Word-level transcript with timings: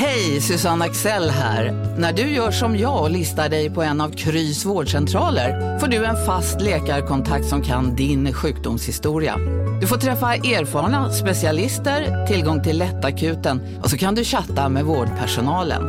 Hej, 0.00 0.40
Susanne 0.40 0.84
Axel 0.84 1.30
här. 1.30 1.72
När 1.98 2.12
du 2.12 2.22
gör 2.22 2.50
som 2.50 2.78
jag 2.78 3.02
och 3.02 3.10
listar 3.10 3.48
dig 3.48 3.70
på 3.70 3.82
en 3.82 4.00
av 4.00 4.10
Krys 4.10 4.64
vårdcentraler 4.64 5.78
får 5.78 5.86
du 5.86 6.04
en 6.04 6.26
fast 6.26 6.60
läkarkontakt 6.60 7.46
som 7.46 7.62
kan 7.62 7.96
din 7.96 8.32
sjukdomshistoria. 8.32 9.36
Du 9.80 9.86
får 9.86 9.96
träffa 9.96 10.34
erfarna 10.34 11.12
specialister, 11.12 12.26
tillgång 12.26 12.62
till 12.62 12.78
lättakuten 12.78 13.78
och 13.82 13.90
så 13.90 13.98
kan 13.98 14.14
du 14.14 14.24
chatta 14.24 14.68
med 14.68 14.84
vårdpersonalen. 14.84 15.82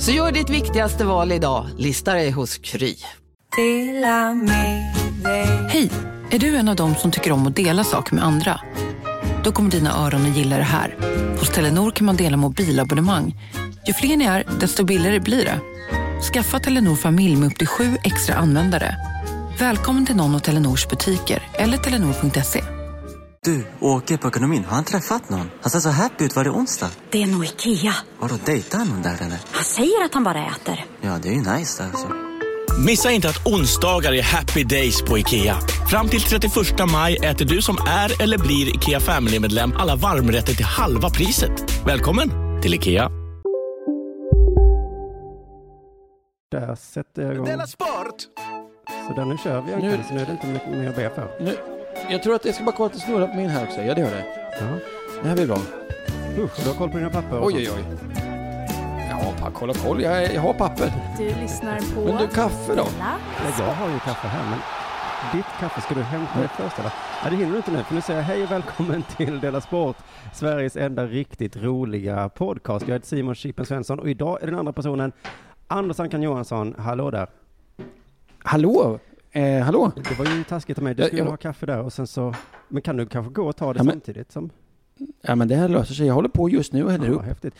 Så 0.00 0.10
gör 0.10 0.32
ditt 0.32 0.50
viktigaste 0.50 1.04
val 1.04 1.32
idag, 1.32 1.66
listar 1.78 2.14
dig 2.14 2.30
hos 2.30 2.58
Kry. 2.58 2.94
Hej! 5.68 5.90
Är 6.30 6.38
du 6.38 6.56
en 6.56 6.68
av 6.68 6.76
dem 6.76 6.94
som 6.94 7.10
tycker 7.10 7.32
om 7.32 7.46
att 7.46 7.56
dela 7.56 7.84
saker 7.84 8.14
med 8.14 8.24
andra? 8.24 8.60
Då 9.44 9.52
kommer 9.52 9.70
dina 9.70 9.96
öron 10.06 10.30
att 10.30 10.36
gilla 10.36 10.56
det 10.56 10.62
här. 10.62 10.96
Hos 11.38 11.50
Telenor 11.50 11.90
kan 11.90 12.06
man 12.06 12.16
dela 12.16 12.36
mobilabonnemang. 12.36 13.36
Ju 13.86 13.92
fler 13.92 14.16
ni 14.16 14.24
är, 14.24 14.44
desto 14.60 14.84
billigare 14.84 15.20
blir 15.20 15.44
det. 15.44 15.60
Skaffa 16.32 16.60
Telenor 16.60 16.96
familj 16.96 17.36
med 17.36 17.46
upp 17.46 17.58
till 17.58 17.66
sju 17.66 17.96
extra 18.04 18.34
användare. 18.34 18.96
Välkommen 19.58 20.06
till 20.06 20.16
någon 20.16 20.34
av 20.34 20.38
Telenors 20.38 20.88
butiker 20.88 21.42
eller 21.52 21.78
telenor.se. 21.78 22.64
Du, 23.44 23.66
åker 23.80 24.16
på 24.16 24.28
ekonomin. 24.28 24.64
Har 24.64 24.74
han 24.74 24.84
träffat 24.84 25.30
någon? 25.30 25.50
Han 25.62 25.70
ser 25.70 25.80
så 25.80 25.90
happy 25.90 26.24
ut. 26.24 26.36
Var 26.36 26.44
det 26.44 26.50
onsdag? 26.50 26.90
Det 27.10 27.22
är 27.22 27.26
nog 27.26 27.44
Ikea. 27.44 27.94
Har 28.18 28.28
du 28.28 28.36
dejtat 28.44 28.88
någon 28.88 29.02
där 29.02 29.16
eller? 29.20 29.38
Han 29.50 29.64
säger 29.64 30.04
att 30.04 30.14
han 30.14 30.24
bara 30.24 30.46
äter. 30.46 30.84
Ja, 31.00 31.18
det 31.22 31.28
är 31.28 31.32
ju 31.32 31.38
nice 31.38 31.82
där 31.82 31.90
alltså. 31.90 32.33
Missa 32.78 33.10
inte 33.10 33.28
att 33.28 33.46
onsdagar 33.46 34.12
är 34.12 34.22
happy 34.22 34.64
days 34.64 35.02
på 35.02 35.18
IKEA. 35.18 35.56
Fram 35.90 36.08
till 36.08 36.20
31 36.20 36.52
maj 36.92 37.16
äter 37.16 37.44
du 37.44 37.62
som 37.62 37.76
är 37.88 38.22
eller 38.22 38.38
blir 38.38 38.74
IKEA 38.76 39.00
Family-medlem 39.00 39.72
alla 39.76 39.96
varmrätter 39.96 40.54
till 40.54 40.64
halva 40.64 41.10
priset. 41.10 41.52
Välkommen 41.86 42.30
till 42.62 42.74
IKEA. 42.74 43.10
Där 46.50 46.74
sätter 46.74 47.22
jag 47.22 47.34
igång. 47.34 47.46
Della 47.46 47.66
Sport! 47.66 48.14
Så 49.08 49.14
där 49.16 49.24
nu 49.24 49.36
kör 49.44 49.60
vi 49.62 49.76
Nu- 49.86 49.98
så 50.08 50.14
nu 50.14 50.20
är 50.20 50.26
det 50.26 50.32
inte 50.32 50.46
mycket 50.46 50.68
mer 50.70 50.88
att 50.88 50.96
be 50.96 51.10
för. 51.14 51.30
Nu, 51.40 51.56
jag 52.10 52.22
tror 52.22 52.34
att 52.34 52.42
det 52.42 52.52
ska 52.52 52.64
bara 52.64 52.76
kolla 52.76 52.86
att 52.86 52.92
det 52.92 53.00
snurrar 53.00 53.26
på 53.26 53.34
min 53.36 53.48
här 53.50 53.64
också. 53.66 53.80
Ja, 53.82 53.94
det 53.94 54.00
gör 54.00 54.10
det. 54.10 54.24
Ja. 54.60 54.66
Det 55.22 55.28
här 55.28 55.34
blir 55.36 55.46
bra. 55.46 55.58
Usch, 56.38 56.50
du 56.62 56.68
har 56.68 56.76
koll 56.76 56.90
på 56.90 56.96
dina 56.98 57.10
papper? 57.10 57.40
Oj, 57.44 57.54
oj, 57.56 57.68
oj. 57.76 57.84
Ja, 59.20 59.50
kolla, 59.54 59.72
kolla. 59.82 60.00
Jag, 60.00 60.34
jag 60.34 60.40
har 60.40 60.52
papper. 60.54 60.92
Du 61.18 61.24
lyssnar 61.24 61.94
på... 61.94 62.00
Men 62.12 62.16
du, 62.22 62.28
kaffe 62.28 62.74
då? 62.74 62.86
Ja, 62.98 63.14
jag 63.58 63.74
har 63.74 63.88
ju 63.90 63.98
kaffe 63.98 64.28
här, 64.28 64.50
men 64.50 64.58
ditt 65.32 65.46
kaffe 65.60 65.80
ska 65.80 65.94
du 65.94 66.02
hämta 66.02 66.40
det 66.42 66.48
först 66.48 66.78
eller? 66.78 66.92
Ja, 67.24 67.30
det 67.30 67.36
hinner 67.36 67.50
du 67.50 67.56
inte 67.56 67.70
nu, 67.72 67.82
för 67.82 67.94
nu 67.94 68.00
säger 68.00 68.20
jag 68.20 68.26
hej 68.26 68.42
och 68.44 68.50
välkommen 68.50 69.02
till 69.16 69.40
Dela 69.40 69.60
Sport, 69.60 69.96
Sveriges 70.34 70.76
enda 70.76 71.06
riktigt 71.06 71.56
roliga 71.56 72.28
podcast. 72.28 72.88
Jag 72.88 72.94
heter 72.94 73.06
Simon 73.06 73.34
Chippen 73.34 73.66
Svensson 73.66 73.98
och 73.98 74.08
idag 74.10 74.42
är 74.42 74.46
den 74.46 74.58
andra 74.58 74.72
personen 74.72 75.12
Anders 75.68 76.00
Ankan 76.00 76.22
Johansson. 76.22 76.74
Hallå 76.78 77.10
där. 77.10 77.26
Hallå? 78.38 78.98
Eh, 79.32 79.60
hallå? 79.64 79.92
Det 79.96 80.18
var 80.18 80.26
ju 80.26 80.44
taskigt 80.44 80.78
av 80.78 80.84
mig. 80.84 80.94
Du 80.94 81.02
Jag- 81.02 81.06
skulle 81.08 81.22
jag- 81.22 81.30
ha 81.30 81.36
kaffe 81.36 81.66
där 81.66 81.80
och 81.80 81.92
sen 81.92 82.06
så... 82.06 82.34
Men 82.68 82.82
kan 82.82 82.96
du 82.96 83.06
kanske 83.06 83.32
gå 83.32 83.46
och 83.48 83.56
ta 83.56 83.72
det 83.72 83.78
Ja, 83.78 83.84
men- 83.84 83.92
samtidigt 83.92 84.32
som... 84.32 84.50
Ja, 85.22 85.34
men 85.34 85.48
det 85.48 85.54
här 85.56 85.68
löser 85.68 85.94
sig. 85.94 86.06
Jag 86.06 86.14
håller 86.14 86.28
på 86.28 86.48
just 86.48 86.72
nu 86.72 86.84
och 86.84 86.90
häller 86.92 87.06
Ja, 87.06 87.12
upp. 87.12 87.22
häftigt. 87.22 87.54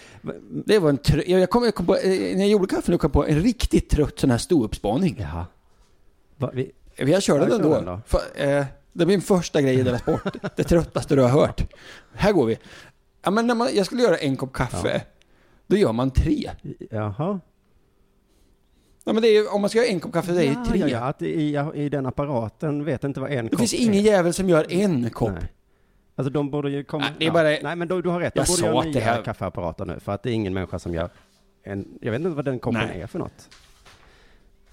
Det 0.66 0.78
var 0.78 0.88
en 0.90 0.98
trö- 0.98 1.24
jag, 1.26 1.40
jag 1.40 1.50
kom, 1.50 1.64
jag 1.64 1.74
kom 1.74 1.86
på, 1.86 1.96
eh, 1.96 2.10
när 2.10 2.40
jag 2.40 2.48
gjorde 2.48 2.66
kaffen, 2.66 2.92
jag 2.92 3.00
kom 3.00 3.10
på 3.10 3.26
en 3.26 3.40
riktigt 3.40 3.88
trött 3.90 4.18
sån 4.18 4.30
här 4.30 4.38
ståuppspaning. 4.38 5.16
Jaha. 5.20 5.46
Va, 6.36 6.50
vi, 6.54 6.70
Jag 6.96 7.22
körde 7.22 7.44
Ja, 7.44 7.50
den 7.50 7.62
då. 7.62 7.74
den 7.74 7.84
då. 7.84 8.00
För, 8.06 8.18
eh, 8.34 8.64
det 8.92 9.02
är 9.02 9.06
min 9.06 9.20
första 9.20 9.62
grej 9.62 9.74
i 9.80 9.82
Della 9.82 9.98
Sport. 9.98 10.36
det 10.56 10.64
tröttaste 10.64 11.14
du 11.16 11.22
har 11.22 11.28
hört. 11.28 11.72
Här 12.14 12.32
går 12.32 12.46
vi. 12.46 12.58
Ja, 13.24 13.30
men 13.30 13.46
när 13.46 13.54
man, 13.54 13.68
jag 13.74 13.86
skulle 13.86 14.02
göra 14.02 14.16
en 14.16 14.36
kopp 14.36 14.52
kaffe. 14.52 15.02
Då 15.66 15.76
gör 15.76 15.92
man 15.92 16.10
tre. 16.10 16.50
jaha. 16.90 17.40
Ja, 19.04 19.12
men 19.12 19.22
det 19.22 19.28
är, 19.28 19.54
om 19.54 19.60
man 19.60 19.70
ska 19.70 19.78
göra 19.78 19.88
en 19.88 20.00
kopp 20.00 20.12
kaffe, 20.12 20.32
det 20.32 20.44
är 20.46 20.52
Ja, 20.52 20.64
tre. 20.68 20.78
ja, 20.78 20.88
ja, 20.88 20.98
att 20.98 21.22
i, 21.22 21.58
i 21.74 21.88
den 21.88 22.06
apparaten 22.06 22.84
vet 22.84 23.04
inte 23.04 23.20
vad 23.20 23.30
en 23.30 23.44
Det 23.44 23.50
kopp 23.50 23.58
finns 23.60 23.74
är. 23.74 23.78
ingen 23.78 24.02
jävel 24.02 24.32
som 24.34 24.48
gör 24.48 24.66
en 24.72 25.10
kopp. 25.10 25.30
Nej. 25.32 25.52
Alltså 26.16 26.32
de 26.32 26.50
borde 26.50 26.70
ju 26.70 26.84
komma... 26.84 27.04
Nej, 27.04 27.12
det 27.18 27.26
är 27.26 27.30
bara- 27.30 27.42
Nej 27.62 27.76
men 27.76 27.88
då, 27.88 28.00
du 28.00 28.08
har 28.08 28.20
rätt, 28.20 28.34
de 28.34 28.38
Jag 28.40 28.46
borde 28.48 28.66
göra 28.68 28.82
nya 28.84 28.92
det 28.92 29.00
här- 29.00 29.22
kaffeapparater 29.22 29.84
nu. 29.84 30.00
För 30.00 30.12
att 30.12 30.22
det 30.22 30.30
är 30.30 30.34
ingen 30.34 30.54
människa 30.54 30.78
som 30.78 30.94
gör 30.94 31.08
en... 31.62 31.98
Jag 32.00 32.10
vet 32.12 32.18
inte 32.20 32.30
vad 32.30 32.44
den 32.44 32.58
koppen 32.58 32.86
Nej. 32.88 33.00
är 33.00 33.06
för 33.06 33.18
något. 33.18 33.48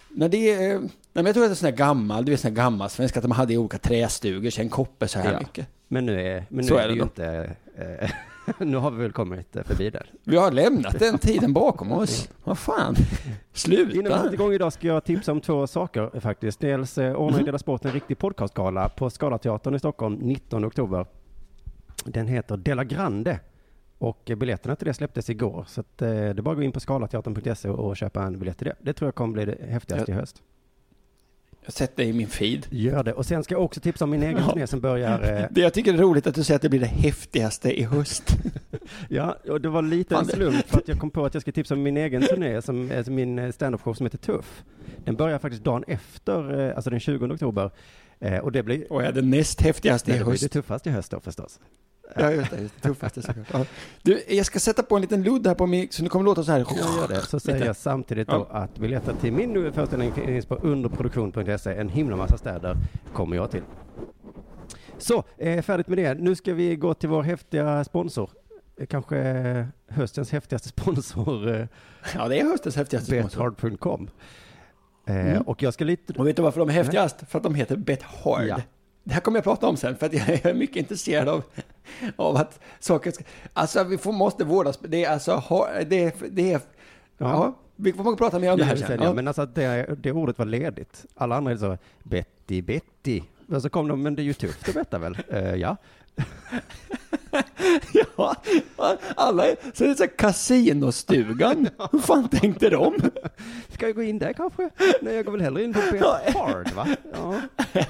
Nej, 0.10 0.30
det 0.30 0.52
är, 0.54 0.80
nej, 0.80 0.90
men 1.14 1.26
jag 1.26 1.34
tror 1.36 1.44
att 1.44 1.50
det 1.50 1.54
är 1.54 1.56
sån 1.56 1.66
här 1.70 1.76
gammal, 1.76 2.26
du 2.26 2.32
vet 2.32 2.40
sån 2.40 2.52
här 2.52 2.56
gammal 2.56 2.90
svensk 2.90 3.18
att 3.18 3.24
de 3.24 3.32
hade 3.32 3.54
i 3.54 3.58
olika 3.58 3.78
trästugor, 3.78 4.50
så 4.50 4.62
en 4.62 4.70
kopp 4.70 5.04
är 5.04 5.08
så 5.08 5.20
här 5.20 5.34
Ja. 5.34 5.40
mycket. 5.40 5.68
Men 5.88 6.06
nu 6.06 6.22
är, 6.28 6.46
men 6.50 6.58
nu 6.58 6.64
Så 6.64 6.76
är 6.76 6.82
det 6.82 6.88
det 6.88 6.94
ju 6.94 7.00
då. 7.00 7.04
inte... 7.06 7.56
Eh, 7.78 8.10
nu 8.68 8.78
har 8.78 8.92
vi 8.92 9.02
väl 9.02 9.12
kommit 9.12 9.56
eh, 9.56 9.64
förbi 9.64 9.90
där. 9.90 10.06
Vi 10.24 10.38
har 10.38 10.52
lämnat 10.52 11.00
den 11.00 11.18
tiden 11.18 11.54
bakom 11.54 11.92
oss. 11.92 12.30
Vad 12.44 12.58
fan? 12.58 12.96
Innan 12.96 12.98
vi 13.54 13.92
Sluta! 13.94 14.18
sätter 14.18 14.34
igång 14.34 14.54
idag 14.54 14.74
ska 14.74 14.88
jag 14.88 15.04
tipsa 15.04 15.32
om 15.32 15.42
två 15.42 15.68
saker 15.68 16.10
eh, 16.14 16.20
faktiskt. 16.22 16.60
Dels 16.60 16.98
eh, 16.98 17.14
ordnar 17.16 17.38
Mhm. 17.38 17.46
Dela 17.46 17.58
Sport 17.58 17.86
en 17.86 17.92
riktig 17.92 18.18
podcastgala 18.18 18.90
på 18.90 19.10
Scalateatern 19.10 19.76
i 19.76 19.80
Stockholm 19.80 20.16
19 20.16 20.66
oktober. 20.66 21.06
Den 22.06 22.28
heter 22.28 22.58
Della 22.58 22.84
Grande. 22.84 23.40
Och 23.98 24.30
eh, 24.30 24.36
biljetterna 24.36 24.76
till 24.76 24.88
det 24.88 24.94
släpptes 24.94 25.30
igår. 25.30 25.66
Så 25.68 25.82
att, 25.82 26.02
eh, 26.02 26.08
det 26.10 26.16
är 26.16 26.34
bara 26.34 26.52
att 26.52 26.58
gå 26.58 26.64
in 26.64 26.72
på 26.72 26.80
scalateatern.se 26.80 27.70
och 27.70 27.80
och 27.90 27.98
köpa 27.98 28.24
en 28.24 28.40
biljett 28.40 28.58
till 28.58 28.68
det. 28.68 28.76
Det 28.82 28.94
tror 28.94 29.08
jag 29.08 29.16
kommer 29.16 29.34
bli 29.34 29.46
det 29.46 29.58
häftigaste 29.70 30.12
i 30.12 30.16
höst. 30.16 30.42
Jag 31.66 31.74
sätter 31.74 32.04
det 32.04 32.10
i 32.10 32.14
min 32.14 32.28
feed. 32.28 32.66
Gör 32.70 33.04
det. 33.04 33.14
Och 33.14 33.26
sen 33.26 33.44
ska 33.44 33.54
jag 33.56 33.64
också 33.64 33.80
tipsa 33.80 34.04
om 34.06 34.10
min 34.12 34.24
egen 34.24 34.38
Ja. 34.38 34.50
turné 34.50 34.68
som 34.68 34.80
börjar... 34.82 35.20
Eh, 35.42 35.46
Det 35.52 35.62
jag 35.62 35.74
tycker 35.74 35.94
är 35.94 35.98
roligt 35.98 36.28
att 36.28 36.36
du 36.36 36.44
säger 36.44 36.56
att 36.56 36.62
det 36.62 36.70
blir 36.70 36.80
det 36.80 36.86
häftigaste 36.86 37.80
i 37.80 37.84
höst. 37.84 38.38
ja, 39.10 39.38
och 39.50 39.62
det 39.62 39.70
var 39.70 39.82
lite 39.82 40.16
en 40.16 40.26
det- 40.26 40.34
slump 40.34 40.68
för 40.68 40.78
att 40.78 40.88
jag 40.88 41.00
kom 41.00 41.10
på 41.10 41.26
att 41.26 41.34
jag 41.34 41.42
ska 41.42 41.52
tipsa 41.52 41.74
om 41.74 41.84
min 41.84 41.98
egen 41.98 42.22
turné, 42.22 42.62
som 42.62 42.92
är 42.92 43.10
min 43.10 43.40
eh, 43.40 43.52
standup-show 43.52 43.94
som 43.94 44.06
heter 44.06 44.18
Tuff. 44.18 44.64
Den 45.06 45.16
börjar 45.16 45.40
faktiskt 45.40 45.64
dagen 45.64 45.84
efter, 45.88 46.60
eh, 46.70 46.76
alltså 46.76 46.90
den 46.90 47.00
20 47.00 47.26
oktober. 47.34 47.72
Eh, 48.20 48.38
och 48.38 48.52
det 48.52 48.64
blir... 48.64 48.94
Och 48.94 49.04
är 49.04 49.12
det 49.12 49.22
näst 49.22 49.62
häftigaste 49.62 50.12
i 50.12 50.14
Nej, 50.14 50.20
det 50.20 50.26
blir 50.26 50.34
det 50.34 50.42
höst. 50.44 50.54
tuffaste 50.54 50.90
i 50.90 50.92
höst 50.92 51.12
då 51.12 51.20
förstås. 51.20 51.60
Ja, 52.16 52.32
just 52.32 52.52
det. 52.52 52.58
det 52.58 52.70
tuffaste 52.82 53.22
såklart. 53.22 53.48
Ja. 53.54 53.66
Du, 54.02 54.24
jag 54.30 54.46
ska 54.46 54.60
sätta 54.60 54.84
på 54.84 54.96
en 54.96 55.02
liten 55.02 55.24
ludd 55.24 55.48
här 55.48 55.56
på 55.56 55.68
mig, 55.68 55.88
så 55.92 56.04
nu 56.04 56.10
kommer 56.10 56.24
det 56.24 56.30
låta 56.30 56.44
så 56.44 56.52
här. 56.52 56.60
Jag 56.60 56.96
gör 57.02 57.08
det. 57.08 57.22
Så 57.22 57.40
säger 57.40 57.58
Lite. 57.58 57.68
jag 57.68 57.76
samtidigt 57.76 58.28
då 58.28 58.48
att 58.52 58.78
biljetter 58.80 59.14
till 59.22 59.34
min 59.34 59.74
föreställning 59.74 60.12
finns 60.14 60.46
på 60.46 60.56
underproduktion.se. 60.56 61.74
En 61.74 61.90
himla 61.90 62.16
massa 62.16 62.38
städer 62.38 62.78
kommer 63.14 63.36
jag 63.36 63.52
till. 63.52 63.64
Så, 64.98 65.24
eh, 65.38 65.62
färdigt 65.62 65.88
med 65.88 65.98
det. 65.98 66.14
Nu 66.14 66.36
ska 66.36 66.54
vi 66.54 66.76
gå 66.76 66.94
till 66.94 67.10
vår 67.10 67.24
häftiga 67.24 67.84
sponsor. 67.84 68.30
Eh, 68.80 68.86
Kanske 68.86 69.18
eh, 69.18 69.66
höstens 69.88 70.32
häftigaste 70.32 70.68
sponsor, 70.80 71.56
eh, 71.56 71.66
Ja, 72.16 72.28
det 72.28 72.40
är 72.40 72.44
höstens 72.44 72.76
häftigaste 72.76 73.20
sponsor. 73.20 73.50
bethard.com. 73.50 74.10
Mm. 75.06 75.42
Och 75.42 75.64
jag 75.64 75.74
ska 75.74 75.86
lite... 75.86 76.14
Och 76.14 76.28
vet 76.28 76.36
du 76.36 76.42
varför 76.42 76.60
de 76.60 76.70
är 76.70 76.74
häftigast? 76.74 77.24
För 77.30 77.38
att 77.40 77.44
de 77.44 77.56
heter 77.56 77.76
Bet 77.76 78.02
Hard. 78.04 78.48
Ja. 78.48 78.62
Det 79.04 79.14
här 79.14 79.22
kommer 79.22 79.38
jag 79.38 79.44
prata 79.44 79.68
om 79.68 79.78
sen, 79.78 79.96
för 79.96 80.06
att 80.06 80.14
jag 80.14 80.46
är 80.46 80.54
mycket 80.54 80.76
intresserad 80.78 81.30
av, 81.30 81.44
av 82.16 82.36
att 82.38 82.60
saker 82.80 83.12
ska... 83.12 83.24
Alltså, 83.54 83.84
vi 83.84 83.98
får, 83.98 84.12
måste 84.12 84.44
vårdas. 84.44 84.80
Det 84.82 85.06
är 85.06 85.12
alltså... 85.14 85.36
ha- 85.36 85.70
Det 85.88 86.04
är... 86.04 86.14
Det 86.30 86.54
är 86.54 86.62
ja. 87.18 87.54
vi 87.76 87.94
får 87.94 88.16
prata 88.16 88.40
mer 88.40 88.52
om 88.52 88.58
det 88.58 88.64
här 88.64 88.78
Ja, 88.82 88.88
sen. 88.88 88.98
ja. 89.00 89.06
Ja. 89.06 89.14
Men 89.14 89.28
alltså 89.28 89.46
det, 89.46 89.96
det 90.04 90.12
ordet 90.12 90.38
var 90.38 90.46
ledigt. 90.46 91.06
Alla 91.16 91.36
andra 91.36 91.52
är 91.52 91.58
så, 91.58 91.78
Betty, 92.04 92.62
Betty. 92.62 93.22
Och 93.48 93.62
så 93.62 93.70
kom 93.70 93.88
de, 93.88 94.02
men 94.04 94.16
det 94.16 94.22
är 94.22 94.24
ju 94.24 94.34
tufft 94.34 94.70
att 94.70 94.76
betta 94.76 95.00
väl? 95.00 95.18
Eh, 95.30 95.56
ja. 95.56 95.78
Ja, 97.94 98.36
alla. 99.16 99.44
Så 99.74 99.84
är 99.84 99.88
det 99.88 99.96
så 99.96 100.04
här 100.04 100.18
kasinostugan. 100.18 101.68
Hur 101.92 102.00
fan 102.00 102.30
tänkte 102.30 102.70
de? 102.70 102.94
Ska 103.70 103.86
jag 103.88 103.96
gå 103.96 104.02
in 104.04 104.20
där 104.20 104.34
kanske? 104.34 104.70
Nej, 105.02 105.16
jag 105.16 105.26
går 105.26 105.32
väl 105.32 105.42
hellre 105.42 105.64
in 105.64 105.74
på 105.74 105.80
Ja. 106.00 106.20
Bethard 106.26 106.72
va? 106.72 106.88
Ja. 107.14 107.42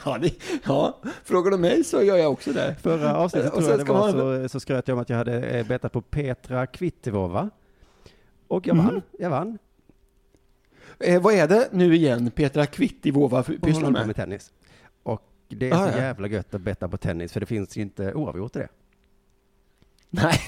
Ja, 0.06 0.18
det, 0.22 0.34
ja, 0.66 0.98
frågar 1.24 1.52
du 1.52 1.58
mig 1.58 1.84
så 1.84 2.04
gör 2.04 2.18
jag 2.18 2.32
också 2.32 2.52
det. 2.54 2.76
Förra 2.82 3.16
avsnittet 3.16 3.54
tror 3.54 3.70
jag 3.70 3.80
det 3.80 3.84
var 3.84 4.12
så, 4.44 4.50
så 4.50 4.60
skröt 4.60 4.88
jag 4.88 4.96
om 4.96 5.02
att 5.02 5.10
jag 5.10 5.18
hade 5.18 5.42
eh, 5.42 5.68
bettat 5.68 5.92
på 5.94 6.02
Petra 6.02 6.68
Kvittivova. 6.68 7.50
Och 8.48 8.68
jag 8.68 8.76
vann. 8.76 8.90
Mm. 8.90 9.02
Jag 9.20 9.30
vann. 9.30 9.58
Eh, 11.00 11.22
vad 11.22 11.34
är 11.34 11.48
det 11.48 11.68
nu 11.72 11.96
igen 11.96 12.32
Petra 12.32 12.66
Kvittivova 12.66 13.40
Och 13.40 13.48
hon 13.48 13.60
pysslar 13.60 13.74
håller 13.74 13.86
på 13.88 13.92
med? 14.00 14.08
med 14.08 14.16
tennis. 14.16 14.52
Det 15.58 15.70
är 15.70 15.74
Ah, 15.74 15.92
så 15.92 15.98
ja. 15.98 16.04
jävla 16.04 16.28
gött 16.28 16.54
att 16.54 16.62
betta 16.62 16.88
på 16.88 16.98
tennis 16.98 17.34
för 17.34 17.40
det 17.40 17.46
finns 17.46 17.78
ju 17.78 17.82
inte 17.82 18.14
oavgjort 18.14 18.56
i 18.56 18.60
det. 18.60 18.68
Nej. 20.10 20.40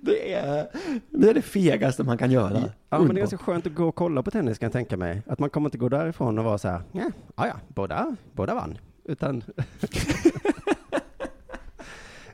det, 0.00 0.32
är, 0.32 0.68
det 1.10 1.30
är 1.30 1.34
det 1.34 1.42
fegaste 1.42 2.04
man 2.04 2.18
kan 2.18 2.30
göra. 2.30 2.62
Ja, 2.88 2.98
men 2.98 3.08
det 3.08 3.14
är 3.14 3.18
ganska 3.18 3.38
skönt 3.38 3.66
att 3.66 3.74
gå 3.74 3.88
och 3.88 3.94
kolla 3.94 4.22
på 4.22 4.30
tennis 4.30 4.58
kan 4.58 4.66
jag 4.66 4.72
tänka 4.72 4.96
mig. 4.96 5.22
Att 5.26 5.38
man 5.38 5.50
kommer 5.50 5.66
inte 5.68 5.78
gå 5.78 5.88
därifrån 5.88 6.38
och 6.38 6.44
vara 6.44 6.58
så 6.58 6.68
här, 6.68 6.82
ja, 6.92 7.10
ja, 7.36 7.46
ja 7.46 7.54
båda, 7.68 8.16
båda 8.32 8.54
vann. 8.54 8.78
Utan 9.04 9.44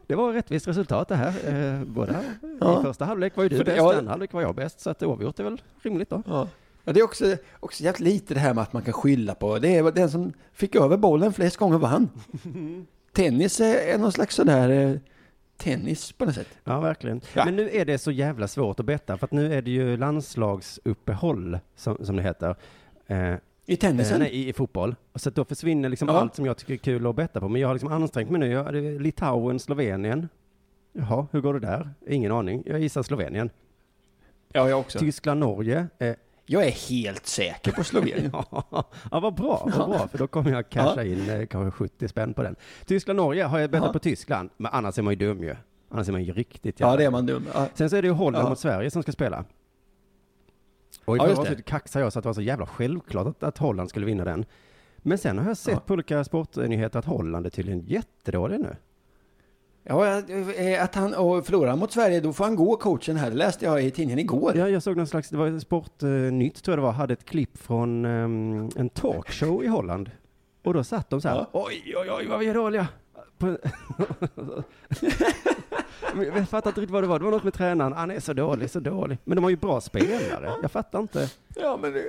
det 0.07 0.15
var 0.15 0.31
ett 0.31 0.37
rättvist 0.37 0.69
resultat 0.69 1.09
det 1.09 1.17
här. 1.17 1.35
Eh, 1.55 1.85
båda, 1.85 2.21
Ja. 2.61 2.81
i 2.81 2.83
första 2.83 3.05
halvlek 3.05 3.37
var 3.37 3.43
ju 3.45 3.49
du 3.49 3.65
bäst, 3.65 3.77
ja. 3.77 3.95
i 3.95 3.97
andra 3.97 4.11
halvlek 4.11 4.33
var 4.33 4.43
jag 4.43 4.55
bäst. 4.55 4.81
Så 4.81 4.91
att 4.91 5.03
oavgjort 5.03 5.41
är 5.41 5.45
väl 5.45 5.63
rimligt 5.83 6.11
då. 6.11 6.23
Ja. 6.27 6.49
Ja, 6.85 6.93
det 6.93 7.01
är 7.01 7.05
också, 7.05 7.37
också 7.61 7.83
jävligt 7.85 8.01
lite 8.01 8.35
det 8.35 8.41
här 8.41 8.55
med 8.55 8.63
att 8.63 8.73
man 8.73 8.83
kan 8.83 8.93
skylla 8.93 9.35
på. 9.35 9.59
Det 9.59 9.77
är 9.77 9.93
den 9.93 10.11
som 10.11 10.33
fick 10.53 10.75
över 10.77 10.97
bollen 10.97 11.33
flest 11.33 11.57
gånger 11.57 11.79
vann. 11.79 12.09
Tennis 13.13 13.61
är 13.61 13.99
någon 13.99 14.13
slags 14.13 14.35
sådär 14.35 14.69
eh, 14.71 14.97
tennis 15.57 16.13
på 16.13 16.25
något 16.25 16.35
sätt. 16.35 16.49
Ja, 16.65 16.81
verkligen. 16.81 17.21
Ja. 17.35 17.45
Men 17.45 17.57
nu 17.57 17.71
är 17.71 17.85
det 17.85 17.99
så 17.99 18.11
jävla 18.11 18.49
svårt 18.49 18.81
att 18.81 18.87
betta, 18.87 19.19
för 19.19 19.25
att 19.27 19.33
nu 19.33 19.55
är 19.55 19.63
det 19.63 19.71
ju 19.71 19.97
landslagsuppehåll, 19.97 21.59
som, 21.77 22.05
som 22.05 22.17
det 22.17 22.23
heter. 22.23 22.57
Eh, 23.07 23.35
I 23.67 23.77
tennisen? 23.77 24.15
Eh, 24.15 24.19
nej, 24.21 24.31
i, 24.31 24.49
i 24.49 24.53
fotboll. 24.53 24.95
Så 25.15 25.29
att 25.29 25.35
då 25.35 25.45
försvinner 25.45 25.89
liksom 25.89 26.09
Ja. 26.09 26.15
allt 26.21 26.35
som 26.35 26.47
jag 26.47 26.57
tycker 26.57 26.73
är 26.75 26.79
kul 26.79 27.07
att 27.07 27.17
betta 27.17 27.41
på. 27.41 27.49
Men 27.49 27.61
jag 27.61 27.69
har 27.69 27.75
liksom 27.75 27.93
ansträngt 27.93 28.31
mig 28.31 28.41
nu. 28.41 28.47
Jag, 28.51 28.69
är 28.77 29.01
Litauen, 29.01 29.59
Slovenien. 29.59 30.29
Jaha, 30.93 31.27
hur 31.33 31.41
går 31.41 31.55
det 31.55 31.61
där? 31.61 31.91
Ingen 32.09 32.33
aning. 32.33 32.63
Jag 32.67 32.81
gissar 32.81 33.03
Slovenien. 33.03 33.51
ja, 34.53 34.69
jag 34.69 34.81
också. 34.81 34.99
Tyskland, 34.99 35.41
Norge. 35.41 35.87
Eh, 35.99 36.15
Jag 36.47 36.67
är 36.67 36.71
helt 36.71 37.27
säker 37.27 37.73
på 37.73 37.85
Slovenien. 37.85 38.31
ja, 38.51 38.65
ja, 39.11 39.21
vad 39.21 39.35
bra, 39.35 39.69
vad 39.79 39.89
bra. 39.89 40.09
För 40.09 40.19
då 40.19 40.27
kommer 40.27 40.51
jag 40.53 40.69
casha 40.71 40.95
Ja. 40.97 41.03
in 41.05 41.31
eh, 41.31 41.47
kanske 41.47 41.71
70 41.71 42.09
spänn 42.09 42.35
på 42.35 42.43
den. 42.43 42.57
Tyskland, 42.87 43.17
Norge 43.17 43.45
har 43.45 43.59
jag 43.59 43.71
bettat 43.71 43.87
Ja. 43.87 43.93
på 43.93 43.99
Tyskland. 43.99 44.51
Men 44.57 44.73
annars 44.75 44.99
är 44.99 45.03
man 45.03 45.13
ju 45.13 45.19
dum 45.19 45.43
ju. 45.43 45.57
Annars 45.91 46.09
är 46.09 46.13
man 46.13 46.25
ju 46.25 46.33
riktigt 46.33 46.81
Ja, 46.81 46.87
jävla 46.87 46.97
det 46.97 47.05
är 47.05 47.11
man 47.11 47.27
dum. 47.27 47.47
Ja. 47.55 47.67
Sen 47.75 47.91
så 47.91 47.97
är 47.97 48.03
det 48.03 48.09
ju 48.09 48.15
Holland 48.15 48.45
Ja. 48.45 48.49
mot 48.49 48.59
Sverige 48.59 48.91
som 48.91 49.03
ska 49.03 49.13
spela. 49.13 49.45
Och 51.05 51.17
i 51.17 51.19
Ja, 51.19 51.25
förra 51.27 51.39
avsnittet 51.41 51.65
kaxade 51.65 52.05
jag 52.05 52.13
så 52.13 52.19
att 52.19 52.23
det 52.23 52.29
var 52.29 52.35
så 52.35 52.43
jävla 52.43 52.67
självklart 52.67 53.27
att, 53.27 53.43
att 53.43 53.59
Holland 53.59 53.91
skulle 53.91 54.07
vinna 54.07 54.25
den. 54.25 54.45
Men 54.97 55.19
sen 55.19 55.39
har 55.39 55.47
jag 55.47 55.57
sett 55.57 55.75
Ja. 55.75 55.81
på 55.87 55.93
olika 55.95 56.25
sportnyheter 56.25 56.99
att 56.99 57.05
Holland 57.05 57.47
är 57.47 57.51
tydligen 57.51 57.81
jättedåliga 57.81 58.59
nu. 58.59 58.77
Ja, 59.85 60.19
eh, 60.19 60.85
att 60.85 60.95
han 60.95 61.13
förlorar 61.45 61.77
mot 61.77 61.93
Sverige, 61.93 62.21
då 62.21 62.33
får 62.33 62.45
han 62.45 62.57
gå 62.57 62.77
coachen 62.77 63.17
här. 63.17 63.31
Det 63.31 63.37
läste 63.37 63.65
jag 63.65 63.85
i 63.85 63.91
tidningen 63.91 64.19
igår. 64.19 64.53
Ja, 64.57 64.69
jag 64.69 64.83
såg 64.83 64.97
någon 64.97 65.07
slags, 65.07 65.29
det 65.29 65.37
var 65.37 65.59
Sportnytt 65.59 66.63
tror 66.63 66.73
jag 66.73 66.79
det 66.79 66.83
var, 66.83 66.93
hade 66.93 67.13
ett 67.13 67.25
klipp 67.25 67.59
från 67.59 68.05
ehm, 68.05 68.71
en 68.77 68.89
talkshow 68.89 69.65
i 69.65 69.67
Holland. 69.67 70.11
Och 70.65 70.75
då 70.75 70.85
satt 70.85 71.11
de 71.11 71.21
så 71.21 71.29
här, 71.29 71.37
Ja. 71.37 71.47
oj, 71.53 71.95
oj, 71.97 72.11
oj, 72.19 72.27
vad 72.29 72.39
vi 72.39 72.49
är 72.49 72.55
dåliga. 72.55 72.89
Jag 76.37 76.49
fattar 76.49 76.71
inte 76.71 76.81
riktigt 76.81 76.93
vad 76.93 77.03
det 77.03 77.07
var. 77.07 77.19
Det 77.19 77.25
var 77.25 77.33
något 77.33 77.45
med 77.45 77.55
tränaren, 77.55 77.93
han 77.93 78.11
är 78.11 78.21
så 78.21 78.33
dålig, 78.33 78.71
så 78.71 78.81
dålig. 78.81 79.19
Men 79.25 79.37
de 79.37 79.43
har 79.45 79.51
ju 79.51 79.57
bra 79.57 79.81
spelare. 79.81 80.53
Jag 80.63 80.71
fattar 80.71 81.01
inte. 81.01 81.29
Ja, 81.61 81.79
men 81.83 81.93
det, 81.93 82.05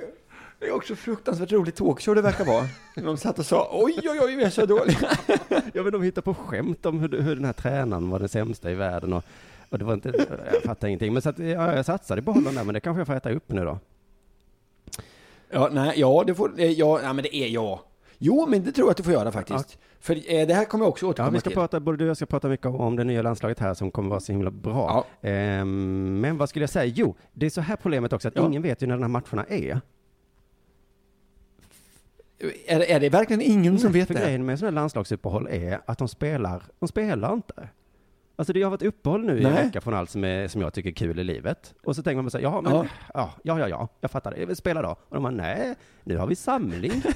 det 0.64 0.70
är 0.70 0.74
också 0.74 0.94
fruktansvärt 0.96 1.52
roligt 1.52 1.76
talkshow 1.76 2.14
det 2.14 2.22
verkar 2.22 2.44
vara. 2.44 2.64
De 2.94 3.16
satt 3.16 3.38
och 3.38 3.46
sa 3.46 3.68
oj, 3.72 3.94
oj, 4.02 4.20
oj, 4.22 4.36
vi 4.36 4.44
är 4.44 4.50
så 4.50 4.66
dåliga. 4.66 4.96
Ja, 5.72 5.82
men 5.82 5.92
de 5.92 6.02
hittar 6.02 6.22
på 6.22 6.34
skämt 6.34 6.86
om 6.86 6.98
hur, 7.00 7.20
hur 7.22 7.34
den 7.36 7.44
här 7.44 7.52
tränaren 7.52 8.10
var 8.10 8.18
den 8.18 8.28
sämsta 8.28 8.70
i 8.70 8.74
världen 8.74 9.12
och, 9.12 9.24
och 9.70 9.78
det 9.78 9.84
var 9.84 9.94
inte, 9.94 10.26
jag 10.52 10.62
fattar 10.62 10.88
ingenting. 10.88 11.12
Men 11.12 11.22
så 11.22 11.28
att, 11.28 11.38
ja, 11.38 11.74
jag 11.76 11.84
satsade 11.86 12.22
på 12.22 12.32
Holland 12.32 12.56
där, 12.56 12.64
men 12.64 12.74
det 12.74 12.80
kanske 12.80 13.00
jag 13.00 13.06
får 13.06 13.14
äta 13.14 13.30
upp 13.30 13.48
nu 13.48 13.64
då. 13.64 13.78
Ja, 15.50 15.68
nej, 15.72 15.92
ja, 16.00 16.24
det 16.26 16.34
får, 16.34 16.60
eh, 16.60 16.70
ja, 16.72 17.00
nej, 17.02 17.14
men 17.14 17.22
det 17.22 17.36
är 17.36 17.48
jag. 17.48 17.78
Jo, 18.18 18.46
men 18.48 18.64
det 18.64 18.72
tror 18.72 18.86
jag 18.86 18.90
att 18.90 18.96
du 18.96 19.02
får 19.02 19.12
göra 19.12 19.32
faktiskt. 19.32 19.78
För 20.00 20.14
eh, 20.34 20.46
det 20.46 20.54
här 20.54 20.64
kommer 20.64 20.84
jag 20.84 20.90
också 20.90 21.06
återkomma 21.06 21.28
Ja, 21.28 21.32
vi 21.32 21.40
ska 21.40 21.50
till. 21.50 21.56
prata, 21.56 21.80
både 21.80 21.98
du 21.98 22.04
och 22.04 22.08
jag 22.10 22.16
ska 22.16 22.26
prata 22.26 22.48
mycket 22.48 22.66
om, 22.66 22.96
det 22.96 23.04
nya 23.04 23.22
landslaget 23.22 23.58
här 23.58 23.74
som 23.74 23.90
kommer 23.90 24.08
vara 24.10 24.20
så 24.20 24.32
himla 24.32 24.50
bra. 24.50 25.04
Ehm, 25.22 26.20
men 26.20 26.38
vad 26.38 26.48
skulle 26.48 26.62
jag 26.62 26.70
säga? 26.70 26.92
Jo, 26.96 27.14
det 27.32 27.46
är 27.46 27.50
så 27.50 27.60
här 27.60 27.76
problemet 27.76 28.12
också 28.12 28.28
att 28.28 28.36
Ja. 28.36 28.46
ingen 28.46 28.62
vet 28.62 28.82
ju 28.82 28.86
när 28.86 28.94
de 28.94 29.02
här 29.02 29.08
matcherna 29.08 29.44
är. 29.48 29.80
Är, 32.66 32.78
det- 32.78 32.92
är 32.92 33.00
det 33.00 33.08
verkligen 33.08 33.42
ingen 33.42 33.78
som 33.78 33.92
vet 33.92 34.06
För 34.06 34.14
det? 34.14 34.20
grejen 34.20 34.46
med 34.46 34.58
sådana 34.58 34.70
här 34.70 34.82
landslagsuppehåll 34.82 35.48
är 35.50 35.80
att 35.86 35.98
de 35.98 36.08
spelar, 36.08 36.62
de 36.80 36.88
spelar 36.88 37.32
inte. 37.32 37.68
Alltså 38.36 38.52
det 38.52 38.62
har 38.62 38.70
varit 38.70 38.82
uppehåll 38.82 39.24
nu 39.24 39.38
i 39.40 39.44
en 39.44 39.52
Nej. 39.52 39.64
vecka 39.64 39.80
från 39.80 39.94
allt 39.94 40.10
som, 40.10 40.24
är, 40.24 40.48
som 40.48 40.60
jag 40.60 40.74
tycker 40.74 40.90
är 40.90 40.94
kul 40.94 41.18
i 41.18 41.24
livet. 41.24 41.74
Och 41.84 41.96
så 41.96 42.02
tänker 42.02 42.22
man 42.22 42.30
så 42.30 42.38
här, 42.38 42.42
jaha, 42.42 42.60
men, 42.62 42.72
ja. 42.74 42.86
Ja. 43.14 43.30
Ja, 43.42 43.58
ja, 43.58 43.68
ja, 43.68 43.88
jag 44.00 44.10
fattar 44.10 44.34
det. 44.46 44.56
Spela 44.56 44.82
då. 44.82 44.88
Och 44.90 45.14
de 45.14 45.22
bara, 45.22 45.30
nej, 45.32 45.74
nu 46.04 46.16
har 46.16 46.26
vi 46.26 46.36
samling. 46.36 47.02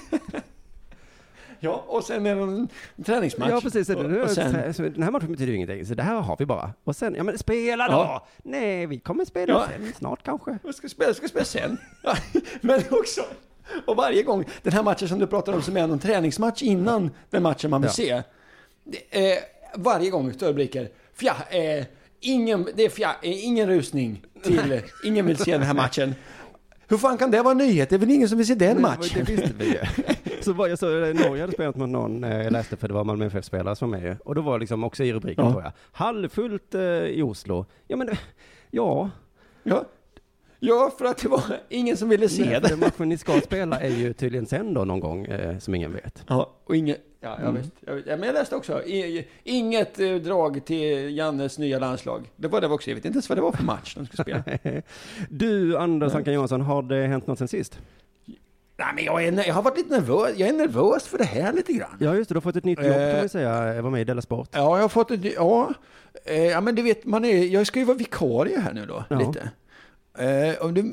Ja, 1.61 1.85
och 1.87 2.05
sen 2.05 2.27
är 2.27 2.37
det 2.37 2.43
en 2.43 2.69
träningsmatch. 3.05 3.51
Ja, 3.51 3.61
precis. 3.61 3.91
Och, 3.91 4.05
och 4.05 4.31
sen, 4.31 4.75
så 4.75 4.83
den 4.83 5.03
här 5.03 5.11
matchen 5.11 5.31
betyder 5.33 5.51
ju 5.53 5.57
ingenting, 5.57 5.87
så 5.87 5.95
det 5.95 6.03
här 6.03 6.21
har 6.21 6.37
vi 6.39 6.47
bara. 6.47 6.73
Och 6.85 6.97
sen, 6.97 7.15
ja 7.15 7.23
men 7.25 7.39
spela 7.39 7.87
då! 7.89 7.93
Ja. 7.93 8.27
Nej, 8.43 8.87
vi 8.87 8.99
kommer 8.99 9.25
spela 9.25 9.53
Ja. 9.53 9.67
sen, 9.71 9.93
snart 9.97 10.23
kanske. 10.23 10.59
jag 10.65 10.75
ska 10.75 10.89
spela, 10.89 11.09
jag 11.09 11.17
ska 11.17 11.29
spela 11.29 11.45
sen. 11.45 11.77
Ja, 12.03 12.15
men 12.61 12.81
också, 12.91 13.21
och 13.87 13.97
varje 13.97 14.23
gång, 14.23 14.45
den 14.63 14.73
här 14.73 14.83
matchen 14.83 15.09
som 15.09 15.19
du 15.19 15.27
pratar 15.27 15.53
om 15.53 15.63
som 15.63 15.77
är 15.77 15.87
någon 15.87 15.99
träningsmatch 15.99 16.63
innan 16.63 17.11
den 17.31 17.43
matchen 17.43 17.71
man 17.71 17.83
vill 17.83 17.91
se. 17.91 18.23
Det, 18.85 19.33
eh, 19.33 19.39
varje 19.75 20.11
gång 20.11 20.33
rubriker, 20.33 20.89
fja, 21.15 21.37
eh, 21.51 21.85
ingen, 22.21 22.69
det 22.75 22.85
är 22.85 22.89
fja, 22.89 23.17
eh, 23.23 23.45
ingen 23.45 23.69
rusning 23.69 24.23
till, 24.43 24.73
eh, 24.73 24.81
ingen 25.05 25.27
vill 25.27 25.37
se 25.37 25.53
den 25.53 25.63
här 25.63 25.75
matchen. 25.75 26.15
Hur 26.91 26.99
fan 26.99 27.19
kan 27.19 27.31
det 27.31 27.43
vara 27.43 27.53
en 27.53 27.59
nyhet? 27.59 27.89
Det 27.89 27.97
är 27.97 27.99
väl 27.99 28.11
ingen 28.11 28.29
som 28.29 28.39
vill 28.39 28.47
se 28.47 28.55
den 28.55 28.83
matchen? 28.83 29.25
Det 29.27 29.33
visste 29.33 29.51
vi 29.59 29.65
ju. 29.67 29.79
Så 30.43 30.53
var 30.53 30.67
jag 30.69 30.79
så, 30.79 30.87
Norge 30.87 31.41
hade 31.41 31.53
spelat 31.53 31.77
mot 31.77 31.89
någon, 31.89 32.25
eh, 32.25 32.43
jag 32.43 32.53
läste 32.53 32.77
för 32.77 32.89
det 32.89 32.95
var 32.95 33.05
Malmö 33.05 33.27
FF-spelare 33.27 33.77
som 33.77 33.91
var 33.91 33.99
med 33.99 34.07
ju. 34.09 34.17
Och 34.25 34.35
då 34.35 34.41
var 34.41 34.59
liksom 34.59 34.85
också 34.85 35.05
i 35.05 35.13
rubriken 35.13 35.45
Ja. 35.45 35.51
tror 35.53 35.63
jag, 35.63 35.73
halvfullt 35.93 36.75
eh, 36.75 36.81
i 36.83 37.23
Oslo. 37.23 37.67
Ja 37.87 37.97
men, 37.97 38.09
eh, 38.09 38.19
ja. 38.71 39.11
Ja. 39.63 39.85
Ja, 40.61 40.93
för 40.99 41.05
att 41.05 41.19
det 41.19 41.29
var 41.29 41.43
ingen 41.69 41.97
som 41.97 42.09
ville 42.09 42.29
se 42.29 42.45
Nej, 42.45 42.61
det. 42.61 42.69
den 42.69 42.79
matchen 42.81 43.09
ni 43.09 43.19
ska 43.19 43.41
spela 43.41 43.81
är 43.81 43.89
ju 43.89 44.13
tydligen 44.13 44.47
sen 44.47 44.75
då 44.75 44.85
någon 44.85 45.01
gång, 45.01 45.27
eh, 45.27 45.59
som 45.59 45.75
ingen 45.75 45.93
vet. 45.93 46.23
Ja, 46.29 46.51
och 46.65 46.77
inget, 46.77 46.99
ja, 47.21 47.29
jag, 47.41 47.41
Mm. 47.49 47.55
visst, 47.63 47.73
jag, 47.87 47.95
vet. 47.95 48.07
ja, 48.07 48.17
men 48.17 48.27
jag 48.27 48.35
läste 48.35 48.57
också, 48.57 48.83
i, 48.83 49.29
inget 49.45 50.01
eh, 50.01 50.15
drag 50.15 50.65
till 50.65 51.17
Jannes 51.17 51.59
nya 51.59 51.79
landslag. 51.79 52.31
Det 52.37 52.49
var 52.49 52.61
det 52.61 52.67
också, 52.67 52.91
jag 52.91 52.95
vet 52.95 53.05
inte 53.05 53.17
ens 53.17 53.29
vad 53.29 53.39
det 53.39 53.43
var 53.43 53.53
för 53.53 53.65
match 53.65 53.95
de 53.95 54.07
skulle 54.07 54.23
spela. 54.43 54.83
Du, 55.31 55.77
Anders. 55.79 56.15
Ankan 56.15 56.35
Johansson, 56.35 56.61
har 56.61 56.83
det 56.83 57.07
hänt 57.07 57.27
något 57.27 57.39
sen 57.39 57.49
sist? 57.49 57.79
Nej, 58.81 58.87
men 58.95 59.05
jag, 59.05 59.25
är, 59.25 59.47
jag 59.47 59.55
har 59.55 59.63
varit 59.63 59.77
lite 59.77 59.91
nervös, 60.01 60.31
jag 60.37 60.49
är 60.49 60.53
nervös 60.53 61.07
för 61.07 61.19
det 61.19 61.25
här 61.25 61.53
lite 61.53 61.73
grann. 61.73 61.97
Ja 62.01 62.15
just 62.15 62.29
det, 62.29 62.33
du 62.35 62.37
har 62.37 62.41
fått 62.43 62.57
ett 62.57 62.65
nytt 62.65 62.79
jobb 62.79 62.93
kan 62.93 63.03
Eh. 63.03 63.13
man 63.15 63.23
ju 63.23 63.29
säga, 63.29 63.75
jag 63.75 63.83
var 63.83 63.91
med 63.91 64.01
i 64.01 64.05
Della 64.05 64.23
Sport. 64.23 64.49
Ja, 64.53 64.77
jag 64.77 64.83
har 64.85 64.89
fått 64.89 65.11
ett, 65.11 65.25
ja, 65.25 65.75
eh, 66.25 66.45
ja 66.47 66.61
men 66.61 66.75
du 66.75 66.83
vet, 66.83 67.05
man 67.05 67.25
är, 67.25 67.45
jag 67.45 67.67
ska 67.67 67.79
ju 67.79 67.85
vara 67.85 67.97
vikarie 67.97 68.59
här 68.61 68.73
nu 68.73 68.87
då, 68.87 69.05
Ja. 69.11 69.19
lite. 69.19 69.51
Eh, 70.19 70.55
och 70.67 70.73
du, 70.73 70.93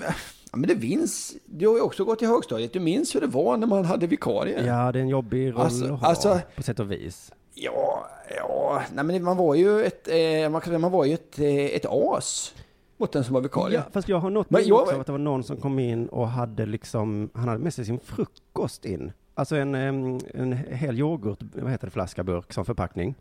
ja 0.52 0.58
men 0.58 0.70
det 0.70 0.76
minns, 0.76 1.36
du 1.46 1.68
har 1.68 1.76
ju 1.76 1.82
också 1.82 2.06
gått 2.06 2.22
i 2.22 2.26
högstadiet, 2.26 2.74
du 2.74 2.80
minns 2.80 3.16
hur 3.16 3.22
det 3.22 3.28
var 3.28 3.58
när 3.58 3.68
man 3.68 3.86
hade 3.86 4.08
vikarie? 4.08 4.66
Ja, 4.66 4.92
det 4.92 5.00
är 5.00 5.02
en 5.02 5.10
jobbig 5.10 5.52
roll 5.54 5.62
Alltså- 5.62 5.94
att 5.94 6.00
ha, 6.00 6.08
alltså- 6.08 6.40
på 6.56 6.64
sätt 6.64 6.80
och 6.80 6.92
vis. 6.92 7.32
Ja, 7.54 8.08
ja, 8.38 8.82
nej 8.94 9.04
men 9.06 9.24
man 9.24 9.38
var 9.38 9.56
ju 9.56 9.84
ett, 9.84 10.08
eh, 10.08 10.50
man 10.50 10.62
kan 10.62 10.82
man 10.82 10.92
var 10.92 11.06
ju 11.06 11.14
ett, 11.14 11.40
eh, 11.40 11.56
ett 11.66 11.86
as 11.90 12.54
mot 12.98 13.12
den 13.12 13.24
som 13.24 13.34
var 13.34 13.42
vikarie. 13.42 13.76
Ja, 13.78 13.84
fast 13.92 14.10
jag 14.10 14.18
har 14.20 14.30
något 14.30 14.50
minne 14.50 14.64
jag- 14.64 14.82
också 14.82 15.00
att 15.00 15.06
det 15.06 15.12
var 15.12 15.20
någon 15.20 15.44
som 15.44 15.58
kom 15.58 15.80
in 15.80 16.08
och 16.08 16.28
hade 16.28 16.66
liksom, 16.66 17.30
han 17.34 17.48
hade 17.48 17.60
med 17.64 17.74
sig 17.74 17.86
sin 17.86 18.00
frukost 18.00 18.86
in. 18.86 19.12
Alltså 19.34 19.56
en, 19.56 19.76
en 19.76 20.54
hel 20.54 21.00
yoghurt, 21.00 21.40
vad 21.54 21.72
heter 21.72 21.88
det, 21.88 21.92
flaska, 21.92 22.24
burk 22.24 22.54
som 22.54 22.66
förpackning. 22.66 23.16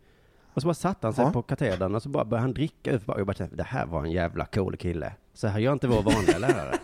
Och 0.53 0.61
så 0.61 0.67
bara 0.67 0.73
satt 0.73 1.03
han 1.03 1.13
sig 1.13 1.25
Ja. 1.25 1.31
på 1.31 1.41
katedern 1.41 1.95
och 1.95 2.03
så 2.03 2.09
bara 2.09 2.25
började 2.25 2.41
han 2.41 2.53
dricka. 2.53 2.99
Och 3.07 3.19
jag 3.19 3.27
bara 3.27 3.33
tänkte, 3.33 3.55
det 3.57 3.63
här 3.63 3.85
var 3.85 4.03
en 4.03 4.11
jävla 4.11 4.45
cool 4.45 4.77
kille. 4.77 5.13
Så 5.35 5.47
här 5.47 5.59
gör 5.59 5.73
inte 5.73 5.87
vår 5.87 6.01
vanliga 6.01 6.37
lärare. 6.37 6.79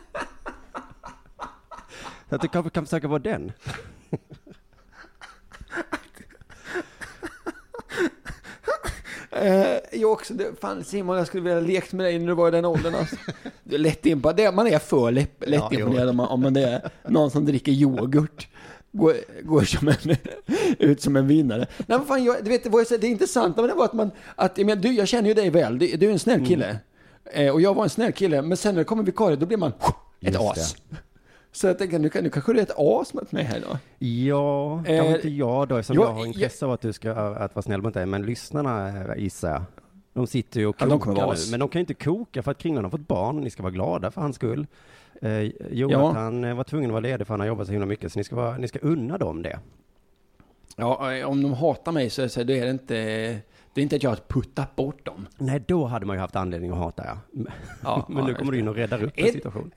Så 2.30 2.36
att 2.36 2.42
du 2.42 2.48
kanske 2.48 2.70
kan 2.70 2.86
försöka 2.86 3.08
vara 3.08 3.20
den. 3.20 3.52
Eh, 9.32 9.78
jag 9.92 10.12
också, 10.12 10.34
det, 10.34 10.62
fan 10.62 10.84
Simon, 10.84 11.18
jag 11.18 11.28
skulle 11.28 11.44
vilja 11.44 11.60
lekt 11.60 11.94
med 11.94 12.06
dig 12.06 12.20
när 12.20 12.28
du 12.28 12.34
var 12.34 12.48
i 12.48 12.52
den 12.52 12.66
åldern 12.66 12.96
alltså. 12.96 13.16
Du 13.64 13.76
är 13.76 13.80
lätt 13.80 14.06
imponerad, 14.06 14.38
det, 14.38 14.52
man 14.52 14.68
är 14.68 14.80
för 14.80 15.12
lätt, 15.12 15.32
lätt 15.40 15.64
Ja, 15.72 15.80
imponerad 15.80 16.10
om 16.10 16.16
man, 16.16 16.28
om 16.28 16.42
man 16.42 16.54
det 16.54 16.62
är 16.62 16.90
någon 17.08 17.32
som 17.32 17.46
dricker 17.46 17.72
yoghurt. 17.72 18.48
Går, 18.92 19.16
går 19.44 19.62
som 19.62 19.88
en, 19.88 20.16
ut 20.80 21.02
som 21.02 21.16
en 21.16 21.28
vinnare. 21.28 21.68
Nej 21.78 21.98
men 21.98 22.06
fan, 22.06 22.24
jag, 22.24 22.44
du 22.44 22.50
vet, 22.50 22.68
vad 22.68 22.80
jag 22.80 22.88
säger, 22.88 23.02
det 23.02 23.08
intressanta 23.08 23.62
med 23.62 23.70
det 23.70 23.76
var 23.76 23.86
att 23.86 23.94
man, 23.94 24.12
att, 24.36 24.58
jag, 24.58 24.66
menar, 24.66 24.82
du, 24.82 24.92
jag 24.92 25.08
känner 25.08 25.28
ju 25.28 25.34
dig 25.34 25.50
väl, 25.50 25.80
du, 25.80 25.88
du 25.98 26.08
är 26.08 26.12
en 26.12 26.20
snäll 26.20 26.46
kille. 26.46 26.80
Eh, 27.26 27.54
och 27.54 27.62
jag 27.62 27.74
var 27.74 27.84
en 27.84 27.90
snäll 27.90 28.12
kille, 28.12 28.42
men 28.42 28.58
sen 28.58 28.76
när 28.76 28.82
det 28.82 28.86
kommer 28.86 29.04
vikarie, 29.04 29.36
då 29.36 29.46
blir 29.46 29.58
man 29.58 29.72
ett 30.20 30.34
Just 30.34 30.40
as. 30.40 30.76
Så 31.54 31.68
jag 31.68 31.78
tänker, 31.78 32.00
nu, 32.00 32.10
kan- 32.10 32.24
nu 32.24 32.30
kanske 32.30 32.54
du 32.54 32.60
är 32.60 32.64
ett 32.64 32.78
as 32.78 33.14
mot 33.14 33.32
mig 33.32 33.44
här 33.44 33.60
då. 33.70 33.78
Ja, 34.08 34.84
Eh, 34.86 34.98
kanske 34.98 35.16
inte 35.16 35.30
jag 35.30 35.68
då, 35.68 35.78
eftersom 35.78 35.96
jag- 35.96 36.10
jag 36.10 36.14
har 36.14 36.26
intresse 36.26 36.66
av 36.66 36.72
att 36.72 36.82
du 36.82 36.94
ska 36.94 37.12
att 37.12 37.56
vara 37.56 37.64
snäll 37.64 37.82
mot 37.82 37.94
dig, 37.94 38.06
men 38.06 38.22
lyssnarna 38.26 38.88
eh, 39.14 39.18
gissar 39.24 39.50
jag. 39.52 39.64
De 40.14 40.28
sitter 40.28 40.60
ju 40.60 40.68
och 40.68 40.76
Ja, 40.80 40.86
kokar 41.00 41.12
vara 41.12 41.34
nu, 41.36 41.52
men 41.52 41.60
de 41.60 41.70
kan 41.70 41.80
ju 41.80 41.82
inte 41.84 41.94
koka 41.94 42.44
för 42.44 42.52
att 42.52 42.58
Kringlan 42.58 42.84
har 42.84 42.92
fått 42.92 43.08
barn, 43.08 43.38
ni 43.42 43.50
ska 43.50 43.64
vara 43.64 43.72
glada 43.74 44.12
för 44.12 44.22
hans 44.22 44.36
skull. 44.36 44.68
Eh, 45.22 45.42
Jonathan 45.72 46.44
eh, 46.44 46.54
var 46.56 46.64
tvungen 46.64 46.90
att 46.90 46.94
vara 46.94 47.00
ledig 47.02 47.28
för 47.28 47.34
han 47.34 47.40
har 47.40 47.48
jobbat 47.48 47.68
så 47.68 47.72
himla 47.72 47.86
mycket, 47.86 48.12
så 48.12 48.20
ni 48.20 48.24
ska, 48.24 48.36
vara, 48.36 48.58
ni 48.58 48.68
ska 48.68 48.80
unna 48.80 49.18
dem 49.18 49.42
det. 49.42 49.60
Ja, 50.76 51.14
eh, 51.16 51.28
om 51.30 51.44
de 51.44 51.54
hatar 51.54 51.92
mig 51.92 52.10
så, 52.10 52.30
så 52.30 52.44
då 52.44 52.54
är 52.54 52.66
det 52.66 52.72
inte, 52.72 53.38
det 53.74 53.82
är 53.82 53.84
inte 53.84 53.96
att 53.96 54.04
jag 54.04 54.10
har 54.10 54.20
puttat 54.28 54.76
bort 54.76 55.06
dem. 55.06 55.28
Nej, 55.38 55.64
då 55.68 55.86
hade 55.86 56.06
man 56.06 56.16
ju 56.16 56.20
haft 56.22 56.36
anledning 56.36 56.72
att 56.72 56.78
hata 56.78 57.04
ja. 57.06 57.18
Ja, 57.84 58.06
men 58.10 58.26
nu 58.26 58.34
kommer 58.34 58.52
du 58.52 58.60
in 58.60 58.68
och 58.68 58.76
räddar 58.76 59.04
upp 59.04 59.14
en 59.16 59.26
situation. 59.34 59.72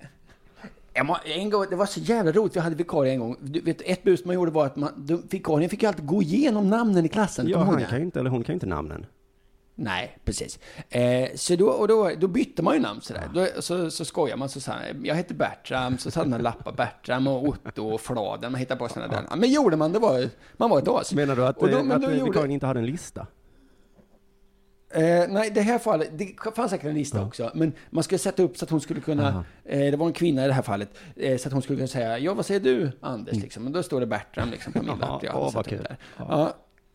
En 1.24 1.50
gång, 1.50 1.66
det 1.70 1.76
var 1.76 1.86
så 1.86 2.00
jävla 2.00 2.32
roligt, 2.32 2.56
vi 2.56 2.60
hade 2.60 2.76
vikarie 2.76 3.12
en 3.12 3.20
gång. 3.20 3.36
Du 3.40 3.60
vet, 3.60 3.80
ett 3.84 4.02
bus 4.02 4.24
man 4.24 4.34
gjorde 4.34 4.50
var 4.50 4.66
att 4.66 4.76
man, 4.76 4.90
vikarien 5.30 5.70
fick 5.70 5.82
ju 5.82 5.88
alltid 5.88 6.06
gå 6.06 6.22
igenom 6.22 6.70
namnen 6.70 7.04
i 7.04 7.08
klassen. 7.08 7.48
Ja, 7.48 7.58
han 7.58 7.84
kan 7.84 7.98
ju 7.98 8.04
inte, 8.04 8.20
eller 8.20 8.30
hon 8.30 8.42
kan 8.44 8.52
ju 8.52 8.54
inte 8.54 8.66
namnen. 8.66 9.06
Nej, 9.76 10.18
precis. 10.24 10.58
Eh, 10.88 11.28
så 11.34 11.56
då, 11.56 11.66
och 11.68 11.88
då, 11.88 12.10
då 12.18 12.28
bytte 12.28 12.62
man 12.62 12.74
ju 12.74 12.80
namn 12.80 13.00
sådär. 13.00 13.22
Då, 13.34 13.46
så, 13.62 13.90
så 13.90 14.04
skojar 14.04 14.36
man 14.36 14.48
så 14.48 14.60
sa 14.60 14.72
jag 15.02 15.14
heter 15.14 15.34
Bertram, 15.34 15.98
så 15.98 16.10
satte 16.10 16.28
man 16.28 16.42
lappar 16.42 16.72
Bertram 16.72 17.26
och 17.26 17.48
Otto 17.48 17.88
och 17.88 18.00
Fladen, 18.00 18.52
man 18.52 18.58
hittade 18.58 18.78
på 18.78 18.88
sådana 18.88 19.12
där. 19.28 19.36
Men 19.36 19.50
gjorde 19.52 19.76
man, 19.76 19.92
det 19.92 19.98
var, 19.98 20.28
man 20.56 20.70
var 20.70 20.78
ett 20.78 20.88
as. 20.88 21.12
Menar 21.14 21.36
du 21.36 21.46
att, 21.46 21.60
då- 21.60 21.66
eh, 21.68 21.78
att 21.78 22.02
då 22.02 22.08
eh, 22.08 22.18
gjorde- 22.18 22.30
vikarien 22.30 22.50
inte 22.50 22.66
hade 22.66 22.80
en 22.80 22.86
lista? 22.86 23.26
Eh, 24.94 25.28
nej, 25.28 25.50
det 25.50 25.60
här 25.60 25.78
fallet, 25.78 26.10
det 26.18 26.34
fanns 26.56 26.70
säkert 26.70 26.86
en 26.86 26.94
lista 26.94 27.22
också, 27.24 27.50
men 27.54 27.72
man 27.90 28.04
skulle 28.04 28.18
sätta 28.18 28.42
upp 28.42 28.56
så 28.56 28.64
att 28.64 28.70
hon 28.70 28.80
skulle 28.80 29.00
kunna, 29.00 29.44
eh, 29.64 29.78
det 29.90 29.96
var 29.96 30.06
en 30.06 30.12
kvinna 30.12 30.44
i 30.44 30.46
det 30.46 30.52
här 30.52 30.62
fallet, 30.62 30.88
eh, 31.16 31.38
så 31.38 31.48
att 31.48 31.52
hon 31.52 31.62
skulle 31.62 31.76
kunna 31.76 31.88
säga, 31.88 32.18
ja 32.18 32.34
vad 32.34 32.46
säger 32.46 32.60
du 32.60 32.92
Anders, 33.00 33.36
liksom. 33.36 33.66
Och 33.66 33.72
då 33.72 33.82
står 33.82 34.00
det 34.00 34.06
Bertram 34.06 34.50
liksom 34.50 34.72
på 34.72 34.78
min 34.82 34.88
Mm. 34.88 35.00
Ja, 35.00 35.12
lapp. 35.12 35.26
Hade 35.26 35.44
vad 35.44 35.56
upp 35.56 35.66
kul. 35.66 35.78
där. 35.82 35.96
Ja. 36.16 36.26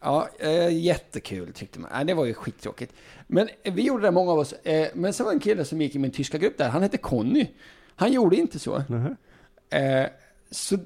Ja, 0.02 0.30
ja 0.40 0.48
eh, 0.48 0.78
jättekul 0.78 1.54
tyckte 1.54 1.80
man. 1.80 2.06
Det 2.06 2.14
var 2.14 2.26
ju 2.26 2.34
skittråkigt. 2.34 2.94
Men 3.28 3.50
eh, 3.64 3.74
vi 3.74 3.82
gjorde 3.82 4.04
det, 4.04 4.12
många 4.12 4.32
av 4.32 4.40
oss. 4.40 4.54
Eh, 4.54 4.88
men 4.94 5.14
så 5.14 5.24
var 5.24 5.32
det 5.32 5.36
en 5.36 5.40
kille 5.40 5.66
som 5.66 5.82
gick 5.82 5.96
i 5.96 6.00
min 6.00 6.12
tyska 6.12 6.38
grupp 6.38 6.58
där, 6.58 6.70
han 6.70 6.82
hette 6.82 6.98
Conny. 6.98 7.48
Han 7.96 8.12
gjorde 8.12 8.36
inte 8.36 8.60
så. 8.60 8.84
Nähä. 8.88 9.16
Eh, 9.70 10.10
så, 10.52 10.78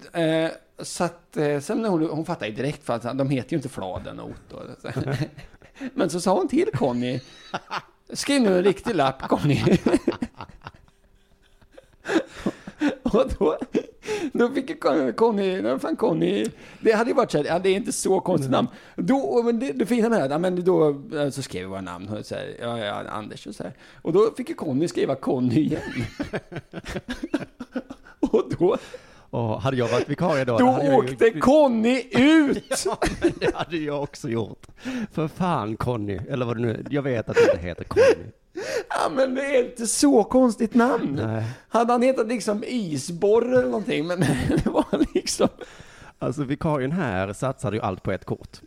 så 0.79 1.03
att, 1.03 1.37
sen 1.61 1.81
när 1.81 1.89
hon, 1.89 2.09
hon 2.09 2.25
fattade 2.25 2.47
ju 2.47 2.55
direkt 2.55 2.83
för 2.83 2.93
att 2.93 3.17
de 3.17 3.29
heter 3.29 3.51
ju 3.51 3.57
inte 3.57 3.69
Fladen 3.69 4.19
och 4.19 4.29
Otto. 4.29 4.59
Men 5.93 6.09
så 6.09 6.21
sa 6.21 6.33
hon 6.33 6.47
till 6.47 6.69
Conny, 6.73 7.19
skriv 8.13 8.41
nu 8.41 8.57
en 8.57 8.63
riktig 8.63 8.95
lapp 8.95 9.27
Conny. 9.27 9.61
och 13.03 13.25
då, 13.39 13.57
då 14.33 14.49
fick 14.49 14.69
ju 14.69 14.75
Conny, 14.75 15.11
Conny, 15.11 15.79
fan 15.79 15.95
Conny, 15.95 16.45
det 16.79 16.91
hade 16.91 17.09
ju 17.09 17.15
varit 17.15 17.31
så 17.31 17.37
här, 17.37 17.45
ja, 17.45 17.59
det 17.59 17.69
är 17.69 17.75
inte 17.75 17.91
så 17.91 18.19
konstigt 18.19 18.51
namn. 18.51 18.67
Då, 18.95 19.43
men 19.43 19.59
det, 19.59 19.71
då 19.71 19.85
fick 19.85 20.01
han 20.01 20.11
det 20.11 20.17
här, 20.17 20.39
men 20.39 20.63
då 20.63 21.01
så 21.31 21.41
skrev 21.41 21.61
vi 21.61 21.67
våra 21.67 21.81
namn, 21.81 22.09
och 22.09 22.25
så 22.25 22.35
här, 22.35 22.55
ja, 22.61 22.79
ja, 22.79 22.93
Anders 23.09 23.47
och 23.47 23.55
så 23.55 23.63
här. 23.63 23.73
Och 24.01 24.13
då 24.13 24.31
fick 24.37 24.49
ju 24.49 24.55
Conny 24.55 24.87
skriva 24.87 25.15
Conny 25.15 25.59
igen. 25.59 25.81
och 28.19 28.43
då, 28.59 28.77
och 29.33 29.61
hade 29.61 29.77
jag 29.77 29.87
varit 29.87 30.09
vikarie 30.09 30.45
då, 30.45 30.57
då 30.57 30.67
hade 30.71 30.85
jag 30.85 30.99
åkte 30.99 31.29
Conny 31.29 32.03
ut! 32.11 32.63
Ja, 32.85 32.97
det 33.39 33.55
hade 33.55 33.77
jag 33.77 34.03
också 34.03 34.29
gjort. 34.29 34.67
För 35.11 35.27
fan 35.27 35.77
Conny, 35.77 36.19
eller 36.29 36.45
vad 36.45 36.57
det 36.57 36.61
nu 36.61 36.85
Jag 36.89 37.01
vet 37.01 37.29
att 37.29 37.35
det 37.35 37.41
inte 37.53 37.67
heter 37.67 37.83
Conny. 37.83 38.25
Ja, 38.89 39.09
men 39.15 39.35
det 39.35 39.41
är 39.41 39.65
inte 39.69 39.87
så 39.87 40.23
konstigt 40.23 40.73
namn. 40.75 41.19
Nej. 41.25 41.43
Hade 41.69 41.91
han 41.93 42.01
hetat 42.01 42.27
liksom 42.27 42.63
Isborre 42.67 43.53
eller 43.59 43.63
någonting, 43.69 44.07
men 44.07 44.19
det 44.63 44.65
var 44.65 44.85
liksom... 45.13 45.47
Alltså 46.19 46.43
vikarien 46.43 46.91
här 46.91 47.33
satsade 47.33 47.75
ju 47.77 47.81
allt 47.83 48.03
på 48.03 48.11
ett 48.11 48.25
kort. 48.25 48.61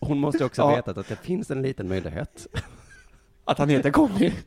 Hon 0.00 0.18
måste 0.18 0.44
också 0.44 0.62
Ja. 0.62 0.68
ha 0.68 0.76
vetat 0.76 0.98
att 0.98 1.08
det 1.08 1.16
finns 1.16 1.50
en 1.50 1.62
liten 1.62 1.88
möjlighet. 1.88 2.46
Att 3.44 3.58
han 3.58 3.68
heter 3.68 3.90
Conny. 3.90 4.32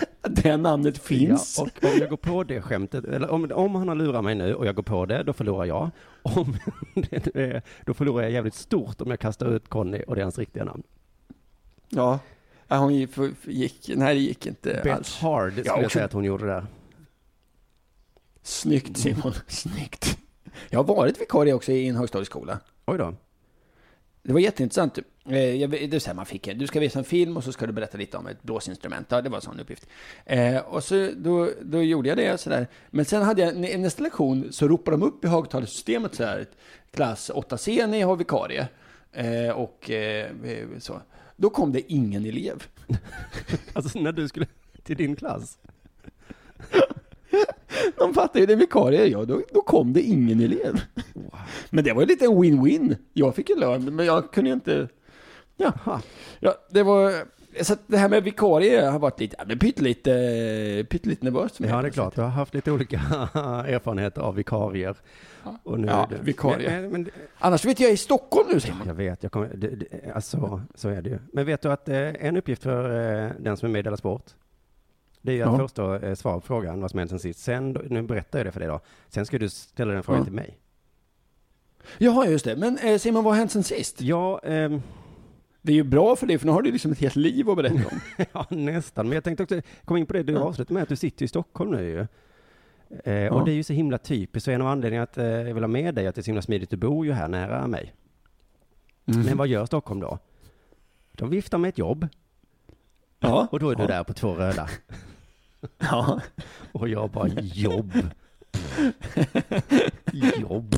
Det 0.28 0.56
namnet 0.56 0.98
finns. 0.98 1.54
Ja, 1.58 1.62
och 1.64 1.84
om 1.92 1.98
jag 2.00 2.10
går 2.10 2.16
på 2.16 2.44
det 2.44 2.62
skämtet, 2.62 3.04
eller 3.04 3.30
om, 3.30 3.50
om 3.54 3.74
han 3.74 3.88
har 3.88 3.94
lurat 3.94 4.24
mig 4.24 4.34
nu 4.34 4.54
och 4.54 4.66
jag 4.66 4.74
går 4.74 4.82
på 4.82 5.06
det, 5.06 5.22
då 5.22 5.32
förlorar 5.32 5.64
jag. 5.64 5.90
Om 6.22 6.56
är, 7.34 7.62
då 7.84 7.94
förlorar 7.94 8.22
jag 8.22 8.32
jävligt 8.32 8.54
stort 8.54 9.00
om 9.00 9.10
jag 9.10 9.20
kastar 9.20 9.46
ut 9.46 9.68
Conny 9.68 10.02
och 10.06 10.14
det 10.14 10.20
är 10.20 10.22
hans 10.22 10.38
riktiga 10.38 10.64
namn. 10.64 10.82
Ja. 11.88 12.18
ja 12.68 12.76
hon 12.76 12.94
gick, 12.94 13.88
nej 13.88 14.14
det 14.14 14.20
gick 14.20 14.46
inte 14.46 14.80
Bet 14.84 14.96
alls. 14.96 15.16
hard 15.18 15.52
skulle 15.52 15.66
jag 15.66 15.78
också- 15.78 15.90
säga 15.90 16.04
att 16.04 16.12
hon 16.12 16.24
gjorde 16.24 16.46
där. 16.46 16.66
Snyggt 18.42 18.96
Simon, 18.96 19.32
snyggt. 19.46 20.18
Jag 20.70 20.78
har 20.78 20.94
varit 20.94 21.20
vikarie 21.20 21.52
också 21.52 21.72
i 21.72 21.88
en 21.88 21.96
högstadieskola. 21.96 22.58
Oj 22.86 22.98
då. 22.98 23.14
Det 24.26 24.32
var 24.32 24.40
jätteintressant. 24.40 24.98
Eh, 25.28 25.54
jag, 25.54 25.70
det 25.70 26.00
så 26.00 26.06
här 26.06 26.14
man 26.14 26.26
fick, 26.26 26.54
du 26.54 26.66
ska 26.66 26.80
visa 26.80 26.98
en 26.98 27.04
film 27.04 27.36
och 27.36 27.44
så 27.44 27.52
ska 27.52 27.66
du 27.66 27.72
berätta 27.72 27.98
lite 27.98 28.16
om 28.16 28.26
ett 28.26 28.42
blåsinstrument. 28.42 29.06
Ja, 29.10 29.22
det 29.22 29.28
var 29.28 29.36
en 29.36 29.42
sån 29.42 29.60
uppgift. 29.60 29.86
Eh, 30.24 30.58
och 30.58 30.84
så 30.84 31.10
då, 31.16 31.50
då 31.62 31.82
gjorde 31.82 32.08
jag 32.08 32.18
det 32.18 32.40
sådär. 32.40 32.66
Men 32.90 33.04
sen 33.04 33.22
hade 33.22 33.42
jag, 33.42 33.80
nästa 33.80 34.02
lektion 34.02 34.52
så 34.52 34.68
ropade 34.68 34.96
de 34.96 35.02
upp 35.02 35.24
i 35.24 35.28
högtalarsystemet 35.28 36.14
så 36.14 36.24
här, 36.24 36.46
klass 36.90 37.30
8C, 37.34 37.86
ni 37.86 38.00
har 38.00 38.16
vikarie. 38.16 38.68
Eh, 39.12 39.50
och 39.50 39.90
eh, 39.90 40.30
eh, 40.44 40.78
så. 40.78 41.00
Då 41.36 41.50
kom 41.50 41.72
det 41.72 41.92
ingen 41.92 42.26
elev. 42.26 42.62
Alltså 43.72 43.98
när 43.98 44.12
du 44.12 44.28
skulle 44.28 44.46
till 44.82 44.96
din 44.96 45.16
klass. 45.16 45.58
De 47.98 48.14
fattade 48.14 48.40
ju 48.40 48.46
det 48.46 48.52
är 48.52 48.56
vikarie, 48.56 49.06
ja, 49.06 49.24
då, 49.24 49.42
då 49.52 49.60
kom 49.60 49.92
det 49.92 50.02
ingen 50.02 50.40
elev. 50.40 50.80
Men 51.70 51.84
det 51.84 51.92
var 51.92 52.00
ju 52.02 52.06
lite 52.08 52.26
win-win. 52.26 52.96
Jag 53.12 53.34
fick 53.34 53.48
ju 53.50 53.56
lön, 53.56 53.96
men 53.96 54.06
jag 54.06 54.32
kunde 54.32 54.50
ju 54.50 54.54
inte... 54.54 54.88
Ja, 55.56 55.72
ja 56.40 56.54
det 56.70 56.82
var... 56.82 57.12
Så 57.62 57.72
att 57.72 57.80
det 57.86 57.96
här 57.98 58.08
med 58.08 58.24
vikarie 58.24 58.86
har 58.86 58.98
varit 58.98 59.20
lite, 59.20 59.36
ja, 59.38 59.44
men 59.46 59.58
pyttelite, 59.58 60.10
pyttelite 60.90 61.24
nervöst. 61.24 61.60
Ja, 61.60 61.82
det 61.82 61.88
är 61.88 61.92
klart. 61.92 62.14
Du 62.14 62.20
har 62.20 62.28
haft 62.28 62.54
lite 62.54 62.72
olika 62.72 62.96
erfarenheter 63.66 64.20
av 64.22 64.34
vikarier. 64.34 64.96
Och 65.62 65.80
nu 65.80 65.86
Ja, 65.86 66.06
det- 66.10 66.16
vikarie. 66.22 66.70
Men, 66.70 66.82
men, 66.82 66.90
men, 67.02 67.10
Annars 67.38 67.64
vet 67.64 67.80
jag, 67.80 67.92
i 67.92 67.96
Stockholm 67.96 68.48
nu 68.52 68.60
Simon. 68.60 68.80
jag 68.86 68.94
vet, 68.94 69.22
jag 69.22 69.32
kommer, 69.32 69.48
det, 69.54 69.68
det, 69.68 69.86
alltså, 70.14 70.62
så 70.74 70.88
är 70.88 71.02
det 71.02 71.10
ju. 71.10 71.18
Men 71.32 71.46
vet 71.46 71.62
du 71.62 71.72
att 71.72 71.88
eh, 71.88 71.96
en 72.26 72.36
uppgift 72.36 72.62
för 72.62 72.84
eh, 73.24 73.30
den 73.40 73.56
som 73.56 73.68
är 73.68 73.72
med 73.72 73.78
i 73.78 73.82
Della 73.82 73.96
Sport, 73.96 74.24
det 75.26 75.32
är 75.32 75.36
ju 75.36 75.42
att 75.42 75.52
Ja. 75.52 75.58
först 75.58 75.74
då 75.74 75.94
eh, 75.94 76.14
svara 76.14 76.34
på 76.34 76.46
frågan 76.46 76.80
vad 76.80 76.90
som 76.90 76.98
hänt 76.98 77.10
sen 77.10 77.18
sist. 77.20 77.40
Sen, 77.40 77.70
nu 77.90 78.02
berättar 78.02 78.38
jag 78.38 78.46
det 78.46 78.52
för 78.52 78.60
dig 78.60 78.68
då. 78.68 78.80
Sen 79.08 79.26
ska 79.26 79.38
du 79.38 79.48
ställa 79.48 79.92
den 79.92 80.02
frågan 80.02 80.20
Ja. 80.20 80.24
till 80.24 80.34
mig. 80.34 80.58
Jaha, 81.98 82.26
just 82.26 82.44
det. 82.44 82.56
Men 82.56 82.78
eh, 82.78 82.98
Simon, 82.98 83.24
vad 83.24 83.32
har 83.32 83.38
hänt 83.38 83.52
sen 83.52 83.62
sist? 83.64 84.00
Ja, 84.00 84.38
ehm, 84.44 84.82
Det 85.62 85.72
är 85.72 85.76
ju 85.76 85.82
bra 85.82 86.16
för 86.16 86.26
dig, 86.26 86.38
för 86.38 86.46
nu 86.46 86.52
har 86.52 86.62
du 86.62 86.72
liksom 86.72 86.92
ett 86.92 86.98
helt 86.98 87.16
liv 87.16 87.50
att 87.50 87.56
berätta 87.56 87.74
om. 87.88 88.00
ja, 88.32 88.46
nästan. 88.50 89.08
Men 89.08 89.14
jag 89.14 89.24
tänkte 89.24 89.42
också 89.42 89.60
komma 89.84 89.98
in 89.98 90.06
på 90.06 90.12
det 90.12 90.22
du 90.22 90.32
Ja. 90.32 90.40
avslutade 90.40 90.74
med, 90.74 90.82
att 90.82 90.88
du 90.88 90.96
sitter 90.96 91.24
i 91.24 91.28
Stockholm 91.28 91.70
nu 91.70 91.82
ju. 91.88 92.06
Eh, 93.04 93.12
Ja. 93.14 93.32
Och 93.32 93.44
det 93.44 93.50
är 93.52 93.54
ju 93.54 93.62
så 93.62 93.72
himla 93.72 93.98
typiskt, 93.98 94.44
så 94.44 94.50
en 94.50 94.60
av 94.62 94.68
anledningarna 94.68 95.02
att 95.02 95.18
eh, 95.18 95.24
jag 95.26 95.54
vill 95.54 95.62
ha 95.62 95.68
med 95.68 95.94
dig, 95.94 96.06
att 96.06 96.14
det 96.14 96.20
är 96.20 96.22
så 96.22 96.26
himla 96.28 96.42
smidigt, 96.42 96.70
du 96.70 96.76
bor 96.76 97.06
ju 97.06 97.12
här 97.12 97.28
nära 97.28 97.66
mig. 97.66 97.92
Men 99.04 99.36
vad 99.36 99.48
gör 99.48 99.66
Stockholm 99.66 100.00
då? 100.00 100.18
De 101.12 101.30
viftar 101.30 101.58
med 101.58 101.68
ett 101.68 101.78
jobb, 101.78 102.08
Ja. 103.20 103.48
och 103.50 103.60
då 103.60 103.70
är 103.70 103.74
du 103.74 103.82
ja. 103.82 103.88
där 103.88 104.04
på 104.04 104.12
två 104.12 104.34
röda. 104.34 104.68
Ja. 105.78 106.20
Och 106.72 106.88
jag 106.88 107.10
bara, 107.10 107.28
jobb. 107.42 107.92
jobb. 110.12 110.76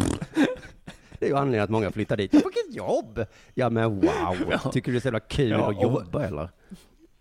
Det 1.19 1.25
är 1.27 1.29
ju 1.31 1.37
anledningen 1.37 1.65
att 1.65 1.71
många 1.71 1.91
flyttar 1.91 2.17
dit. 2.17 2.35
Vilket 2.35 2.75
jobb! 2.77 3.25
Ja 3.55 3.71
men 3.71 4.01
wow! 4.01 4.37
Ja. 4.51 4.71
Tycker 4.73 4.93
du 4.93 4.93
det 4.93 4.99
är 4.99 5.01
så 5.01 5.07
jävla 5.07 5.21
kul 5.21 5.51
Ja, 5.51 5.71
att 5.71 5.77
och- 5.77 5.83
jobba 5.83 6.25
eller? 6.25 6.49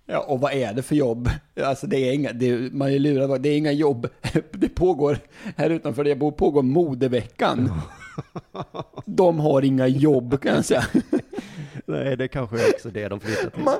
Ja, 0.10 0.20
och 0.20 0.40
vad 0.40 0.54
är 0.54 0.74
det 0.74 0.82
för 0.82 0.96
jobb? 0.96 1.30
Alltså 1.64 1.88
det 1.88 1.98
är 1.98 2.14
inga, 2.14 2.32
det 2.34 2.74
man 2.74 2.92
är 2.92 3.00
lurad, 3.00 3.42
det 3.42 3.50
är 3.50 3.58
inga 3.58 3.72
jobb. 3.72 4.08
Det 4.52 4.70
pågår, 4.70 5.18
här 5.58 5.70
utanför 5.70 6.04
där 6.04 6.12
jag 6.12 6.18
bor 6.20 6.32
pågår 6.32 6.64
modeveckan. 6.64 7.72
De 9.06 9.40
har 9.40 9.62
inga 9.62 9.88
jobb 9.88 10.42
kan 10.42 10.56
jag 10.56 10.66
säga. 10.66 10.84
Nej, 11.86 12.18
det 12.18 12.28
kanske 12.28 12.56
är 12.68 12.70
också 12.74 12.90
det 12.90 13.08
de 13.08 13.20
flyttar 13.20 13.50
till. 13.50 13.64
Man, 13.64 13.76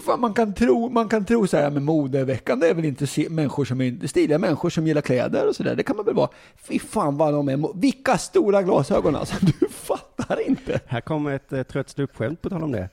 fan, 0.00 0.20
man, 0.20 0.34
kan 0.34 0.54
tro, 0.54 0.88
man 0.88 1.08
kan 1.08 1.24
tro 1.24 1.46
så 1.46 1.56
här 1.56 1.70
med 1.70 1.82
modeveckan, 1.82 2.60
det 2.60 2.68
är 2.68 2.74
väl 2.74 2.84
inte 2.84 3.30
människor 3.30 3.64
som 3.64 3.80
är 3.80 4.06
stiliga 4.06 4.38
människor 4.38 4.70
som 4.70 4.86
gillar 4.86 5.00
kläder 5.02 5.48
och 5.48 5.56
sådär. 5.56 5.74
Det 5.76 5.82
kan 5.82 5.96
man 5.96 6.04
väl 6.06 6.14
vara. 6.14 6.28
Fy 6.56 6.78
fan 6.78 7.16
vad 7.16 7.32
de 7.34 7.48
är, 7.48 7.80
vilka 7.80 8.18
stora 8.18 8.62
glasögon 8.62 9.16
alltså. 9.16 9.36
Du 9.40 9.68
fattar 9.70 10.46
inte. 10.48 10.80
Här 10.86 11.00
kommer 11.00 11.30
ett 11.32 11.52
eh, 11.52 11.62
trött 11.62 11.88
ståuppskämt 11.88 12.42
på 12.42 12.50
tal 12.50 12.62
om 12.62 12.72
det. 12.72 12.88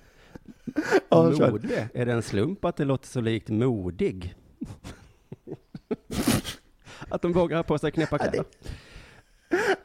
Ja. 1.10 1.24
Mode, 1.24 1.90
är 1.94 2.06
det 2.06 2.12
en 2.12 2.24
slump 2.24 2.66
att 2.66 2.78
det 2.78 2.86
låter 2.86 3.08
så 3.08 3.22
likt 3.22 3.50
modig? 3.50 4.36
att 7.10 7.22
de 7.22 7.34
vågar 7.34 7.58
ha 7.58 7.64
på 7.64 7.78
sig 7.78 7.92
knäppa 7.92 8.18
Ja, 8.20 8.26
det- 8.26 8.30
kläder? 8.32 8.46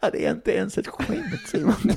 Ja, 0.00 0.10
det 0.10 0.26
är 0.26 0.30
inte 0.30 0.52
ens 0.52 0.78
ett 0.78 0.86
skämt 0.86 1.40
Simon. 1.46 1.74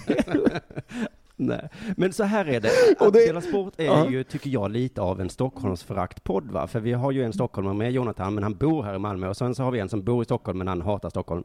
Nej, 1.41 1.69
men 1.97 2.13
så 2.13 2.23
här 2.23 2.45
är 2.45 2.59
det. 2.59 2.69
Att 2.99 3.13
det- 3.13 3.25
Dela 3.25 3.41
Sport 3.41 3.73
är 3.77 3.85
Ja. 3.85 4.09
ju, 4.09 4.23
tycker 4.23 4.49
jag, 4.49 4.71
lite 4.71 5.01
av 5.01 5.21
en 5.21 5.29
Stockholmsföraktpodd 5.29 6.51
va? 6.51 6.67
För 6.67 6.79
vi 6.79 6.93
har 6.93 7.11
ju 7.11 7.23
en 7.23 7.33
stockholmare 7.33 7.73
med, 7.73 7.91
Jonathan, 7.91 8.33
men 8.33 8.43
han 8.43 8.55
bor 8.55 8.83
här 8.83 8.95
i 8.95 8.99
Malmö. 8.99 9.27
Och 9.27 9.37
sen 9.37 9.55
så 9.55 9.63
har 9.63 9.71
vi 9.71 9.79
en 9.79 9.89
som 9.89 10.03
bor 10.03 10.21
i 10.21 10.25
Stockholm, 10.25 10.57
men 10.57 10.67
han 10.67 10.81
hatar 10.81 11.09
Stockholm. 11.09 11.43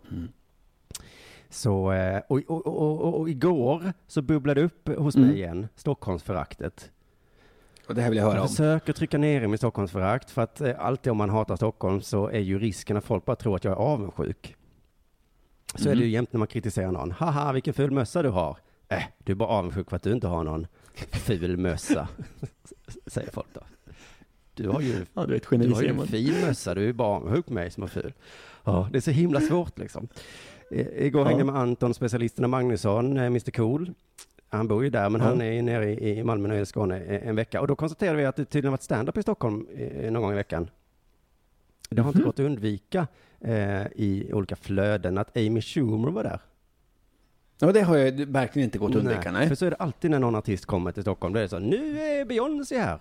Så, 1.50 1.92
eh, 1.92 2.20
och, 2.28 2.40
och, 2.48 2.66
och, 2.66 3.20
och, 3.20 3.28
igår 3.28 3.92
så 4.06 4.22
bubblade 4.22 4.62
upp 4.62 4.88
hos 4.98 5.16
Mm. 5.16 5.28
mig 5.28 5.36
igen, 5.38 5.68
Stockholmsföraktet. 5.74 6.90
Och 7.88 7.94
det 7.94 8.02
här 8.02 8.08
vill 8.08 8.16
jag 8.18 8.24
höra 8.24 8.34
Jag 8.34 8.42
om. 8.42 8.48
försöker 8.48 8.92
trycka 8.92 9.18
ner 9.18 9.42
i 9.42 9.46
min 9.48 9.58
Stockholmsförakt, 9.58 10.30
för 10.30 10.42
att 10.42 10.60
eh, 10.60 10.74
alltid 10.78 11.10
om 11.10 11.16
man 11.16 11.30
hatar 11.30 11.56
Stockholm 11.56 12.00
så 12.00 12.28
är 12.28 12.38
ju 12.40 12.58
risken 12.58 12.96
att 12.96 13.04
folk 13.04 13.24
bara 13.24 13.36
tror 13.36 13.56
att 13.56 13.64
jag 13.64 13.72
är 13.72 13.76
avundsjuk. 13.76 14.56
Så 15.74 15.88
är 15.90 15.94
det 15.94 16.00
ju 16.04 16.08
jämt 16.10 16.32
när 16.32 16.38
man 16.38 16.48
kritiserar 16.48 16.92
någon. 16.92 17.10
Haha, 17.10 17.52
vilken 17.52 17.74
ful 17.74 17.90
mössa 17.90 18.22
du 18.22 18.28
har. 18.28 18.56
Äh, 18.88 19.02
du 19.18 19.32
är 19.32 19.36
bara 19.36 19.48
avundsjuk 19.48 19.90
för 19.90 19.96
att 19.96 20.02
du 20.02 20.12
inte 20.12 20.26
har 20.26 20.44
någon 20.44 20.66
ful 21.12 21.56
mössa, 21.56 22.08
säger 23.06 23.30
folk 23.30 23.46
då. 23.52 23.60
Du 24.54 24.68
har 24.68 24.80
ju, 24.80 25.06
Ja, 25.14 25.26
du 25.26 25.32
är 25.32 25.36
ett 25.36 25.46
du 25.50 25.56
geni 25.56 25.74
har 25.74 25.82
ju 25.82 25.88
en 25.88 26.06
fin 26.06 26.34
mössa, 26.46 26.74
du 26.74 26.80
är 26.80 26.86
ju 26.86 26.92
bara 26.92 27.08
avundsjuk 27.16 27.46
på 27.46 27.52
mig 27.52 27.70
som 27.70 27.82
har 27.82 27.88
ful. 27.88 28.12
Ja, 28.64 28.88
det 28.92 28.98
är 28.98 29.00
så 29.00 29.10
himla 29.10 29.40
svårt 29.40 29.78
liksom. 29.78 30.08
Igår 30.70 31.22
Ja. 31.22 31.28
hängde 31.28 31.40
jag 31.40 31.46
med 31.52 31.56
Anton, 31.62 31.94
specialisterna 31.94 32.48
Magnusson, 32.48 33.16
eh, 33.16 33.24
Mr 33.26 33.50
Cool. 33.50 33.90
Han 34.48 34.68
bor 34.68 34.84
ju 34.84 34.90
där, 34.90 35.10
men 35.10 35.20
Ja. 35.20 35.26
han 35.26 35.40
är 35.42 35.62
nere 35.62 35.90
i, 35.90 36.18
i 36.18 36.24
Malmö 36.24 36.60
i 36.60 36.66
Skåne 36.66 37.00
en 37.00 37.36
vecka. 37.36 37.60
Och 37.60 37.66
då 37.66 37.76
konstaterade 37.76 38.18
vi 38.18 38.24
att 38.24 38.36
det 38.36 38.44
tydligen 38.44 38.72
varit 38.72 38.82
stand-up 38.82 39.16
i 39.18 39.22
Stockholm 39.22 39.66
eh, 39.76 40.10
någon 40.12 40.22
gång 40.22 40.32
i 40.32 40.34
veckan. 40.34 40.70
Det 41.90 42.02
har 42.02 42.08
inte 42.08 42.18
Mhm. 42.18 42.26
gått 42.26 42.34
att 42.38 42.46
undvika 42.46 43.06
eh, 43.40 43.86
i 43.94 44.30
olika 44.32 44.56
flöden 44.56 45.18
att 45.18 45.36
Amy 45.36 45.60
Schumer 45.62 46.10
var 46.10 46.22
där. 46.24 46.40
Ja, 47.58 47.72
det 47.72 47.82
har 47.82 47.96
jag 47.96 48.12
verkligen 48.26 48.64
inte 48.64 48.78
gått 48.78 48.90
att 48.90 48.96
undvika, 48.96 49.32
nej. 49.32 49.48
För 49.48 49.54
så 49.54 49.66
är 49.66 49.70
det 49.70 49.76
alltid 49.76 50.10
när 50.10 50.18
någon 50.18 50.34
artist 50.34 50.66
kommer 50.66 50.92
till 50.92 51.02
Stockholm. 51.02 51.32
Då 51.34 51.38
är 51.38 51.42
det 51.42 51.48
så, 51.48 51.58
nu 51.58 51.98
är 52.00 52.24
Beyoncé 52.24 52.78
här. 52.78 52.98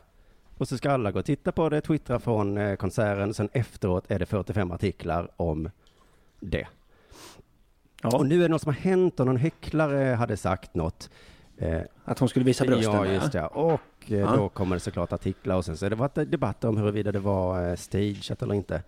Och 0.57 0.67
så 0.67 0.77
ska 0.77 0.91
alla 0.91 1.11
gå 1.11 1.19
och 1.19 1.25
titta 1.25 1.51
på 1.51 1.69
det, 1.69 1.81
twittra 1.81 2.19
från 2.19 2.57
eh, 2.57 2.75
konserten. 2.75 3.33
Sen 3.33 3.49
efteråt 3.53 4.11
är 4.11 4.19
det 4.19 4.25
45 4.25 4.71
artiklar 4.71 5.29
om 5.35 5.69
det. 6.39 6.67
Ja. 8.03 8.17
Och 8.17 8.25
nu 8.27 8.35
är 8.37 8.41
det 8.41 8.47
något 8.47 8.61
som 8.61 8.73
har 8.73 8.81
hänt 8.81 9.19
och 9.19 9.25
någon 9.25 9.37
häcklare 9.37 10.13
hade 10.15 10.37
sagt 10.37 10.75
något. 10.75 11.09
Eh, 11.57 11.81
Att 12.05 12.19
hon 12.19 12.29
skulle 12.29 12.45
visa 12.45 12.65
brösten. 12.65 12.93
Ja, 12.93 13.05
just 13.05 13.31
det. 13.31 13.45
Och 13.45 13.81
eh, 14.07 14.17
Ja. 14.19 14.35
då 14.35 14.49
kommer 14.49 14.75
det 14.75 14.79
såklart 14.79 15.13
artiklar 15.13 15.55
och 15.55 15.65
sen 15.65 15.77
så 15.77 15.89
har 15.89 16.09
det 16.15 16.25
debatter 16.25 16.67
om 16.67 16.77
huruvida 16.77 17.11
det 17.11 17.19
var 17.19 17.69
eh, 17.69 17.75
stageat 17.75 18.41
eller 18.41 18.53
inte. 18.53 18.81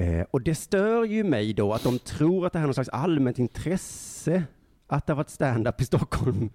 Eh, 0.00 0.26
och 0.30 0.40
det 0.40 0.54
stör 0.54 1.04
ju 1.04 1.24
mig 1.24 1.52
då 1.52 1.72
att 1.72 1.82
de 1.82 1.98
tror 1.98 2.46
att 2.46 2.52
det 2.52 2.58
här 2.58 2.64
är 2.64 2.66
någon 2.66 2.74
slags 2.74 2.88
allmänt 2.88 3.38
intresse 3.38 4.44
att 4.86 5.06
det 5.06 5.12
har 5.12 5.16
varit 5.16 5.30
stand-up 5.30 5.80
i 5.80 5.84
Stockholm. 5.84 6.50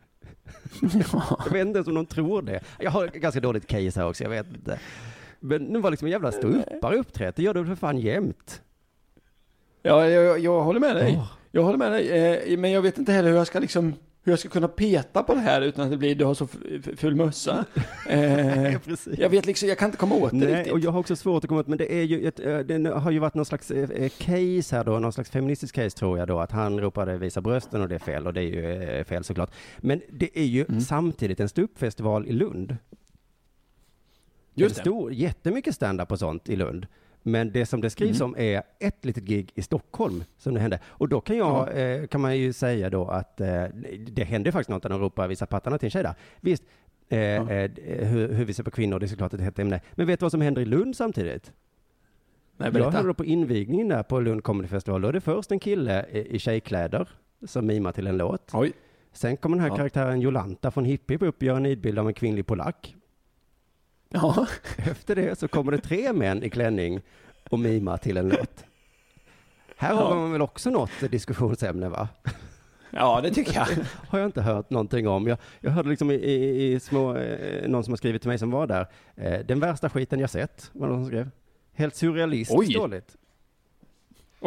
Jag 0.82 1.52
vet 1.52 1.68
inte 1.68 1.78
ens 1.78 1.88
om 1.88 1.94
de 1.94 2.06
tror 2.06 2.42
det. 2.42 2.62
Jag 2.80 2.92
har 2.92 3.08
ganska 3.08 3.40
dåligt 3.40 3.68
case 3.68 4.00
här 4.00 4.08
också, 4.08 4.24
jag 4.24 4.30
vet 4.30 4.48
inte. 4.48 4.80
Men 5.40 5.64
nu 5.64 5.80
var 5.80 5.92
liksom 5.92 6.06
en 6.06 6.12
jävla 6.12 6.32
ståuppare 6.32 6.96
uppträtt, 6.96 7.36
det 7.36 7.44
gör 7.44 7.54
du 7.54 7.66
för 7.66 7.76
fan 7.76 7.98
jämt. 7.98 8.62
Ja, 9.82 10.10
jag, 10.10 10.24
jag, 10.24 10.40
jag 10.40 10.64
håller 10.64 10.80
med 10.80 10.96
dig. 10.96 11.16
Åh. 11.18 11.32
Jag 11.52 11.64
håller 11.64 11.78
med 11.78 11.92
dig. 11.92 12.10
Eh, 12.52 12.58
men 12.58 12.72
jag 12.72 12.82
vet 12.82 12.98
inte 12.98 13.12
heller 13.12 13.30
hur 13.30 13.38
jag 13.38 13.48
ska 13.48 13.60
liksom 13.60 13.94
hur 14.26 14.32
jag 14.32 14.40
ska 14.40 14.50
kunna 14.50 14.68
peta 14.68 15.24
på 15.24 15.34
det 15.34 15.40
här 15.40 15.62
utan 15.62 15.86
att 15.86 15.92
det 15.92 15.98
blir 15.98 16.16
du 16.16 16.26
har 16.26 16.34
så 16.34 16.48
f- 16.54 16.90
full 16.98 17.16
mössa. 17.16 17.66
Eh, 18.10 18.74
Ja, 18.74 18.80
jag 19.18 19.30
vet 19.30 19.46
liksom, 19.46 19.70
jag 19.70 19.78
kan 19.78 19.86
inte 19.86 19.98
komma 19.98 20.16
åt 20.16 20.32
det 20.32 20.38
Nej, 20.38 20.56
riktigt. 20.56 20.74
och 20.74 20.80
jag 20.80 20.92
har 20.92 21.00
också 21.00 21.16
svårt 21.16 21.44
att 21.44 21.48
komma 21.48 21.62
ut, 21.62 21.68
men 21.68 21.78
det 21.78 21.94
är 21.94 22.04
ju 22.04 22.28
ett, 22.28 22.40
eh, 22.40 22.58
det 22.60 22.90
har 22.90 23.12
ju 23.12 23.20
varit 23.20 23.34
någon 23.34 23.46
slags 23.46 23.72
eh, 23.72 23.90
eh, 23.90 24.10
case 24.18 24.76
här 24.76 24.84
då, 24.84 25.00
någon 25.00 25.14
slags 25.14 25.30
feministisk 25.30 25.76
case 25.76 25.98
tror 25.98 26.18
jag 26.20 26.28
då, 26.28 26.40
att 26.40 26.52
han 26.52 26.80
ropade 26.80 27.18
visa 27.18 27.42
brösten 27.42 27.82
och 27.82 27.90
det 27.90 27.96
är 27.96 28.00
fel, 28.00 28.28
och 28.28 28.34
det 28.34 28.42
är 28.42 28.98
ju 28.98 29.04
fel 29.04 29.24
såklart. 29.24 29.52
Men 29.78 30.02
det 30.10 30.40
är 30.40 30.46
ju 30.46 30.66
Mm. 30.70 30.82
samtidigt 30.82 31.40
en 31.40 31.50
ståuppfestival 31.50 32.28
i 32.28 32.32
Lund. 32.32 32.78
Just 34.54 34.76
det. 34.76 34.80
det. 34.82 34.84
Stor, 34.84 35.14
jättemycket 35.14 35.76
stand-up 35.76 36.12
och 36.12 36.20
sånt 36.20 36.50
i 36.50 36.56
Lund. 36.56 36.88
Men 37.28 37.52
det 37.52 37.66
som 37.66 37.82
det 37.82 37.90
skrivs 37.90 38.22
Mm. 38.22 38.32
om 38.34 38.36
är 38.40 38.62
ett 38.80 39.06
litet 39.06 39.24
gig 39.24 39.52
i 39.56 39.62
Stockholm 39.62 40.24
som 40.38 40.54
det 40.54 40.60
hände. 40.60 40.80
Och 40.86 41.10
då 41.10 41.22
kan 41.22 41.38
jag, 41.38 41.78
eh, 42.02 42.08
kan 42.08 42.22
man 42.22 42.38
ju 42.38 42.54
säga 42.54 42.90
då 42.90 43.08
att 43.08 43.42
eh, 43.42 43.64
det 44.08 44.24
hände 44.24 44.52
faktiskt 44.52 44.70
något 44.70 44.84
när 44.84 44.90
de 44.90 45.00
ropar 45.02 45.28
visa 45.28 45.46
pattarna 45.46 45.78
till 45.78 45.88
en 45.88 45.92
tjej 45.92 46.04
där. 46.04 46.14
Visst, 46.42 46.64
eh, 47.10 47.20
eh, 47.20 47.72
hur, 47.84 48.34
hur 48.34 48.46
vi 48.46 48.54
ser 48.54 48.64
på 48.64 48.72
kvinnor, 48.72 49.00
det 49.00 49.06
är 49.06 49.08
såklart 49.08 49.34
ett 49.34 49.42
hett 49.42 49.60
ämne. 49.60 49.82
Men 49.94 50.08
vet 50.08 50.20
du 50.20 50.24
vad 50.24 50.32
som 50.32 50.42
händer 50.42 50.62
i 50.62 50.66
Lund 50.66 50.96
samtidigt? 50.96 51.52
Nej, 52.58 52.66
Jag 52.68 52.74
berätta. 52.74 52.92
hörde 52.92 53.14
på 53.14 53.26
invigningen 53.26 53.88
där 53.88 54.04
på 54.04 54.20
Lund 54.20 54.44
Comedy 54.44 54.68
Festival, 54.68 55.02
då 55.02 55.08
är 55.08 55.14
det 55.14 55.22
först 55.22 55.52
en 55.52 55.60
kille 55.60 56.06
i, 56.12 56.36
i 56.36 56.40
tjejkläder 56.40 57.10
som 57.48 57.66
mimar 57.66 57.92
till 57.92 58.08
en 58.08 58.18
låt. 58.18 58.52
Oj. 58.54 58.72
Sen 59.14 59.38
kommer 59.38 59.56
den 59.58 59.62
här 59.64 59.70
Ja. 59.70 59.76
karaktären 59.76 60.22
Jolanta 60.22 60.72
från 60.72 60.86
Hipp 60.86 61.12
Hipp 61.12 61.22
upp 61.22 61.36
och 61.38 61.44
gör 61.44 61.56
en 61.56 61.64
nidbild 61.64 62.00
av 62.00 62.08
en 62.08 62.14
kvinnlig 62.14 62.46
polack. 62.46 62.96
Ja. 64.16 64.48
Efter 64.78 65.16
det 65.16 65.40
så 65.40 65.48
kommer 65.48 65.72
det 65.72 65.78
tre 65.78 66.14
män 66.14 66.44
i 66.44 66.50
klänning 66.50 67.02
och 67.50 67.60
mimar 67.60 67.98
till 67.98 68.18
en 68.18 68.30
låt. 68.30 68.64
Här 69.78 69.94
har 69.96 70.02
Ja. 70.10 70.16
man 70.16 70.32
väl 70.32 70.42
också 70.42 70.70
något 70.70 70.90
diskussionsämne 71.12 71.90
va? 71.90 72.08
ja, 72.92 73.22
det 73.24 73.32
tycker 73.32 73.54
jag. 73.56 73.68
Har 74.10 74.20
jag 74.20 74.28
inte 74.28 74.42
hört 74.42 74.70
någonting 74.70 75.08
om. 75.08 75.28
Jag, 75.28 75.38
jag 75.60 75.72
hörde 75.72 75.90
liksom 75.90 76.12
i, 76.12 76.14
i, 76.14 76.74
i 76.74 76.80
små, 76.80 77.16
eh, 77.18 77.68
någon 77.70 77.84
som 77.84 77.92
har 77.92 77.98
skrivit 77.98 78.22
till 78.22 78.30
mig 78.30 78.38
som 78.38 78.52
var 78.52 78.68
där, 78.68 78.88
eh, 79.16 79.40
den 79.46 79.60
värsta 79.60 79.90
skiten 79.90 80.20
jag 80.20 80.30
sett, 80.30 80.70
var 80.74 80.88
det 80.88 80.94
någon 80.94 81.02
som 81.04 81.08
skrev. 81.08 81.30
Helt 81.74 81.96
surrealistiskt 81.96 82.60
Oj. 82.60 82.74
dåligt. 82.74 83.16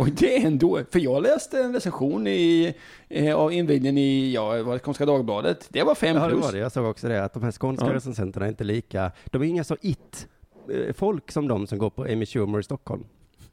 Oj, 0.00 0.10
det 0.16 0.36
är 0.42 0.46
ändå, 0.46 0.80
för 0.90 0.98
jag 0.98 1.22
läste 1.22 1.58
en 1.60 1.72
recension 1.72 2.26
i, 2.26 2.74
eh, 3.08 3.34
av 3.36 3.52
invigningen 3.52 3.98
i, 3.98 4.32
ja, 4.32 4.62
var 4.62 4.72
det 4.72 4.78
Skånska 4.78 5.06
Dagbladet. 5.06 5.66
Det 5.70 5.82
var 5.82 5.94
fem 5.94 6.16
Ja, 6.16 6.22
det 6.24 6.30
plus. 6.30 6.44
var 6.44 6.52
det. 6.52 6.58
Jag 6.58 6.72
såg 6.72 6.86
också 6.86 7.08
det, 7.08 7.24
att 7.24 7.32
de 7.34 7.42
här 7.42 7.52
skånska 7.52 7.86
Ja. 7.86 7.94
recensenterna 7.94 8.46
är 8.46 8.50
inte 8.50 8.64
lika, 8.64 9.12
de 9.26 9.42
är 9.42 9.46
inga 9.46 9.64
så 9.64 9.76
it-folk 9.80 11.30
som 11.30 11.48
de 11.48 11.66
som 11.66 11.78
går 11.78 11.90
på 11.90 12.02
Amy 12.02 12.26
Schumer 12.26 12.58
i 12.58 12.62
Stockholm. 12.62 13.04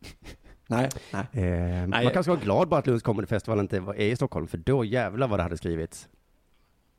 Nej, 0.68 0.90
nej. 1.14 1.24
Eh, 1.32 1.42
Nej. 1.42 1.88
man 1.88 2.10
kanske 2.14 2.29
vara 2.31 2.40
glad 2.44 2.68
bara 2.68 2.79
att 2.79 2.88
Lunds 2.88 3.03
Comedy 3.03 3.27
Festival 3.27 3.60
inte 3.60 3.79
var- 3.79 3.94
är 3.96 4.12
i 4.12 4.16
Stockholm, 4.16 4.48
för 4.48 4.58
då 4.58 4.86
jävlar 4.86 5.27
vad 5.27 5.40
det 5.40 5.44
hade 5.44 5.58
skrivits. 5.58 6.08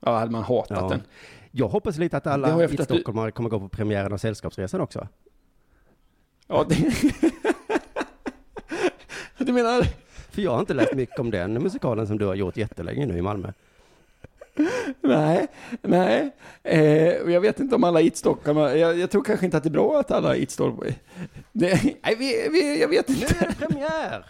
Ja, 0.00 0.18
hade 0.18 0.30
man 0.32 0.42
hatat 0.42 0.78
Ja. 0.80 0.88
den. 0.88 1.02
Jag 1.50 1.68
hoppas 1.68 1.98
lite 1.98 2.16
att 2.16 2.24
Det 2.24 2.32
alla 2.32 2.64
efter 2.64 2.82
att 2.82 2.88
du- 2.88 3.02
kommer 3.02 3.48
gå 3.48 3.60
på 3.60 3.68
premiären 3.68 4.12
av 4.12 4.18
Sällskapsresan 4.18 4.80
också. 4.80 5.08
Ja, 6.46 6.66
det... 6.68 6.76
du 9.44 9.52
menar? 9.52 9.82
För 10.30 10.42
jag 10.42 10.50
har 10.50 10.60
inte 10.60 10.74
läst 10.74 10.94
mycket 10.94 11.18
om 11.18 11.30
den 11.30 11.52
musikalen 11.52 12.06
som 12.06 12.18
du 12.18 12.24
har 12.26 12.34
gjort 12.34 12.56
jättelänge 12.56 13.06
nu 13.06 13.18
i 13.18 13.22
Malmö. 13.22 13.52
Nej, 15.00 15.46
nej. 15.82 16.30
Eh, 16.62 16.80
jag 17.32 17.40
vet 17.40 17.60
inte 17.60 17.74
om 17.74 17.84
alla 17.84 18.00
it-stockholmare, 18.00 18.78
jag, 18.78 18.98
jag 18.98 19.10
tror 19.10 19.24
kanske 19.24 19.46
inte 19.46 19.56
att 19.56 19.62
det 19.62 19.68
är 19.68 19.70
bra 19.70 20.00
att 20.00 20.10
alla 20.10 20.36
it-stockholmare... 20.36 20.94
Nej, 21.52 21.98
vi, 22.18 22.48
vi, 22.52 22.80
jag 22.80 22.88
vet 22.88 23.08
Nu 23.08 23.14
inte. 23.14 23.34
är 23.40 23.48
det 23.48 23.66
premiär! 23.66 24.24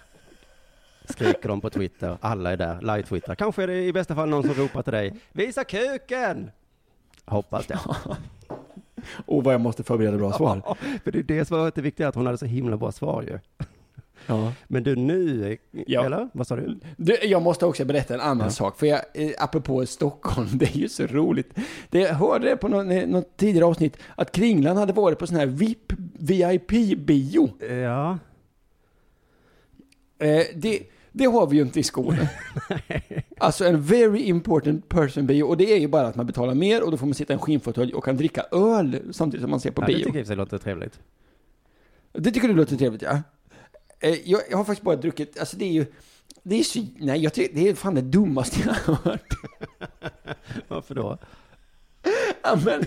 Skriker 1.09 1.49
de 1.49 1.61
på 1.61 1.71
Twitter. 1.71 2.19
Alla 2.21 2.53
är 2.53 2.57
där, 2.57 2.81
live-twittrar. 2.81 3.35
Kanske 3.35 3.63
är 3.63 3.67
det 3.67 3.85
i 3.85 3.93
bästa 3.93 4.15
fall 4.15 4.29
någon 4.29 4.43
som 4.43 4.55
ropar 4.55 4.83
till 4.83 4.93
dig. 4.93 5.15
Visa 5.33 5.65
kuken! 5.65 6.51
Hoppas 7.25 7.67
det. 7.67 7.79
Och 9.27 9.45
vad 9.45 9.55
jag 9.55 9.61
måste 9.61 9.83
förbereda 9.83 10.17
bra 10.19 10.33
svar. 10.33 10.63
Ja, 10.67 10.77
för 11.05 11.13
det 11.13 11.19
är 11.19 11.23
det 11.23 11.45
som 11.45 11.59
var 11.59 11.73
det 11.75 11.81
viktiga, 11.81 12.09
att 12.09 12.15
hon 12.15 12.27
hade 12.27 12.39
så 12.39 12.47
himla 12.47 12.77
bra 12.77 12.93
svar 12.93 13.23
ju. 13.23 13.39
Ja. 14.27 14.53
Men 14.69 14.83
du 14.83 14.97
nu, 14.97 15.57
Ja. 15.71 16.05
eller? 16.05 16.29
Vad 16.33 16.47
sa 16.47 16.57
du? 16.57 16.79
Du, 16.97 17.17
jag 17.23 17.43
måste 17.43 17.67
också 17.67 17.85
berätta 17.85 18.15
en 18.15 18.21
annan 18.21 18.47
Ja. 18.47 18.51
sak, 18.51 18.79
för 18.79 18.87
jag, 18.87 19.01
eh, 19.15 19.31
apropå 19.39 19.87
Stockholm, 19.87 20.49
det 20.53 20.67
är 20.67 20.77
ju 20.79 20.89
så 20.89 21.07
roligt. 21.07 21.51
Det, 21.91 21.99
jag 21.99 22.15
hörde 22.15 22.49
det 22.49 22.57
på 22.57 22.69
någon, 22.69 22.91
eh, 22.91 23.07
något 23.09 23.37
tidigare 23.37 23.65
avsnitt, 23.67 23.97
att 24.17 24.33
Kringlan 24.33 24.77
hade 24.77 24.93
varit 24.93 25.19
på 25.19 25.27
sån 25.27 25.37
här 25.37 25.47
VIP, 25.47 25.93
VIP-bio. 26.19 27.51
Ja. 27.83 28.19
Eh, 30.19 30.43
det, 30.55 30.81
det 31.13 31.25
har 31.25 31.47
vi 31.47 31.57
ju 31.57 31.63
inte 31.63 31.81
i 31.81 31.83
Skåne. 31.83 32.31
alltså 33.39 33.65
en 33.65 33.83
very 33.83 34.21
important 34.23 34.89
person 34.89 35.27
bio, 35.27 35.43
och 35.43 35.57
det 35.57 35.73
är 35.73 35.79
ju 35.79 35.89
bara 35.89 36.07
att 36.07 36.17
man 36.17 36.27
betalar 36.27 36.55
mer 36.55 36.85
och 36.85 36.91
då 36.91 36.97
får 36.97 37.07
man 37.07 37.15
sitta 37.15 37.33
i 37.33 37.35
en 37.35 37.41
skinnfåtölj 37.41 37.95
och 37.95 38.05
kan 38.05 38.17
dricka 38.17 38.43
öl 38.53 39.01
samtidigt 39.13 39.43
som 39.43 39.51
man 39.51 39.61
ser 39.61 39.71
på 39.71 39.83
ja 39.83 39.87
det 39.87 39.95
bio. 39.95 40.05
tycker 40.05 40.25
jag 40.29 40.39
låter 40.39 40.59
trevligt. 40.59 41.01
Det 42.13 42.31
tycker 42.31 42.49
du 42.49 42.55
låter 42.55 42.77
trevligt, 42.77 43.03
ja? 43.03 43.23
Eh, 44.01 44.31
jag, 44.31 44.41
jag 44.51 44.57
har 44.57 44.65
faktiskt 44.65 44.85
bara 44.85 44.97
druckit, 44.97 45.39
alltså 45.39 45.57
det 45.57 45.65
är 45.65 45.73
ju, 45.73 45.87
det 46.43 46.59
är 46.59 46.63
så, 46.63 46.87
nej 46.97 47.23
jag 47.23 47.35
tycker, 47.35 47.55
det 47.55 47.69
är 47.69 47.75
fan 47.75 47.95
det 47.95 48.01
dummaste 48.01 48.61
jag 48.61 48.75
har 48.75 48.95
hört. 48.95 49.35
Varför 50.69 50.95
då? 50.95 51.19
Ja, 52.43 52.59
men, 52.65 52.85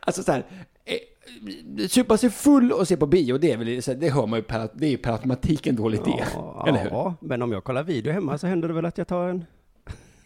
alltså 0.00 0.22
så 0.22 0.32
här, 0.32 0.44
eh, 0.84 1.88
supa 1.88 2.16
sig 2.16 2.30
full 2.30 2.72
och 2.72 2.88
se 2.88 2.96
på 2.96 3.06
bio, 3.06 3.38
det 3.38 3.52
är 3.52 3.56
väl, 3.56 4.00
det 4.00 4.10
hör 4.10 4.26
man 4.26 4.38
ju 4.38 4.42
per, 4.42 4.68
det 4.74 4.86
är 4.86 4.90
ju 4.90 4.98
per 4.98 5.12
automatik 5.12 5.66
en 5.66 5.76
dålig 5.76 5.98
idé. 5.98 6.24
Ja, 6.34 6.64
Eller 6.68 6.82
hur? 6.82 6.90
ja, 6.90 7.14
men 7.20 7.42
om 7.42 7.52
jag 7.52 7.64
kollar 7.64 7.82
video 7.82 8.12
hemma 8.12 8.38
så 8.38 8.46
händer 8.46 8.68
det 8.68 8.74
väl 8.74 8.84
att 8.84 8.98
jag 8.98 9.08
tar 9.08 9.28
en... 9.28 9.44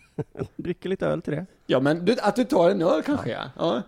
dricker 0.57 0.89
lite 0.89 1.07
öl 1.07 1.23
till 1.23 1.33
det. 1.33 1.47
Ja, 1.67 1.81
men 1.81 2.05
du, 2.05 2.17
att 2.23 2.37
du 2.37 2.45
tar 2.45 2.71
en 2.71 2.83
öl 2.83 3.03
kanske, 3.03 3.31
ja. 3.31 3.51
ja. 3.57 3.83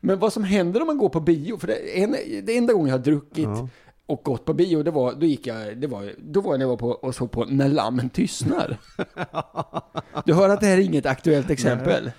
Men 0.00 0.18
vad 0.18 0.32
som 0.32 0.44
händer 0.44 0.80
om 0.80 0.86
man 0.86 0.98
går 0.98 1.08
på 1.08 1.20
bio, 1.20 1.58
för 1.58 1.66
det, 1.66 2.02
en, 2.02 2.16
det 2.42 2.56
enda 2.56 2.72
gången 2.72 2.88
jag 2.88 2.98
har 2.98 3.04
druckit 3.04 3.44
Ja. 3.44 3.68
Och 4.10 4.24
gått 4.24 4.44
på 4.44 4.54
bio, 4.54 4.82
det 4.82 4.90
var, 4.90 5.14
då 5.14 5.26
gick 5.26 5.46
jag, 5.46 5.78
det 5.78 5.86
var, 5.86 6.12
då 6.18 6.40
var 6.40 6.52
jag 6.52 6.58
när 6.58 6.64
jag 6.64 6.70
var 6.70 6.76
på 6.76 6.88
och 6.88 7.14
såg 7.14 7.30
på 7.30 7.44
När 7.44 7.68
lammen 7.68 8.10
tystnar. 8.10 8.76
Du 10.24 10.34
hör 10.34 10.48
att 10.48 10.60
det 10.60 10.66
här 10.66 10.78
är 10.78 10.82
inget 10.82 11.06
aktuellt 11.06 11.50
exempel? 11.50 12.10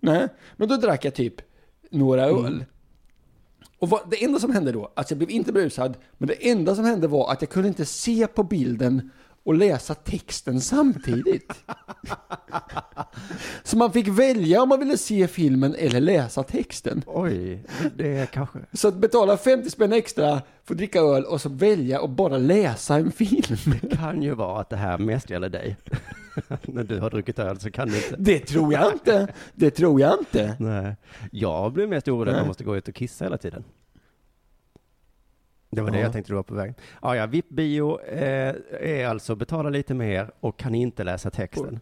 Nej. 0.00 0.28
Men 0.56 0.68
då 0.68 0.76
drack 0.76 1.04
jag 1.04 1.14
typ 1.14 1.34
några 1.90 2.24
öl. 2.24 2.46
Mm. 2.46 2.64
Och 3.78 3.88
vad, 3.88 4.10
det 4.10 4.24
enda 4.24 4.38
som 4.38 4.52
hände 4.52 4.72
då, 4.72 4.92
alltså 4.94 5.14
jag 5.14 5.18
blev 5.18 5.30
inte 5.30 5.52
brusad, 5.52 5.96
men 6.18 6.28
det 6.28 6.50
enda 6.50 6.74
som 6.74 6.84
hände 6.84 7.08
var 7.08 7.32
att 7.32 7.42
jag 7.42 7.50
kunde 7.50 7.68
inte 7.68 7.84
se 7.84 8.26
på 8.26 8.42
bilden 8.42 9.10
och 9.44 9.54
läsa 9.54 9.94
texten 9.94 10.60
samtidigt. 10.60 11.52
Så 13.62 13.76
man 13.76 13.92
fick 13.92 14.08
välja 14.08 14.62
om 14.62 14.68
man 14.68 14.78
ville 14.78 14.98
se 14.98 15.28
filmen 15.28 15.74
eller 15.78 16.00
läsa 16.00 16.42
texten. 16.42 17.02
Oj, 17.06 17.64
det 17.96 18.16
är 18.16 18.26
kanske... 18.26 18.58
Så 18.72 18.88
att 18.88 18.94
betala 18.94 19.36
50 19.36 19.70
spänn 19.70 19.92
extra 19.92 20.42
för 20.64 20.74
att 20.74 20.78
dricka 20.78 21.00
öl 21.00 21.24
och 21.24 21.40
så 21.40 21.48
välja 21.48 22.00
och 22.00 22.10
bara 22.10 22.38
läsa 22.38 22.94
en 22.94 23.12
film. 23.12 23.56
kan 23.92 24.22
ju 24.22 24.34
vara 24.34 24.60
att 24.60 24.70
det 24.70 24.76
här 24.76 24.98
mest 24.98 25.30
gäller 25.30 25.48
dig. 25.48 25.76
När 26.62 26.84
du 26.84 27.00
har 27.00 27.10
druckit 27.10 27.38
öl 27.38 27.60
så 27.60 27.70
kan 27.70 27.88
du 27.88 27.96
inte. 27.96 28.16
Det 28.18 28.38
tror 28.38 28.72
jag 28.72 28.92
inte. 28.92 29.28
Det 29.54 29.70
tror 29.70 30.00
jag 30.00 30.18
inte. 30.18 30.56
Nej. 30.58 30.96
Jag 31.30 31.72
blir 31.72 31.86
mest 31.86 32.08
orolig 32.08 32.32
Nej. 32.32 32.40
jag 32.40 32.46
måste 32.46 32.64
gå 32.64 32.76
ut 32.76 32.88
och 32.88 32.94
kissa 32.94 33.24
hela 33.24 33.38
tiden. 33.38 33.64
Det 35.74 35.82
var 35.82 35.90
det 35.90 35.96
Ja. 35.98 36.02
jag 36.02 36.12
tänkte 36.12 36.32
du 36.32 36.36
var 36.36 36.42
på 36.42 36.54
väg. 36.54 36.74
Ja, 37.02 37.16
ja, 37.16 37.26
VIP-bio 37.26 38.00
eh, 38.00 38.54
är 38.80 39.06
alltså 39.06 39.34
betala 39.34 39.70
lite 39.70 39.94
mer 39.94 40.30
och 40.40 40.58
kan 40.58 40.74
inte 40.74 41.04
läsa 41.04 41.30
texten. 41.30 41.80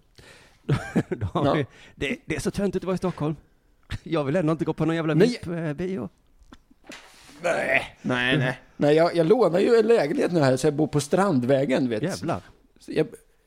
Då 1.08 1.26
har 1.26 1.46
Ja. 1.46 1.54
vi, 1.54 1.66
det, 1.94 2.16
det 2.26 2.36
är 2.36 2.40
så 2.40 2.50
töntigt 2.50 2.84
att 2.84 2.86
vara 2.86 2.94
i 2.94 2.98
Stockholm. 2.98 3.36
Jag 4.02 4.24
vill 4.24 4.36
ändå 4.36 4.52
inte 4.52 4.64
gå 4.64 4.72
på 4.72 4.84
någon 4.84 4.96
jävla 4.96 5.14
Nej. 5.14 5.28
VIP-bio. 5.28 6.08
Nej, 7.42 7.96
nej, 8.02 8.38
nej. 8.38 8.58
Nej, 8.76 8.96
jag, 8.96 9.16
jag 9.16 9.26
lånar 9.26 9.58
ju 9.58 9.74
en 9.76 9.86
lägenhet 9.86 10.32
nu 10.32 10.40
här 10.40 10.56
så 10.56 10.66
jag 10.66 10.74
bor 10.74 10.86
på 10.86 11.00
Strandvägen, 11.00 11.88
vet 11.88 12.02
Jävlar. 12.02 12.40
Så 12.80 12.92
jag, 12.92 13.06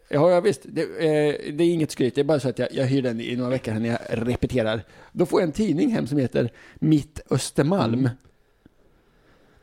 Ja, 0.10 0.32
ja 0.32 0.42
visst. 0.42 0.62
Det, 0.64 0.82
eh, 0.82 1.54
det 1.54 1.64
är 1.64 1.74
inget 1.74 1.92
skryt, 1.92 2.16
det 2.16 2.22
är 2.22 2.26
bara 2.26 2.40
så 2.40 2.50
att 2.50 2.60
jag, 2.60 2.68
jag 2.74 2.86
hyr 2.86 3.02
den 3.02 3.22
i 3.22 3.36
några 3.36 3.50
veckor 3.50 3.74
när 3.74 3.90
jag 3.90 4.00
repeterar. 4.10 4.82
Då 5.12 5.26
får 5.26 5.42
jag 5.42 5.48
en 5.48 5.54
tidning 5.54 5.90
hem 5.92 6.08
som 6.08 6.18
heter 6.18 6.52
Mitt 6.76 7.22
Östermalm. 7.30 8.10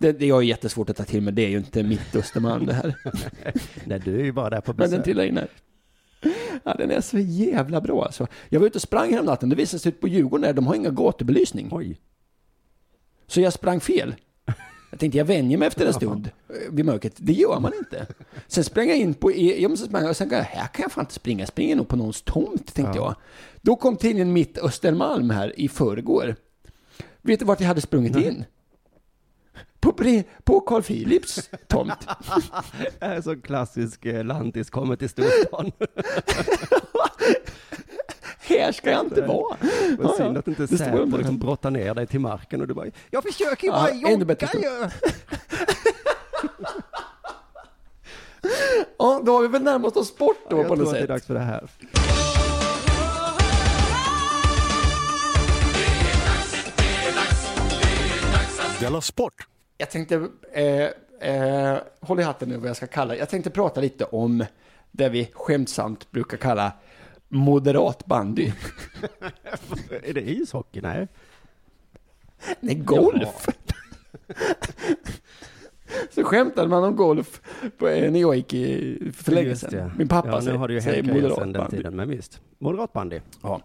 Det, 0.01 0.13
det 0.13 0.25
är 0.31 0.41
ju 0.41 0.49
jättesvårt 0.49 0.91
att 0.91 0.97
ta 0.97 1.05
till 1.05 1.23
mig, 1.23 1.33
det 1.33 1.43
är 1.43 1.49
ju 1.49 1.57
inte 1.57 1.83
Mitt 1.83 2.17
Östermalm 2.17 2.67
det 2.67 2.73
här. 2.73 2.95
Nej, 3.85 4.01
du 4.05 4.21
är 4.21 4.25
ju 4.25 4.33
bara 4.33 4.51
där 4.51 4.61
på 4.61 4.73
Men 4.73 4.77
den 4.81 4.91
besök. 4.91 5.05
trillar 5.05 5.25
in 5.25 5.37
här. 5.37 5.49
Ja, 6.65 6.75
den 6.75 6.91
är 6.91 7.01
så 7.01 7.19
jävla 7.19 7.81
bra 7.81 8.05
alltså. 8.05 8.27
Jag 8.49 8.61
var 8.61 8.67
ute 8.67 8.79
och 8.79 8.83
sprang 8.83 9.13
härom 9.13 9.27
natten, 9.27 9.49
det 9.49 9.57
visade 9.57 9.79
sig 9.81 9.89
ut 9.93 10.01
på 10.01 10.09
Djurgården 10.09 10.43
där, 10.43 10.53
de 10.53 10.67
har 10.67 10.75
inga 10.75 10.91
gatubelysning. 10.91 11.69
Oj. 11.73 12.01
Så 13.27 13.41
jag 13.41 13.53
sprang 13.53 13.81
fel. 13.81 14.15
Jag 14.91 15.01
tänkte 15.01 15.19
jag 15.19 15.25
vänjer 15.25 15.59
mig 15.59 15.69
efter 15.69 15.87
en 15.87 15.93
stund 15.95 16.31
eh, 16.49 16.73
vid 16.75 16.85
mörkret. 16.85 17.15
Det 17.17 17.33
gör 17.33 17.61
man 17.61 17.73
inte. 17.79 18.07
Sen 18.47 18.65
sprang 18.65 18.89
jag 18.89 18.97
in 18.99 19.15
på, 19.15 19.33
E- 19.33 19.63
jag 19.63 19.71
måste 19.71 19.87
sprang, 19.87 20.09
och 20.09 20.17
sen 20.17 20.29
jag, 20.31 20.39
här 20.43 20.67
kan 20.67 20.83
jag 20.83 20.93
fan 20.93 21.03
inte 21.03 21.15
springa, 21.15 21.41
jag 21.41 21.49
springer 21.49 21.77
nog 21.77 21.89
på 21.89 21.97
någons 21.97 22.23
tomt, 22.23 22.75
tänkte 22.75 22.99
Ja. 22.99 23.05
jag. 23.05 23.15
Då 23.63 23.77
kom 23.77 23.97
tidningen 23.97 24.33
Mitt 24.33 24.59
Östermalm 24.59 25.31
här 25.31 25.61
i 25.61 25.69
förrgår. 25.69 26.37
Vet 27.23 27.39
du 27.41 27.45
vart 27.45 27.61
jag 27.61 27.69
hade 27.69 27.81
sprungit 27.81 28.17
in? 28.17 28.45
På, 29.81 29.93
Bre- 29.93 30.25
på 30.45 30.61
Carl 30.61 30.83
Philips 30.83 31.51
tomt. 31.69 31.93
Det 32.99 33.05
är 33.07 33.21
så 33.21 33.41
klassisk 33.41 34.07
eh, 34.07 34.25
lantis 34.25 34.71
kommer 34.71 34.97
till 34.97 35.09
storstan. 35.09 35.73
Här 38.41 38.73
ska 38.73 38.91
jag 38.91 39.05
inte 39.05 39.23
vara. 39.23 39.57
Vad 39.99 40.17
synd 40.17 40.39
att 40.39 40.49
inte 40.49 40.69
Säpo 40.69 40.97
under 40.99 41.19
liksom 41.19 41.39
brottar 41.39 41.71
ner 41.71 41.95
dig 41.95 42.07
till 42.07 42.21
marken 42.21 42.61
och 42.61 42.69
du 42.69 42.75
bara, 42.75 42.87
jag 43.11 43.23
försöker 43.23 43.67
ju 43.67 43.73
Ja, 43.73 44.17
bara 44.17 44.25
bättre 44.25 44.49
jogga 44.59 44.69
ju. 44.69 44.89
Ja, 48.99 49.21
då 49.25 49.33
har 49.33 49.43
vi 49.43 49.49
väl 49.49 49.63
närmat 49.63 49.97
oss 49.97 50.09
sport 50.09 50.37
då 50.51 50.57
Jag 50.57 50.69
på 50.69 50.77
tror 50.77 50.85
något 50.85 50.87
att 50.87 50.93
det 50.95 50.99
är 50.99 51.01
sätt. 51.01 51.09
dags 51.09 51.27
för 51.27 51.35
det 51.35 51.41
här. 51.41 51.69
Della 58.81 59.01
Sport! 59.01 59.35
Jag 59.79 59.91
tänkte, 59.91 60.29
eh, 60.53 60.89
eh, 61.31 61.79
håll 62.01 62.21
i 62.21 62.23
hatten 62.23 62.49
nu 62.49 62.57
vad 62.57 62.69
jag 62.69 62.77
ska 62.77 62.87
kalla 62.87 63.17
Jag 63.17 63.29
tänkte 63.29 63.51
prata 63.51 63.81
lite 63.81 64.05
om 64.05 64.45
det 64.91 65.09
vi 65.09 65.31
skämtsamt 65.33 66.11
brukar 66.11 66.37
kalla 66.37 66.73
moderat 67.29 68.07
bandy. 68.07 68.53
Är 70.03 70.15
det 70.15 70.31
ishockey? 70.31 70.81
Nej. 70.81 71.09
Nej, 72.61 72.75
golf. 72.75 73.49
Så 76.11 76.25
skämtade 76.25 76.69
man 76.69 76.85
om 76.85 76.97
golf 76.97 77.41
på, 77.79 77.85
när 77.85 78.21
jag 78.21 78.37
gick 78.37 78.55
i, 78.55 78.99
för 79.17 79.33
länge 79.33 79.57
sedan. 79.57 79.71
det. 79.71 79.93
Min 79.99 80.09
pappa 80.09 80.29
ja, 80.29 80.37
nu 80.37 80.43
säger, 80.43 80.59
har 80.59 80.69
du 80.69 80.75
ju 80.75 80.81
säger 80.81 81.03
moderat 81.03 81.35
sedan 81.35 81.53
den 81.53 81.63
bandy. 81.63 81.77
tiden, 81.77 81.97
men 81.97 82.09
visst. 82.09 82.41
Moderatbandy. 82.59 83.21
Ja. 83.43 83.61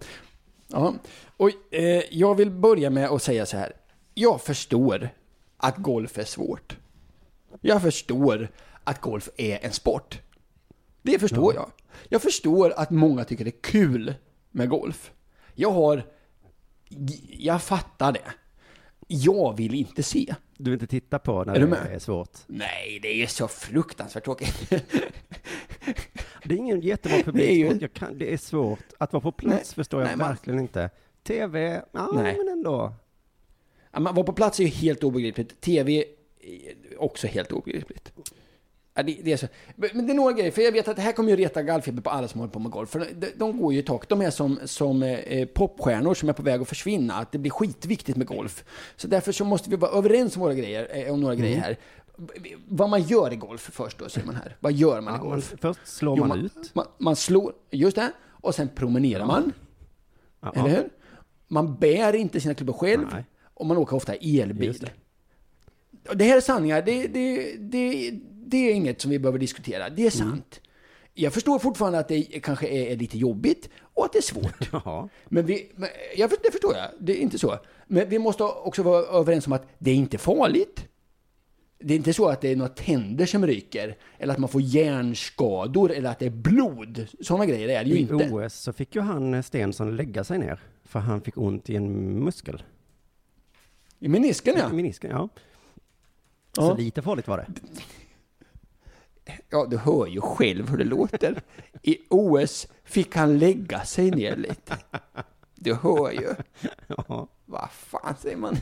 ja. 0.67 0.93
Och, 1.37 1.49
eh, 1.71 2.03
jag 2.11 2.35
vill 2.35 2.51
börja 2.51 2.89
med 2.89 3.09
att 3.09 3.23
säga 3.23 3.45
så 3.45 3.57
här. 3.57 3.73
Jag 4.17 4.41
förstår 4.41 5.09
att 5.57 5.77
golf 5.77 6.17
är 6.17 6.23
svårt. 6.23 6.77
Jag 7.61 7.81
förstår 7.81 8.47
att 8.83 9.01
golf 9.01 9.29
är 9.37 9.65
en 9.65 9.71
sport. 9.71 10.21
Det 11.01 11.19
förstår 11.19 11.53
jag. 11.53 11.71
Jag 12.09 12.21
förstår 12.21 12.73
att 12.77 12.89
många 12.91 13.23
tycker 13.23 13.43
det 13.45 13.49
är 13.49 13.61
kul 13.71 14.13
med 14.51 14.69
golf. 14.69 15.11
Jag 15.53 15.71
har... 15.71 16.03
Jag 17.29 17.61
fattar 17.63 18.11
det. 18.11 18.31
Jag 19.07 19.57
vill 19.57 19.73
inte 19.75 20.03
se. 20.03 20.35
Du 20.57 20.63
vill 20.71 20.73
inte 20.73 20.87
titta 20.87 21.19
på 21.19 21.43
när 21.43 21.55
Är 21.55 21.59
det 21.59 21.67
med? 21.67 21.87
är 21.95 21.99
svårt. 21.99 22.37
Nej, 22.47 22.99
det 23.01 23.23
är 23.23 23.27
så 23.27 23.47
fruktansvärt 23.47 24.23
tråkigt. 24.23 24.69
Det 26.47 26.53
är 26.53 26.57
ingen 26.57 26.81
jättebra 26.81 27.17
Det 27.33 27.43
ju- 27.53 27.63
publik. 27.69 27.81
Jag 27.83 27.93
kan, 27.93 28.17
det 28.17 28.33
är 28.33 28.37
svårt. 28.37 28.79
Att 28.97 29.13
vara 29.13 29.21
på 29.21 29.31
plats 29.31 29.53
Nej. 29.55 29.75
förstår 29.75 30.01
jag 30.01 30.07
Nej, 30.17 30.27
verkligen 30.27 30.59
inte. 30.59 30.89
TV, 31.23 31.81
ja 31.91 32.11
Nej. 32.13 32.37
men 32.37 32.47
ändå. 32.49 32.93
Ja, 33.95 33.99
Man 33.99 34.15
vara 34.15 34.25
på 34.25 34.33
plats 34.33 34.59
är 34.59 34.63
ju 34.63 34.69
helt 34.69 35.03
obegripligt. 35.03 35.61
TV 35.61 36.03
är 36.41 37.01
också 37.01 37.27
helt 37.27 37.51
obegripligt. 37.51 38.11
Ja, 38.93 39.03
det, 39.03 39.17
det 39.23 39.31
är 39.33 39.37
så. 39.37 39.47
Men 39.75 40.05
det 40.07 40.13
är 40.13 40.15
några 40.15 40.33
grejer, 40.33 40.51
för 40.51 40.61
jag 40.61 40.71
vet 40.71 40.87
att 40.87 40.95
det 40.95 41.01
här 41.01 41.11
kommer 41.11 41.29
ju 41.29 41.35
reta 41.35 41.63
gallfeber 41.63 42.01
på 42.01 42.09
alla 42.09 42.27
som 42.27 42.39
håller 42.39 42.53
på 42.53 42.59
med 42.59 42.71
golf. 42.71 42.89
För 42.89 43.07
de, 43.15 43.27
de 43.35 43.57
går 43.61 43.73
ju 43.73 43.79
i 43.79 43.83
tak. 43.83 44.09
De 44.09 44.21
är 44.21 44.29
som, 44.29 44.59
som 44.65 45.03
eh, 45.03 45.47
popstjärnor 45.47 46.13
som 46.13 46.29
är 46.29 46.33
på 46.33 46.43
väg 46.43 46.61
att 46.61 46.67
försvinna. 46.69 47.13
Att 47.13 47.31
det 47.31 47.37
blir 47.37 47.51
skitviktigt 47.51 48.17
med 48.17 48.27
golf. 48.27 48.63
Så 48.95 49.07
därför 49.07 49.31
så 49.31 49.45
måste 49.45 49.69
vi 49.69 49.75
vara 49.75 49.91
överens 49.91 50.35
om, 50.35 50.41
våra 50.41 50.53
grejer, 50.53 50.89
eh, 51.07 51.13
om 51.13 51.21
några 51.21 51.35
grejer 51.35 51.57
här. 51.57 51.77
Vad 52.67 52.89
man 52.89 53.01
gör 53.01 53.33
i 53.33 53.35
golf 53.35 53.69
först 53.73 53.97
då, 53.99 54.09
säger 54.09 54.27
man 54.27 54.35
här. 54.35 54.55
Vad 54.59 54.73
gör 54.73 55.01
man 55.01 55.13
i 55.13 55.17
Ja, 55.17 55.21
man, 55.23 55.29
golf? 55.29 55.53
först 55.61 55.79
slår 55.87 56.17
Jo, 56.17 56.25
man, 56.25 56.45
ut. 56.45 56.75
Man, 56.75 56.85
man 56.97 57.15
slår, 57.15 57.53
just 57.71 57.95
det. 57.95 58.11
Och 58.29 58.55
sen 58.55 58.69
promenerar 58.75 59.25
man. 59.25 59.51
Ja, 60.41 60.51
Eller 60.55 60.69
hur? 60.69 60.89
Man 61.47 61.75
bär 61.75 62.15
inte 62.15 62.41
sina 62.41 62.53
klubbor 62.53 62.73
själv. 62.73 63.07
Nej. 63.11 63.25
Och 63.55 63.65
man 63.65 63.77
åker 63.77 63.95
ofta 63.95 64.13
elbil. 64.15 64.73
det. 64.79 66.13
Det 66.15 66.23
här 66.25 66.37
är 66.37 66.41
sanningar. 66.41 66.81
Det, 66.81 67.07
det, 67.07 67.55
det, 67.59 68.11
det 68.45 68.57
är 68.57 68.73
inget 68.73 69.01
som 69.01 69.11
vi 69.11 69.19
behöver 69.19 69.39
diskutera. 69.39 69.89
Det 69.89 70.01
är 70.07 70.21
Mm. 70.21 70.29
sant. 70.31 70.61
Jag 71.13 71.33
förstår 71.33 71.59
fortfarande 71.59 71.99
att 71.99 72.07
det 72.07 72.21
kanske 72.23 72.67
är, 72.67 72.95
lite 72.95 73.17
jobbigt 73.17 73.69
och 73.81 74.05
att 74.05 74.13
det 74.13 74.19
är 74.19 74.21
svårt. 74.21 74.69
Ja. 74.85 75.09
Men 75.25 75.45
vi, 75.45 75.71
men 75.75 75.89
jag, 76.17 76.29
det 76.43 76.51
förstår 76.51 76.75
jag. 76.75 76.87
Det 76.99 77.17
är 77.17 77.21
inte 77.21 77.39
så. 77.39 77.57
Men 77.87 78.09
vi 78.09 78.19
måste 78.19 78.43
också 78.43 78.83
vara 78.83 79.03
överens 79.19 79.47
om 79.47 79.53
att 79.53 79.67
det 79.79 79.91
är 79.91 79.95
inte 79.95 80.17
farligt. 80.17 80.85
Det 81.79 81.93
är 81.93 81.97
inte 81.97 82.13
så 82.13 82.27
att 82.29 82.41
det 82.41 82.51
är 82.51 82.55
några 82.55 82.69
tänder 82.69 83.25
som 83.25 83.47
ryker, 83.47 83.97
eller 84.17 84.33
att 84.33 84.39
man 84.39 84.49
får 84.49 84.61
hjärnskador, 84.61 85.91
eller 85.91 86.09
att 86.09 86.19
det 86.19 86.25
är 86.25 86.29
blod. 86.29 87.07
Sådana 87.21 87.45
grejer 87.45 87.69
är 87.69 87.83
det 87.83 87.89
ju 87.89 87.95
I 87.95 87.99
inte. 87.99 88.29
OS 88.31 88.53
så 88.53 88.73
fick 88.73 88.95
ju 88.95 89.01
han 89.01 89.43
Stensson 89.43 89.95
lägga 89.95 90.23
sig 90.23 90.37
ner. 90.39 90.59
För 90.83 90.99
han 90.99 91.21
fick 91.21 91.37
ont 91.37 91.69
i 91.69 91.75
en 91.75 92.19
muskel. 92.23 92.63
I 93.99 94.07
menisken 94.07 94.55
ja. 94.57 94.69
I 94.69 94.73
menisken, 94.73 95.11
ja. 95.11 95.29
Ja. 96.57 96.61
Så 96.63 96.75
lite 96.75 97.01
farligt 97.01 97.27
var 97.27 97.37
det. 97.37 97.47
Ja, 99.49 99.65
du 99.65 99.77
hör 99.77 100.07
ju 100.07 100.21
själv 100.21 100.69
hur 100.69 100.77
det 100.77 100.83
låter. 100.83 101.41
I 101.81 101.97
OS 102.09 102.67
fick 102.83 103.15
han 103.15 103.37
lägga 103.39 103.81
sig 103.85 104.11
ner 104.11 104.35
lite. 104.35 104.77
Du 105.55 105.73
hör 105.73 106.11
ju. 106.11 106.29
Ja, 106.87 107.27
Vad 107.45 107.71
fan 107.71 108.15
säger 108.19 108.37
man? 108.37 108.55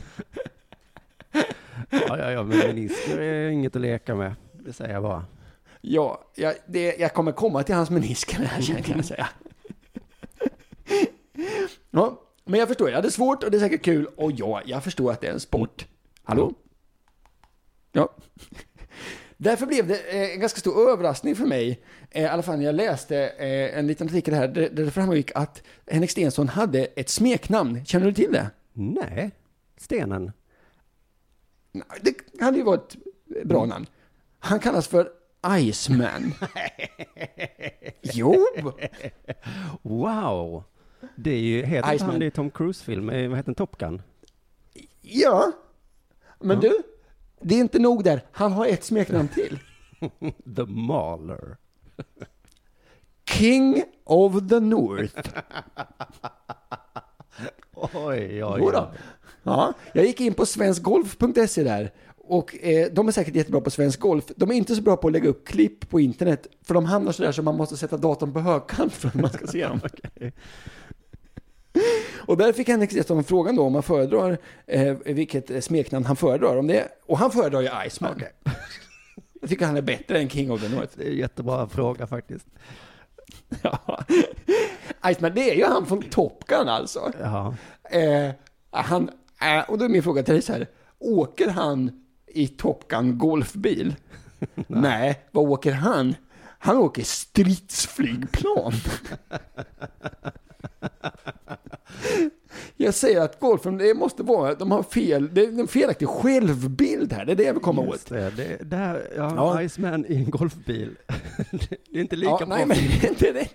ja, 1.90 2.18
ja, 2.18 2.30
ja 2.30 2.42
men 2.42 2.58
menisker 2.58 3.18
är 3.18 3.48
inget 3.48 3.76
att 3.76 3.82
leka 3.82 4.14
med. 4.14 4.34
Det 4.52 4.72
säger 4.72 4.94
jag 4.94 5.02
bara. 5.02 5.24
Ja, 5.80 6.24
jag, 6.34 6.54
det, 6.66 6.96
jag 6.96 7.14
kommer 7.14 7.32
komma 7.32 7.62
till 7.62 7.74
hans 7.74 7.90
menisker 7.90 8.38
här 8.38 8.62
sen 8.62 8.82
kan 8.82 8.96
jag 8.96 9.04
säga. 9.04 9.28
Ja, 11.90 12.20
men 12.44 12.60
jag 12.60 12.68
förstår, 12.68 12.88
jag 12.88 12.96
hade 12.96 13.10
svårt 13.10 13.42
och 13.42 13.50
det 13.50 13.56
är 13.56 13.60
säkert 13.60 13.84
kul. 13.84 14.06
Och 14.16 14.32
ja, 14.32 14.62
jag 14.64 14.84
förstår 14.84 15.12
att 15.12 15.20
det 15.20 15.26
är 15.26 15.32
en 15.32 15.40
sport. 15.40 15.86
Hallå? 16.22 16.52
Ja. 17.92 18.14
Därför 19.36 19.66
blev 19.66 19.86
det 19.86 19.98
eh, 19.98 20.34
en 20.34 20.40
ganska 20.40 20.60
stor 20.60 20.90
överraskning 20.90 21.36
för 21.36 21.46
mig, 21.46 21.82
eh, 22.10 22.22
i 22.22 22.26
alla 22.26 22.42
fall 22.42 22.58
när 22.58 22.64
jag 22.64 22.74
läste 22.74 23.16
eh, 23.26 23.78
en 23.78 23.86
liten 23.86 24.06
artikel 24.06 24.34
här, 24.34 24.48
där, 24.48 24.68
det 24.70 24.90
framgick 24.90 25.30
att 25.34 25.62
Henrik 25.86 26.10
Stenson 26.10 26.48
hade 26.48 26.84
ett 26.84 27.08
smeknamn. 27.08 27.84
Känner 27.84 28.06
du 28.06 28.12
till 28.12 28.32
det? 28.32 28.50
Nej, 28.72 29.30
stenen. 29.76 30.32
Det 32.00 32.14
hade 32.40 32.56
ju 32.56 32.62
varit 32.62 32.96
ett 33.36 33.44
bra 33.44 33.66
namn. 33.66 33.86
Han 34.38 34.60
kallas 34.60 34.88
för 34.88 35.08
Iceman. 35.58 36.34
jo! 38.02 38.46
Wow! 39.82 40.64
Det 41.16 41.30
är 41.30 41.40
ju, 41.40 41.62
heter 41.64 41.94
Iceman. 41.94 42.10
han 42.10 42.20
det 42.20 42.26
i 42.26 42.30
Tom 42.30 42.50
Cruise-film, 42.50 43.10
eh, 43.10 43.28
vad 43.28 43.36
heter 43.38 43.46
den, 43.46 43.54
Top 43.54 43.78
Gun? 43.78 44.02
Ja. 45.02 45.52
Men 46.40 46.60
du, 46.60 46.82
det 47.40 47.54
är 47.54 47.58
inte 47.58 47.78
nog 47.78 48.04
där. 48.04 48.22
Han 48.32 48.52
har 48.52 48.66
ett 48.66 48.84
smeknamn 48.84 49.28
till. 49.28 49.58
The 50.56 50.64
Mauler. 50.66 51.56
King 53.30 53.82
of 54.04 54.48
the 54.48 54.60
North. 54.60 55.14
Oj, 57.74 58.44
oj, 58.44 58.56
Jo 58.58 58.70
då. 58.70 58.92
Ja, 59.42 59.72
jag 59.92 60.04
gick 60.04 60.20
in 60.20 60.34
på 60.34 60.46
svenskgolf.se 60.46 61.62
där. 61.62 61.92
Och 62.26 62.64
eh, 62.64 62.92
de 62.92 63.08
är 63.08 63.12
säkert 63.12 63.34
jättebra 63.34 63.60
på 63.60 63.70
svensk 63.70 64.00
golf. 64.00 64.24
De 64.36 64.50
är 64.50 64.54
inte 64.54 64.76
så 64.76 64.82
bra 64.82 64.96
på 64.96 65.06
att 65.06 65.12
lägga 65.12 65.28
upp 65.28 65.48
klipp 65.48 65.88
på 65.90 66.00
internet. 66.00 66.46
För 66.62 66.74
de 66.74 66.84
hamnar 66.84 67.12
sådär 67.12 67.32
så 67.32 67.42
man 67.42 67.56
måste 67.56 67.76
sätta 67.76 67.96
datorn 67.96 68.32
på 68.32 68.40
högkant 68.40 68.92
för 68.92 69.08
att 69.08 69.14
man 69.14 69.30
ska 69.30 69.46
se 69.46 69.66
dem. 69.66 69.80
Och 72.26 72.36
där 72.36 72.52
fick 72.52 72.68
Henrik 72.68 72.92
Zetterholm 72.92 73.24
frågan 73.24 73.56
då 73.56 73.62
om 73.62 73.74
han 73.74 73.82
föredrar, 73.82 74.38
eh, 74.66 74.94
vilket 75.04 75.50
eh, 75.50 75.60
smeknamn 75.60 76.04
han 76.04 76.16
föredrar. 76.16 76.56
Om 76.56 76.66
det, 76.66 76.88
och 77.06 77.18
han 77.18 77.30
föredrar 77.30 77.60
ju 77.60 77.68
Iceman. 77.86 78.22
Jag 79.40 79.50
tycker 79.50 79.66
han 79.66 79.76
är 79.76 79.82
bättre 79.82 80.18
än 80.18 80.28
King 80.28 80.52
of 80.52 80.60
the 80.60 80.68
North. 80.68 80.92
Det 80.96 81.04
är 81.04 81.10
en 81.10 81.16
jättebra 81.16 81.68
fråga 81.68 82.06
faktiskt. 82.06 82.46
Ja. 83.62 84.04
Iceman, 85.10 85.34
det 85.34 85.50
är 85.50 85.54
ju 85.54 85.64
han 85.64 85.86
från 85.86 86.02
Top 86.02 86.44
Gun 86.46 86.68
alltså. 86.68 87.12
Eh, 87.90 88.30
han, 88.70 89.10
eh, 89.40 89.70
och 89.70 89.78
då 89.78 89.84
är 89.84 89.88
min 89.88 90.02
fråga 90.02 90.22
till 90.22 90.34
dig 90.34 90.42
så 90.42 90.52
här. 90.52 90.66
Åker 90.98 91.48
han 91.48 92.03
i 92.34 92.48
Top 92.48 92.88
Gun 92.88 93.18
golfbil? 93.18 93.94
Nej. 94.66 95.20
vad 95.32 95.44
åker 95.48 95.72
han? 95.72 96.14
Han 96.58 96.76
åker 96.76 97.02
stridsflygplan. 97.02 98.72
Jag 102.76 102.94
säger 102.94 103.20
att 103.20 103.40
golfen, 103.40 103.78
det 103.78 103.94
måste 103.94 104.22
vara, 104.22 104.54
de 104.54 104.70
har 104.70 104.82
fel, 104.82 105.30
det 105.34 105.44
är 105.44 105.60
en 105.60 105.68
felaktig 105.68 106.08
självbild 106.08 107.12
här, 107.12 107.24
det 107.24 107.32
är 107.32 107.36
det 107.36 107.42
jag 107.42 107.52
vill 107.54 107.62
komma 107.62 107.84
Just 107.84 107.94
åt. 107.94 108.08
det, 108.08 108.30
det, 108.30 108.64
där, 108.64 109.12
ja, 109.16 109.32
Ja. 109.36 109.62
Iceman 109.62 110.06
i 110.08 110.16
en 110.16 110.30
golfbil. 110.30 110.96
det 111.50 111.98
är 111.98 112.00
inte 112.00 112.16
lika 112.16 112.30
Ja, 112.30 112.46
bra. 112.46 112.46
nej, 112.56 112.66
men 112.66 112.76
det 112.76 113.06
är 113.06 113.08
inte 113.08 113.32
rätt. 113.32 113.54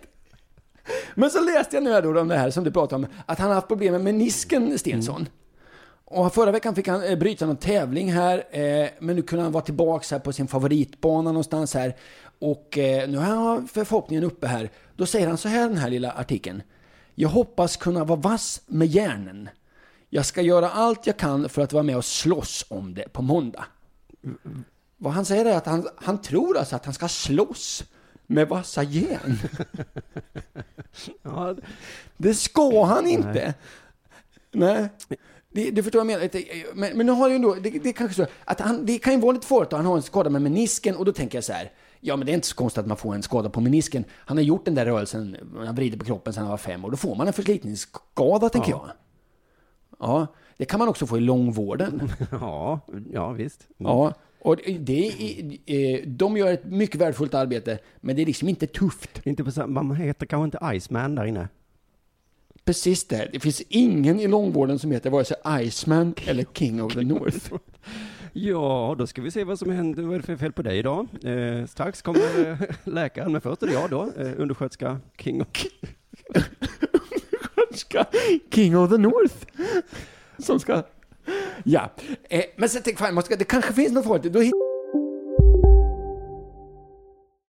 Men 1.15 1.30
så 1.30 1.39
läste 1.44 1.76
jag 1.76 1.84
nu 1.84 1.92
här 1.92 2.02
då 2.02 2.22
om 2.22 2.28
det 2.28 2.38
här 2.38 2.50
som 2.50 2.63
du 2.63 2.72
pratade 2.72 3.06
om, 3.06 3.12
att 3.26 3.39
han 3.39 3.48
har 3.48 3.56
haft 3.56 3.68
problem 3.68 3.92
med 3.94 4.02
menisken, 4.04 4.80
Stensson. 4.80 5.28
Och 6.12 6.34
förra 6.34 6.52
veckan 6.52 6.76
fick 6.76 6.88
han 6.88 7.04
eh, 7.04 7.17
bryta 7.17 7.45
någon 7.45 7.58
tävling 7.58 8.12
här, 8.12 8.43
eh, 8.52 8.89
men 9.00 9.15
nu 9.15 9.22
kunde 9.22 9.43
han 9.43 9.52
vara 9.52 9.63
tillbaks 9.63 10.12
här 10.12 10.19
på 10.19 10.34
sin 10.34 10.48
favoritbana 10.48 11.32
någonstans 11.32 11.74
här. 11.74 11.95
Och 12.39 12.78
eh, 12.78 13.10
nu 13.10 13.17
har 13.17 13.26
han 13.26 13.67
för 13.67 13.84
förhoppningen 13.84 14.24
uppe 14.24 14.48
här. 14.48 14.69
Då 14.95 15.06
säger 15.06 15.28
han 15.28 15.38
så 15.38 15.48
här 15.48 15.69
den 15.69 15.78
här 15.78 15.89
lilla 15.89 16.12
artikeln. 16.12 16.63
Jag 17.15 17.30
hoppas 17.30 17.78
kunna 17.78 18.04
vara 18.04 18.19
vass 18.19 18.62
med 18.65 18.88
järnen. 18.88 19.50
Jag 20.10 20.26
ska 20.26 20.41
göra 20.41 20.69
allt 20.69 21.08
jag 21.08 21.17
kan 21.17 21.50
för 21.50 21.62
att 21.62 21.74
vara 21.74 21.84
med 21.84 21.98
och 21.98 22.06
slåss 22.06 22.65
om 22.69 22.93
det 22.93 23.13
på 23.13 23.22
måndag. 23.22 23.65
Vad 24.98 25.13
han 25.13 25.26
säger 25.26 25.45
är 25.45 25.58
att 25.58 25.65
han, 25.65 25.88
han 25.95 26.22
tror 26.22 26.58
alltså 26.58 26.76
att 26.76 26.86
han 26.86 26.93
ska 26.93 27.08
slåss 27.08 27.84
med 28.28 28.48
vassa 28.48 28.84
järn. 28.84 29.38
Ja, 31.22 31.56
Det 32.17 32.34
ska 32.34 32.86
han 32.86 33.08
inte. 33.08 33.54
Nej. 34.52 34.89
Det, 35.51 35.71
du 35.71 35.83
förstår 35.83 35.99
vad 35.99 36.12
jag 36.12 36.19
menar. 36.19 36.75
Men, 36.75 36.97
men 36.97 37.05
nu 37.05 37.12
har 37.12 37.29
ju 37.29 37.35
ändå, 37.35 37.53
det, 37.53 37.69
det 37.69 37.93
kanske 37.93 38.15
så 38.15 38.31
att 38.45 38.59
han, 38.59 38.85
det 38.85 38.97
kan 38.97 39.13
ju 39.13 39.19
vara 39.19 39.31
lite 39.31 39.47
farligt 39.47 39.73
att 39.73 39.77
han 39.77 39.85
har 39.85 39.95
en 39.95 40.01
skada 40.01 40.29
med 40.29 40.41
menisken 40.41 40.95
och 40.95 41.05
då 41.05 41.12
tänker 41.12 41.38
jag 41.38 41.43
så 41.43 41.53
här. 41.53 41.71
Ja 41.99 42.15
men 42.15 42.25
det 42.25 42.31
är 42.31 42.33
inte 42.33 42.47
så 42.47 42.55
konstigt 42.55 42.79
att 42.79 42.88
man 42.88 42.97
får 42.97 43.15
en 43.15 43.23
skada 43.23 43.49
på 43.49 43.62
menisken. 43.62 44.03
Han 44.12 44.38
har 44.38 44.43
gjort 44.43 44.65
den 44.65 44.75
där 44.75 44.85
rörelsen, 44.85 45.38
han 45.57 45.75
vrider 45.75 45.97
på 45.97 46.05
kroppen 46.05 46.33
sedan 46.33 46.43
han 46.43 46.51
var 46.51 46.57
fem 46.57 46.85
och 46.85 46.91
då 46.91 46.97
får 46.97 47.15
man 47.15 47.27
en 47.27 47.33
förslitningsskada 47.33 48.49
tänker 48.49 48.71
jag. 48.71 48.89
Ja, 49.99 50.27
det 50.57 50.65
kan 50.65 50.79
man 50.79 50.88
också 50.88 51.07
få 51.07 51.17
i 51.17 51.21
långvården. 51.21 52.12
ja, 52.31 52.79
ja 53.12 53.31
visst. 53.31 53.67
Ja, 53.77 54.13
och 54.41 54.55
det 54.79 55.07
är, 55.07 55.57
eh, 55.65 56.07
de 56.07 56.38
gör 56.38 56.53
ett 56.53 56.65
mycket 56.65 57.01
värdefullt 57.01 57.33
arbete, 57.33 57.79
men 58.01 58.15
det 58.15 58.21
är 58.21 58.25
liksom 58.25 58.49
inte 58.49 58.67
tufft. 58.67 59.21
Inte 59.25 59.43
på, 59.43 59.67
man 59.67 59.95
heter 59.95 60.25
kanske 60.25 60.45
inte 60.45 60.77
Iceman 60.77 61.15
där 61.15 61.25
inne. 61.25 61.47
Precis 62.69 63.03
det. 63.03 63.29
Det 63.32 63.39
finns 63.39 63.62
ingen 63.69 64.19
i 64.19 64.27
långvården 64.27 64.79
som 64.79 64.91
heter 64.91 65.10
vare 65.10 65.25
sig 65.25 65.38
Iceman 65.62 66.13
eller 66.25 66.45
King 66.53 66.84
of 66.84 66.93
the 66.93 67.01
North. 67.03 67.53
Ja, 68.34 68.95
då 68.97 69.08
ska 69.08 69.21
vi 69.21 69.32
se 69.32 69.43
vad 69.43 69.60
som 69.60 69.71
händer. 69.71 70.03
Vad 70.03 70.13
är 70.13 70.19
det 70.19 70.25
för 70.25 70.36
fel 70.36 70.51
på 70.51 70.62
dig 70.62 70.77
idag? 70.77 71.08
Eh, 71.23 71.65
strax 71.65 72.01
kommer 72.01 72.49
eh, 72.49 72.58
läkaren, 72.84 73.32
men 73.32 73.41
först 73.41 73.63
är 73.63 73.67
det 73.67 73.73
jag 73.73 73.89
då, 73.89 74.12
eh, 74.17 74.32
undersköterska 74.38 74.99
King 75.17 75.41
och... 75.41 75.65
Ska 77.73 78.05
King 78.53 78.77
of 78.77 78.89
the 78.89 78.97
North. 78.97 79.36
Som 80.38 80.60
ska... 80.60 80.84
Ja, 81.63 81.91
eh, 82.29 82.43
men 82.55 82.69
sen 82.69 82.82
tänk 82.86 82.97
fan, 82.97 83.13
man 83.13 83.23
ska, 83.23 83.36
det 83.36 83.43
kanske 83.43 83.73
finns 83.73 83.91
något 83.91 84.05
farligt. 84.05 84.34
Då 84.34 84.39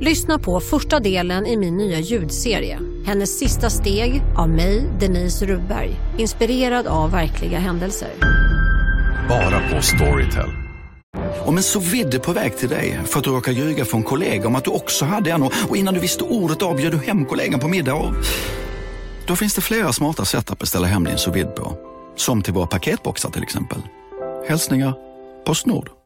Lyssna 0.00 0.38
på 0.38 0.60
första 0.60 1.00
delen 1.00 1.46
i 1.46 1.56
min 1.56 1.76
nya 1.76 1.98
ljudserie. 1.98 2.78
Hennes 3.06 3.38
sista 3.38 3.70
steg 3.70 4.22
av 4.36 4.48
mig, 4.48 4.90
Denise 5.00 5.46
Rubberg. 5.46 5.90
Inspirerad 6.18 6.86
av 6.86 7.10
verkliga 7.10 7.58
händelser. 7.58 8.10
Bara 9.28 9.60
på 9.70 9.82
Storytel. 9.82 10.50
Om 11.44 11.56
en 11.56 11.62
så 11.62 11.80
vidde 11.80 12.18
på 12.18 12.32
väg 12.32 12.56
till 12.56 12.68
dig 12.68 13.00
för 13.04 13.18
att 13.18 13.24
du 13.24 13.30
råkar 13.30 13.52
ljuga 13.52 13.84
från 13.84 14.02
kollega 14.02 14.48
om 14.48 14.56
att 14.56 14.64
du 14.64 14.70
också 14.70 15.04
hade 15.04 15.30
en 15.30 15.42
och 15.42 15.76
innan 15.76 15.94
du 15.94 16.00
visste 16.00 16.24
ordet 16.24 16.62
av 16.62 16.76
du 16.76 16.98
hem 16.98 17.24
kollegan 17.24 17.60
på 17.60 17.68
middag 17.68 17.94
och... 17.94 18.14
Då 19.26 19.36
finns 19.36 19.54
det 19.54 19.60
flera 19.60 19.92
smarta 19.92 20.24
sätt 20.24 20.50
att 20.50 20.58
beställa 20.58 20.86
hem 20.86 21.04
din 21.04 21.18
sous 21.18 21.46
på. 21.56 21.76
Som 22.16 22.42
till 22.42 22.54
våra 22.54 22.66
paketboxar 22.66 23.30
till 23.30 23.42
exempel. 23.42 23.78
Hälsningar 24.48 24.94
Postnord. 25.44 26.01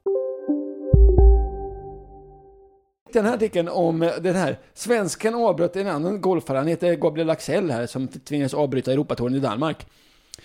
Den 3.16 3.26
här 3.26 3.34
artikeln 3.34 3.68
om 3.68 4.02
eh, 4.02 4.10
den 4.20 4.36
här. 4.36 4.58
Svensken 4.74 5.34
avbröt 5.34 5.76
en 5.76 5.86
annan 5.86 6.20
golfare, 6.20 6.58
han 6.58 6.66
heter 6.66 6.94
Gabriel 6.94 7.30
Axel 7.30 7.70
här, 7.70 7.86
som 7.86 8.08
tvingades 8.08 8.54
avbryta 8.54 8.92
Europatouren 8.92 9.34
i 9.34 9.38
Danmark. 9.38 9.86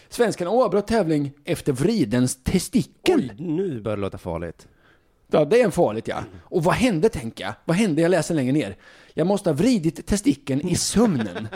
Svensken 0.09 0.47
avbröt 0.47 0.87
tävling 0.87 1.31
efter 1.45 1.73
vridens 1.73 2.43
testikel. 2.43 3.33
Oj, 3.39 3.45
nu 3.45 3.81
börjar 3.81 3.97
det 3.97 4.01
låta 4.01 4.17
farligt. 4.17 4.67
Ja, 5.27 5.45
det 5.45 5.61
är 5.61 5.65
en 5.65 5.71
farligt 5.71 6.07
ja. 6.07 6.23
Och 6.43 6.63
vad 6.63 6.75
hände 6.75 7.09
tänker 7.09 7.43
jag? 7.43 7.53
Vad 7.65 7.77
hände? 7.77 8.01
Jag 8.01 8.09
läser 8.11 8.35
längre 8.35 8.51
ner. 8.51 8.75
Jag 9.13 9.27
måste 9.27 9.49
ha 9.49 9.55
vridit 9.55 10.07
testikeln 10.07 10.61
i 10.61 10.75
sömnen. 10.75 11.47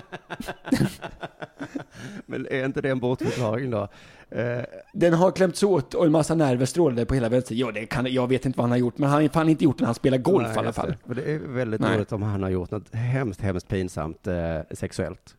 Men 2.25 2.47
är 2.47 2.65
inte 2.65 2.81
det 2.81 2.89
en 2.89 2.99
bortförklaring 2.99 3.71
då? 3.71 3.87
Eh, 4.35 4.63
Den 4.93 5.13
har 5.13 5.31
klämts 5.31 5.63
åt 5.63 5.93
och 5.93 6.05
en 6.05 6.11
massa 6.11 6.35
nerver 6.35 6.65
strålade 6.65 7.05
på 7.05 7.13
hela 7.13 7.29
vänster. 7.29 7.55
Ja, 7.55 7.71
det 7.71 7.85
kan, 7.85 8.13
jag 8.13 8.27
vet 8.27 8.45
inte 8.45 8.57
vad 8.57 8.63
han 8.63 8.71
har 8.71 8.77
gjort, 8.77 8.97
men 8.97 9.09
han 9.09 9.21
har 9.21 9.29
fan 9.29 9.49
inte 9.49 9.63
gjort 9.63 9.79
när 9.79 9.85
han 9.85 9.95
spelar 9.95 10.17
golf 10.17 10.47
nej, 10.47 10.55
i 10.55 10.59
alla 10.59 10.73
fall. 10.73 10.95
det. 11.05 11.31
Är 11.31 11.39
väldigt 11.39 11.81
Nej. 11.81 11.95
roligt 11.97 12.11
om 12.11 12.21
han 12.23 12.43
har 12.43 12.49
gjort 12.49 12.71
något 12.71 12.95
hemskt, 12.95 13.41
hemskt 13.41 13.67
pinsamt 13.67 14.27
eh, 14.27 14.33
sexuellt. 14.71 15.35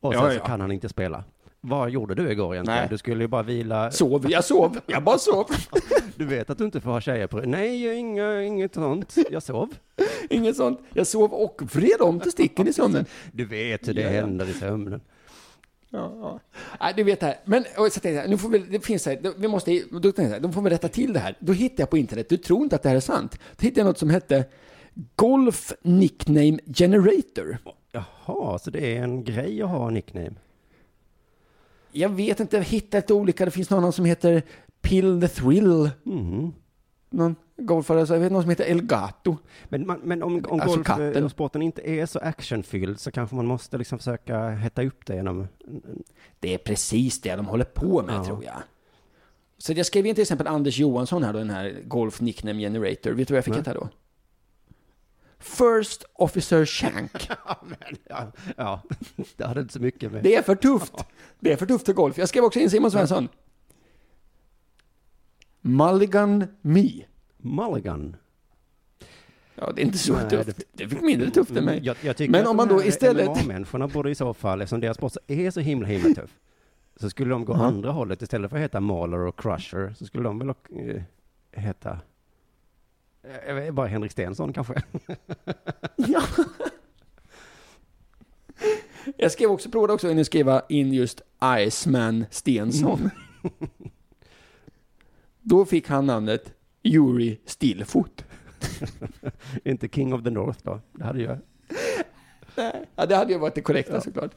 Och 0.00 0.14
Ja, 0.14 0.20
sen 0.20 0.30
så 0.30 0.36
ja. 0.36 0.44
kan 0.46 0.60
han 0.60 0.72
inte 0.72 0.88
spela. 0.88 1.24
Vad 1.60 1.90
gjorde 1.90 2.14
du 2.14 2.30
igår 2.30 2.54
egentligen? 2.54 2.80
Nej. 2.80 2.88
Du 2.90 2.98
skulle 2.98 3.24
ju 3.24 3.28
bara 3.28 3.42
vila. 3.42 3.90
Sov, 3.90 4.30
jag 4.30 4.44
sov, 4.44 4.80
jag 4.86 5.02
bara 5.02 5.18
sov. 5.18 5.46
Du 6.16 6.26
vet 6.26 6.50
att 6.50 6.58
du 6.58 6.64
inte 6.64 6.80
får 6.80 6.90
ha 6.90 7.00
tjejer 7.00 7.26
på 7.26 7.36
Nej, 7.38 7.96
inga, 7.98 8.42
inget 8.42 8.74
sånt. 8.74 9.16
Jag 9.30 9.42
sov. 9.42 9.74
Inget 10.30 10.56
sånt. 10.56 10.80
Jag 10.94 11.06
sov 11.06 11.32
och 11.34 11.62
vred 11.62 12.00
om 12.00 12.20
testikeln 12.20 12.68
i 12.68 12.72
sömnen. 12.72 13.04
Du 13.32 13.44
vet 13.44 13.88
hur 13.88 13.94
det 13.94 14.02
ja. 14.02 14.08
händer 14.08 14.48
i 14.48 14.52
sömnen. 14.52 15.00
Ja, 15.90 16.16
ja. 16.20 16.40
Nej, 16.80 16.94
du 16.96 17.02
vet 17.02 17.20
det 17.20 17.26
här. 17.26 17.36
Men 17.44 17.64
så 17.64 17.90
tänkte 17.90 18.10
jag, 18.10 18.30
nu 18.30 18.38
får 18.38 18.48
vi, 18.48 18.58
det 18.58 18.80
finns 18.80 19.06
här, 19.06 19.34
vi 19.36 19.48
måste, 19.48 19.82
då 19.90 20.00
tänkte 20.00 20.22
jag, 20.22 20.42
då 20.42 20.52
får 20.52 20.62
vi 20.62 20.70
rätta 20.70 20.88
till 20.88 21.12
det 21.12 21.20
här. 21.20 21.36
Då 21.40 21.52
hittade 21.52 21.82
jag 21.82 21.90
på 21.90 21.98
internet, 21.98 22.28
du 22.28 22.36
tror 22.36 22.62
inte 22.62 22.76
att 22.76 22.82
det 22.82 22.88
här 22.88 22.96
är 22.96 23.00
sant. 23.00 23.38
Då 23.56 23.62
hittade 23.64 23.80
jag 23.80 23.86
något 23.86 23.98
som 23.98 24.10
hette 24.10 24.44
Golf 25.16 25.72
Nickname 25.82 26.58
Generator. 26.66 27.58
Jaha, 27.92 28.58
så 28.58 28.70
det 28.70 28.96
är 28.96 29.02
en 29.02 29.24
grej 29.24 29.62
att 29.62 29.68
ha 29.68 29.88
en 29.88 29.94
nickname? 29.94 30.34
Jag 31.92 32.08
vet 32.08 32.40
inte, 32.40 32.56
jag 32.56 32.64
hittade 32.64 33.00
lite 33.00 33.14
olika. 33.14 33.44
Det 33.44 33.50
finns 33.50 33.70
någon 33.70 33.92
som 33.92 34.04
heter 34.04 34.42
Pill 34.80 35.20
the 35.20 35.28
Thrill. 35.28 35.90
Mhm. 36.02 36.52
Någon 37.10 37.36
golfare, 37.60 38.06
så 38.06 38.12
jag 38.14 38.20
vet 38.20 38.32
någon 38.32 38.42
som 38.42 38.50
heter 38.50 38.64
Elgato. 38.64 39.36
Men, 39.68 39.86
man, 39.86 40.00
men 40.04 40.22
om, 40.22 40.44
om 40.48 40.60
Alltså 40.60 40.76
golf, 40.76 40.86
katten. 40.86 41.16
eh, 41.16 41.28
sporten 41.28 41.62
inte 41.62 41.90
är 41.90 42.06
så 42.06 42.18
actionfylld 42.18 43.00
så 43.00 43.10
kanske 43.10 43.36
man 43.36 43.46
måste 43.46 43.78
liksom 43.78 43.98
försöka 43.98 44.48
hetta 44.48 44.82
upp 44.84 45.06
det 45.06 45.14
genom... 45.14 45.48
Det 46.40 46.54
är 46.54 46.58
precis 46.58 47.20
det 47.20 47.36
de 47.36 47.46
håller 47.46 47.64
på 47.64 48.02
med 48.02 48.14
Ja. 48.14 48.24
tror 48.24 48.44
jag. 48.44 48.62
Så 49.58 49.72
jag 49.72 49.86
skrev 49.86 50.06
in 50.06 50.14
till 50.14 50.22
exempel 50.22 50.46
Anders 50.46 50.78
Johansson 50.78 51.22
här 51.22 51.32
då, 51.32 51.38
den 51.38 51.50
här 51.50 51.80
Golf 51.84 52.20
Nickname 52.20 52.60
Generator. 52.60 53.10
Vet 53.10 53.28
du 53.28 53.34
vad 53.34 53.38
jag 53.38 53.44
fick 53.44 53.56
heta 53.56 53.74
då? 53.74 53.88
First 55.38 56.04
Officer 56.12 56.64
Shank. 56.66 57.30
Ja, 58.08 58.32
ja, 58.56 58.82
det 59.36 59.44
hade 59.46 59.60
inte 59.60 59.72
så 59.72 59.80
mycket 59.80 60.12
med... 60.12 60.22
Det 60.22 60.34
är 60.36 60.42
för 60.42 60.54
tufft. 60.54 60.94
Det 61.40 61.52
är 61.52 61.56
för 61.56 61.66
tufft 61.66 61.86
för 61.86 61.92
golf. 61.92 62.18
Jag 62.18 62.28
skrev 62.28 62.44
också 62.44 62.58
in 62.58 62.70
Simon 62.70 62.90
Svensson. 62.90 63.28
Mulligan 65.60 66.44
Me. 66.60 66.90
Mulligan. 67.42 68.16
Ja, 69.54 69.72
det 69.76 69.82
är 69.82 69.86
inte 69.86 69.98
så 69.98 70.12
Nej, 70.12 70.30
tufft. 70.30 70.46
det- 70.56 70.64
Det 70.72 70.88
fick 70.88 71.00
mindre 71.00 71.30
tufft 71.30 71.50
än 71.56 71.64
mig. 71.64 71.80
Jag, 71.82 71.96
jag 72.02 72.30
Men 72.30 72.46
om 72.46 72.56
man 72.56 72.68
då 72.68 72.82
istället- 72.84 73.46
människorna 73.46 73.88
borde 73.88 74.10
i 74.10 74.14
så 74.14 74.34
fall, 74.34 74.60
eftersom 74.60 74.80
deras 74.80 74.96
sport 74.96 75.12
är 75.26 75.50
så 75.50 75.60
himla 75.60 75.88
himla 75.88 76.14
tuff, 76.14 76.30
så 76.96 77.10
skulle 77.10 77.30
de 77.30 77.44
gå 77.44 77.52
Ja. 77.52 77.64
andra 77.64 77.90
hållet 77.90 78.22
istället 78.22 78.50
för 78.50 78.56
att 78.56 78.62
heta 78.62 78.80
Mauler 78.80 79.18
och 79.18 79.38
Crusher, 79.40 79.94
så 79.98 80.06
skulle 80.06 80.24
de 80.24 80.38
väl 80.38 80.48
eh, 80.48 81.02
heta 81.52 81.98
eh, 83.46 83.70
bara 83.72 83.86
Henrik 83.86 84.12
Stensson 84.12 84.52
kanske. 84.52 84.74
Ja. 85.96 86.22
Jag 89.16 89.32
skrev 89.32 89.50
också, 89.50 89.70
provade 89.70 89.92
också 89.92 90.18
att 90.20 90.26
skriva 90.26 90.62
in 90.68 90.92
just 90.92 91.22
Iceman 91.66 92.24
Stensson. 92.30 93.10
Då 95.40 95.64
fick 95.64 95.88
han 95.88 96.06
namnet 96.06 96.52
Yuri 96.82 97.38
Stillfoot. 97.46 98.24
Inte 99.64 99.88
King 99.88 100.14
of 100.14 100.22
the 100.24 100.30
North 100.30 100.58
då. 100.62 100.80
Det 100.92 101.04
hade 101.04 101.18
ju... 101.20 101.36
Nej, 102.56 102.84
ja, 102.96 103.06
det 103.06 103.16
hade 103.16 103.32
ju 103.32 103.38
varit 103.38 103.54
det 103.54 103.60
korrekta 103.60 104.00
såklart. 104.00 104.30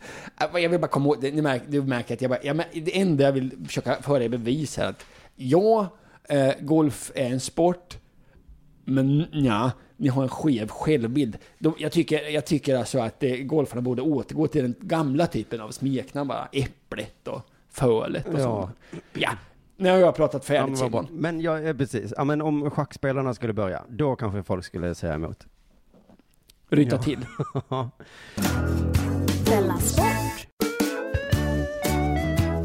Äh, 0.54 0.62
Jag 0.62 0.70
vill 0.70 0.80
bara 0.80 0.88
komma 0.88 1.06
ihåg, 1.06 1.24
ni 1.24 1.42
märker, 1.42 1.68
du 1.68 1.82
märker 1.84 2.14
att 2.14 2.22
jag 2.22 2.32
bara, 2.32 2.44
jag, 2.44 2.58
det 2.74 3.00
enda 3.00 3.24
jag 3.24 3.32
vill 3.32 3.52
försöka 3.66 3.96
föra 4.02 4.24
i 4.24 4.30
bevis 4.30 4.78
här 4.78 4.90
att 4.90 5.06
ja, 5.36 5.88
eh, 6.30 6.52
golf 6.62 7.12
är 7.16 7.26
en 7.30 7.40
sport, 7.40 7.98
men 8.86 9.26
ja, 9.32 9.72
ni 9.98 10.08
har 10.08 10.24
en 10.24 10.30
skev 10.30 10.68
självbild. 10.68 11.38
De, 11.60 11.74
jag, 11.78 11.92
tycker, 11.92 12.30
jag 12.30 12.46
tycker 12.46 12.76
alltså 12.76 13.00
att 13.00 13.24
eh, 13.24 13.36
golfarna 13.36 13.82
borde 13.82 14.02
återgå 14.02 14.48
till 14.48 14.62
den 14.64 14.76
gamla 14.80 15.28
typen 15.28 15.62
av 15.62 15.72
smeknamn 15.72 16.28
bara. 16.28 16.48
Äpplet 16.52 17.28
och 17.28 17.42
fölet 17.70 18.28
och 18.28 18.40
Ja. 18.40 18.44
så. 18.44 18.70
Ja, 19.14 19.32
nu 19.78 19.90
har 19.90 19.98
jag 19.98 20.16
pratat 20.16 20.50
Ja, 20.50 20.68
men, 20.68 20.78
färdigt 20.78 20.92
bra. 20.92 21.04
Simon. 21.06 21.22
men 21.22 21.42
ja, 21.42 21.60
eh, 21.60 21.76
precis. 21.78 22.14
Ja, 22.18 22.24
men 22.24 22.42
om 22.42 22.72
schackspelarna 22.72 23.34
skulle 23.34 23.54
börja, 23.54 23.84
då 23.90 24.16
kanske 24.16 24.44
folk 24.44 24.66
skulle 24.66 24.96
säga 24.96 25.14
emot. 25.14 25.46
Ryta 26.70 26.96
Ja. 26.96 27.02
till. 27.02 27.20
Della 29.46 29.78
Sport. 29.78 30.48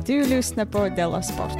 Du 0.06 0.24
lyssnar 0.28 0.64
på 0.64 0.88
Della 0.88 1.22
Sport. 1.22 1.52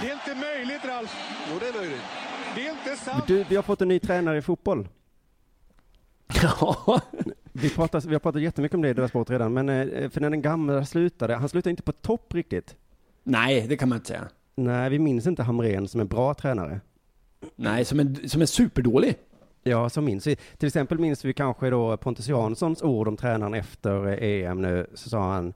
Det 0.00 0.08
är 0.08 0.12
inte 0.12 0.34
möjligt, 0.40 0.84
Ralf. 0.84 1.10
Jo, 1.52 1.58
det 1.60 1.68
är 1.68 1.72
möjligt. 1.80 2.00
Det 2.54 2.66
är 2.66 2.70
inte 2.70 2.96
sant. 3.04 3.24
Du, 3.26 3.44
vi 3.48 3.56
har 3.56 3.62
fått 3.62 3.82
en 3.82 3.88
ny 3.88 3.98
tränare 4.00 4.38
i 4.38 4.42
fotboll. 4.42 4.88
Ja. 6.42 7.00
Vi, 7.62 7.70
pratar, 7.70 8.00
vi 8.00 8.14
har 8.14 8.20
pratat 8.20 8.42
jättemycket 8.42 8.74
om 8.74 8.82
det 8.82 8.88
i 8.88 8.94
deras 8.94 9.10
sport 9.10 9.30
redan, 9.30 9.52
men 9.52 9.68
eh, 9.68 10.10
för 10.10 10.20
när 10.20 10.30
den 10.30 10.42
gamla 10.42 10.84
slutade, 10.84 11.34
han 11.34 11.48
slutade 11.48 11.70
inte 11.70 11.82
på 11.82 11.92
topp 11.92 12.34
riktigt. 12.34 12.76
Nej, 13.22 13.66
det 13.68 13.76
kan 13.76 13.88
man 13.88 13.98
inte 13.98 14.08
säga. 14.08 14.28
Nej, 14.54 14.90
vi 14.90 14.98
minns 14.98 15.26
inte 15.26 15.42
Hamrén 15.42 15.88
som 15.88 16.00
en 16.00 16.08
bra 16.08 16.34
tränare. 16.34 16.80
Nej, 17.56 17.84
som 17.84 18.00
är, 18.00 18.28
som 18.28 18.42
är 18.42 18.46
superdålig. 18.46 19.14
Ja, 19.62 19.90
så 19.90 20.00
minns 20.00 20.26
vi. 20.26 20.36
Till 20.36 20.66
exempel 20.66 20.98
minns 20.98 21.24
vi 21.24 21.32
kanske 21.32 21.70
då 21.70 21.96
Pontus 21.96 22.28
Janssons 22.28 22.82
ord 22.82 23.08
om 23.08 23.16
tränaren 23.16 23.54
efter 23.54 24.06
eh, 24.06 24.44
EM 24.50 24.62
nu, 24.62 24.86
så 24.94 25.08
sa 25.08 25.32
han, 25.32 25.52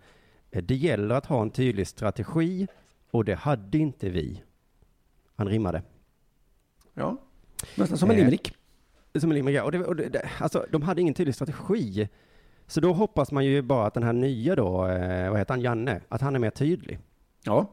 eh, 0.50 0.62
det 0.62 0.74
gäller 0.74 1.14
att 1.14 1.26
ha 1.26 1.42
en 1.42 1.50
tydlig 1.50 1.86
strategi 1.86 2.66
och 3.10 3.24
det 3.24 3.34
hade 3.34 3.78
inte 3.78 4.08
vi. 4.10 4.42
Han 5.36 5.48
rimmade. 5.48 5.82
Ja. 6.94 7.16
Nästan 7.74 7.98
som 7.98 8.10
en 8.10 8.16
Eh, 8.16 8.18
limerick. 8.18 8.54
Som 9.20 9.30
en 9.30 9.34
limerick. 9.34 9.62
Och 9.62 9.72
det, 9.72 9.84
och 9.84 9.96
det, 9.96 10.30
alltså, 10.38 10.66
de 10.70 10.82
hade 10.82 11.00
ingen 11.00 11.14
tydlig 11.14 11.34
strategi. 11.34 12.08
Så 12.66 12.80
då 12.80 12.92
hoppas 12.92 13.32
man 13.32 13.44
ju 13.44 13.62
bara 13.62 13.86
att 13.86 13.94
den 13.94 14.02
här 14.02 14.12
nya 14.12 14.56
då, 14.56 14.86
eh, 14.86 15.30
vad 15.30 15.38
heter 15.38 15.54
han, 15.54 15.60
Janne, 15.60 16.00
att 16.08 16.20
han 16.20 16.34
är 16.34 16.38
mer 16.38 16.50
tydlig. 16.50 16.98
Ja. 17.44 17.66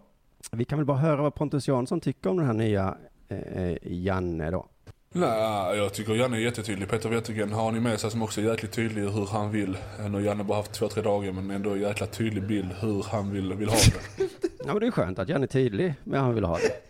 Vi 0.52 0.66
kan 0.66 0.78
väl 0.78 0.86
bara 0.86 0.98
höra 0.98 1.22
vad 1.22 1.36
Pontus 1.36 1.68
Jansson 1.68 2.02
tycker 2.02 2.30
om 2.30 2.38
den 2.38 2.46
här 2.46 2.54
nya 2.54 2.98
eh, 3.28 3.78
Janne 3.82 4.52
då. 4.52 4.66
Nej, 5.12 5.78
jag 5.78 5.94
tycker 5.94 6.14
Janne 6.16 6.38
är 6.38 6.42
jättetydlig. 6.42 6.90
Peter 6.90 7.10
Wettergren 7.10 7.54
har 7.54 7.72
ni 7.72 7.80
med 7.80 8.00
sig 8.00 8.12
som 8.12 8.22
också 8.22 8.42
är 8.42 8.46
jäkligt 8.46 8.72
tydlig 8.72 9.02
hur 9.02 9.26
han 9.26 9.52
vill. 9.52 9.78
Nu 10.00 10.10
har 10.10 10.20
Janne 10.20 10.44
bara 10.44 10.58
haft 10.58 10.74
två, 10.74 10.88
tre 10.88 11.02
dagar 11.02 11.32
men 11.32 11.52
ändå 11.52 11.70
en 11.70 11.82
jäkla 11.82 12.08
tydlig 12.08 12.48
bild 12.48 12.72
hur 12.82 13.04
han 13.04 13.32
vill, 13.32 13.54
vill 13.54 13.70
ha 13.70 13.76
det. 13.76 14.24
Ja, 14.66 14.74
men 14.74 14.80
det 14.80 14.88
är 14.88 14.92
skönt 14.92 15.20
att 15.20 15.30
Janne 15.30 15.46
är 15.46 15.48
tydlig 15.48 15.94
med 16.04 16.20
hur 16.20 16.26
han 16.26 16.36
vill 16.36 16.44
ha 16.44 16.58
det. 16.58 16.89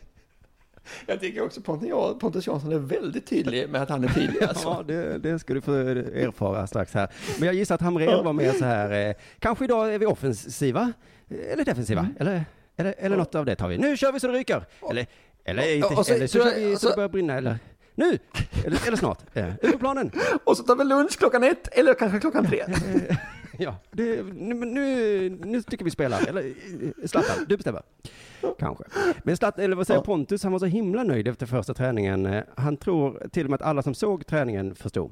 Jag 1.05 1.19
tycker 1.19 1.43
också 1.43 1.61
Pontus, 1.61 2.47
Jansson 2.47 2.71
är 2.71 2.77
väldigt 2.77 3.27
tydlig 3.27 3.69
med 3.69 3.81
att 3.81 3.89
han 3.89 4.03
är 4.03 4.07
tydlig 4.07 4.43
alltså. 4.47 4.67
Ja, 4.67 4.83
det, 4.87 5.17
det 5.17 5.39
ska 5.39 5.53
du 5.53 5.61
få 5.61 5.73
erfara 5.73 6.67
strax 6.67 6.93
här. 6.93 7.09
Men 7.39 7.45
jag 7.45 7.55
gissar 7.55 7.75
att 7.75 7.81
Hamrén 7.81 8.23
var 8.23 8.33
mer 8.33 8.51
så 8.51 8.65
här, 8.65 9.09
eh, 9.09 9.15
kanske 9.39 9.65
idag 9.65 9.93
är 9.93 9.99
vi 9.99 10.05
offensiva, 10.05 10.93
eh, 11.29 11.53
eller 11.53 11.65
defensiva, 11.65 12.07
eller, 12.19 12.45
eller, 12.77 12.95
eller 12.97 13.17
något 13.17 13.35
av 13.35 13.45
det 13.45 13.55
tar 13.55 13.67
vi. 13.67 13.77
Nu 13.77 13.97
kör 13.97 14.11
vi 14.11 14.19
så 14.19 14.27
det 14.27 14.33
ryker! 14.33 14.65
Eller, 14.89 15.07
eller, 15.45 15.75
inte, 15.75 16.03
så 16.03 16.13
eller 16.13 16.27
så 16.27 16.37
kör 16.37 16.55
vi 16.55 16.75
så 16.75 16.89
det 16.89 16.95
börjar 16.95 17.09
brinna, 17.09 17.37
eller 17.37 17.57
nu! 17.95 18.19
Eller, 18.65 18.87
eller 18.87 18.97
snart. 18.97 19.19
Ut 19.61 19.71
på 19.71 19.79
planen! 19.79 20.11
Och 20.43 20.57
så 20.57 20.63
tar 20.63 20.75
vi 20.75 20.83
lunch 20.83 21.17
klockan 21.17 21.43
ett, 21.43 21.67
eller 21.71 21.93
kanske 21.93 22.19
klockan 22.19 22.45
tre. 22.45 22.63
Ja, 23.63 23.75
det, 23.91 24.23
nu, 24.23 24.53
nu, 24.53 25.29
nu 25.29 25.61
tycker 25.61 25.85
vi 25.85 25.91
spelar. 25.91 26.27
Eller 26.27 26.53
Zlatan, 27.07 27.45
du 27.49 27.57
bestämmer. 27.57 27.81
Kanske. 28.59 28.83
Men 29.23 29.37
Zlatan, 29.37 29.63
eller 29.63 29.75
vad 29.75 29.87
säger 29.87 30.01
Pontus, 30.01 30.43
han 30.43 30.51
var 30.51 30.59
så 30.59 30.65
himla 30.65 31.03
nöjd 31.03 31.27
efter 31.27 31.45
första 31.45 31.73
träningen. 31.73 32.43
Han 32.57 32.77
tror 32.77 33.27
till 33.31 33.45
och 33.45 33.49
med 33.49 33.61
att 33.61 33.67
alla 33.67 33.81
som 33.81 33.93
såg 33.93 34.25
träningen 34.27 34.75
förstod. 34.75 35.11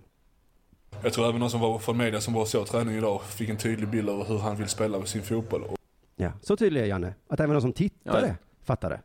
Jag 1.04 1.14
tror 1.14 1.30
även 1.30 1.40
någon 1.40 1.50
som 1.50 1.60
var 1.60 1.80
från 1.80 1.98
media 1.98 2.22
som 2.22 2.34
var 2.34 2.42
och 2.42 2.48
såg 2.48 2.68
träningen 2.68 2.98
idag 3.00 3.22
fick 3.24 3.50
en 3.50 3.58
tydlig 3.58 3.90
bild 3.90 4.10
över 4.10 4.24
hur 4.26 4.38
han 4.38 4.56
vill 4.56 4.68
spela 4.68 5.06
sin 5.06 5.22
fotboll. 5.24 5.64
Ja, 6.16 6.32
så 6.42 6.58
tydlig 6.58 6.82
är 6.82 6.86
Janne. 6.86 7.14
Att 7.28 7.40
även 7.40 7.54
de 7.54 7.62
som 7.62 7.74
tittade 7.74 8.28
Ja. 8.28 8.34
fattade. 8.66 9.02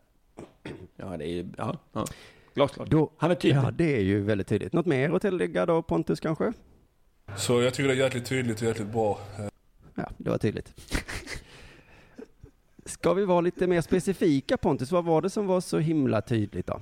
Ja, 0.96 1.16
det 1.16 1.24
är 1.24 1.28
ju, 1.28 1.46
ja. 1.58 1.78
ja. 1.92 2.06
Glasklart. 2.54 2.88
Då, 2.90 3.10
Han 3.16 3.30
är 3.30 3.34
tydlig. 3.34 3.62
Ja, 3.62 3.70
det 3.70 3.96
är 3.96 4.00
ju 4.00 4.20
väldigt 4.22 4.46
tydligt. 4.46 4.72
Något 4.72 4.86
mer 4.86 5.10
att 5.10 5.22
tillägga 5.22 5.66
då, 5.66 5.82
Pontus 5.82 6.20
kanske? 6.20 6.52
Så 7.36 7.62
jag 7.62 7.74
tycker 7.74 7.88
det 7.88 7.94
är 7.94 7.98
jäkligt 7.98 8.26
tydligt 8.26 8.62
och 8.62 8.68
jäkligt 8.68 8.88
bra. 8.88 9.18
Eh, 9.38 9.44
Ja, 9.94 10.10
det 10.16 10.30
var 10.30 10.38
tydligt. 10.38 10.74
Ska 12.84 13.14
vi 13.14 13.24
vara 13.24 13.40
lite 13.40 13.66
mer 13.66 13.80
specifika 13.80 14.56
Pontus? 14.56 14.92
Vad 14.92 15.04
var 15.04 15.22
det 15.22 15.30
som 15.30 15.46
var 15.46 15.60
så 15.60 15.78
himla 15.78 16.20
tydligt 16.22 16.66
då? 16.66 16.80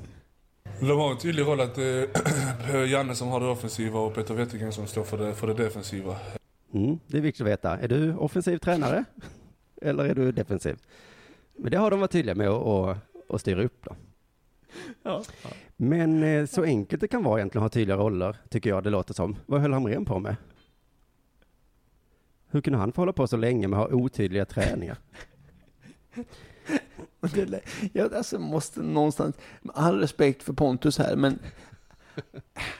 De 0.80 0.98
har 0.98 1.10
en 1.10 1.18
tydlig 1.18 1.42
roll 1.42 1.60
att 1.60 1.78
är 1.78 2.84
Janne 2.90 3.14
som 3.14 3.28
har 3.28 3.40
det 3.40 3.46
offensiva 3.46 4.00
och 4.00 4.14
Peter 4.14 4.34
Wettergren 4.34 4.72
som 4.72 4.86
står 4.86 5.04
för 5.04 5.18
det, 5.18 5.34
för 5.34 5.46
det 5.46 5.54
defensiva. 5.54 6.16
Mm, 6.74 6.98
det 7.06 7.18
är 7.18 7.22
viktigt 7.22 7.40
att 7.40 7.52
veta. 7.52 7.78
Är 7.78 7.88
du 7.88 8.14
offensiv 8.14 8.58
tränare? 8.58 9.04
Eller 9.82 10.04
är 10.04 10.14
du 10.14 10.32
defensiv? 10.32 10.76
Men 11.56 11.70
det 11.70 11.76
har 11.78 11.90
de 11.90 12.00
varit 12.00 12.10
tydliga 12.10 12.34
med 12.34 12.48
att, 12.48 12.66
att, 12.66 12.98
att 13.28 13.40
styra 13.40 13.62
upp 13.62 13.84
då. 13.84 13.96
Ja. 15.02 15.22
Men 15.76 16.22
eh, 16.22 16.46
så 16.46 16.62
enkelt 16.64 17.00
det 17.00 17.08
kan 17.08 17.22
vara 17.22 17.38
egentligen 17.40 17.64
att 17.66 17.74
ha 17.74 17.80
tydliga 17.80 17.96
roller, 17.96 18.36
tycker 18.48 18.70
jag 18.70 18.84
det 18.84 18.90
låter 18.90 19.14
som. 19.14 19.36
Vad 19.46 19.60
höll 19.60 19.72
Hamrén 19.72 20.04
på 20.04 20.18
med? 20.18 20.36
Hur 22.50 22.60
kunde 22.60 22.78
han 22.78 22.92
få 22.92 23.00
hålla 23.00 23.12
på 23.12 23.26
så 23.26 23.36
länge 23.36 23.68
med 23.68 23.80
att 23.80 23.90
ha 23.90 23.96
otydliga 23.96 24.44
träningar? 24.44 24.96
Det- 27.20 27.60
Jag 27.92 28.14
alltså 28.14 28.38
måste 28.38 28.80
någonstans, 28.82 29.36
med 29.62 29.74
all 29.76 29.98
respekt 30.00 30.42
för 30.42 30.52
Pontus 30.52 30.98
här, 30.98 31.16
men 31.16 31.38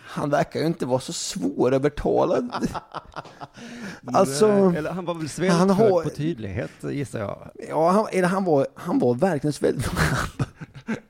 han 0.02 0.30
verkar 0.30 0.60
ju 0.60 0.66
inte 0.66 0.86
vara 0.86 1.00
så 1.00 1.12
svårövertalad. 1.12 2.50
Alltså, 4.06 4.46
Eller 4.76 4.90
han 4.90 5.04
var 5.04 5.14
väl 5.14 5.20
han 5.22 5.28
svältfödd 5.28 5.70
har- 5.70 6.02
på 6.02 6.10
tydlighet, 6.10 6.70
gissar 6.82 7.18
jag. 7.18 7.50
ja, 7.68 7.90
han, 7.90 8.06
eller 8.12 8.28
han 8.28 8.44
var, 8.44 8.66
han 8.74 8.98
var 8.98 9.14
verkligen 9.14 9.54
väldigt... 9.60 9.90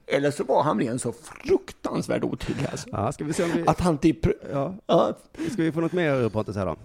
Eller 0.07 0.31
så 0.31 0.45
var 0.45 0.63
han 0.63 0.99
så 0.99 1.13
fruktansvärt 1.13 2.25
otydlig 2.25 2.67
alltså. 2.71 2.89
Ja, 2.93 3.13
ska 3.13 3.25
vi 3.25 3.33
se 3.33 3.45
om 3.45 3.51
vi... 3.55 3.65
Att 3.67 3.81
han 3.81 3.99
typ... 3.99 4.19
Ja. 4.53 4.75
Ja, 4.87 5.19
Ska 5.53 5.63
vi 5.63 5.73
få 5.73 5.81
något 5.81 5.93
mer 5.93 6.15
ur 6.15 6.29
Pontus 6.29 6.57
här 6.57 6.67
då? 6.67 6.77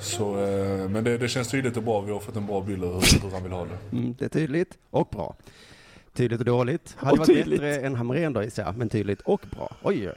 Så, 0.00 0.44
eh, 0.44 0.88
men 0.88 1.04
det, 1.04 1.18
det 1.18 1.28
känns 1.28 1.48
tydligt 1.48 1.76
och 1.76 1.82
bra. 1.82 2.00
Vi 2.00 2.12
har 2.12 2.20
fått 2.20 2.36
en 2.36 2.46
bra 2.46 2.60
bild 2.60 2.84
av 2.84 2.92
hur, 2.92 3.20
hur 3.22 3.30
han 3.30 3.42
vill 3.42 3.52
ha 3.52 3.64
det. 3.64 3.96
Mm, 3.96 4.14
det 4.18 4.24
är 4.24 4.28
tydligt 4.28 4.78
och 4.90 5.08
bra. 5.12 5.36
Tydligt 6.12 6.40
och 6.40 6.46
dåligt. 6.46 6.94
Hade 6.98 7.12
Och 7.12 7.18
varit 7.18 7.26
tydligt. 7.26 7.60
bättre 7.60 7.86
än 7.86 7.94
Hamrén 7.94 8.32
då 8.32 8.42
gissar 8.42 8.62
jag, 8.62 8.76
men 8.76 8.88
tydligt 8.88 9.20
och 9.20 9.40
bra. 9.50 9.76
Oj, 9.82 10.08
oj. 10.08 10.14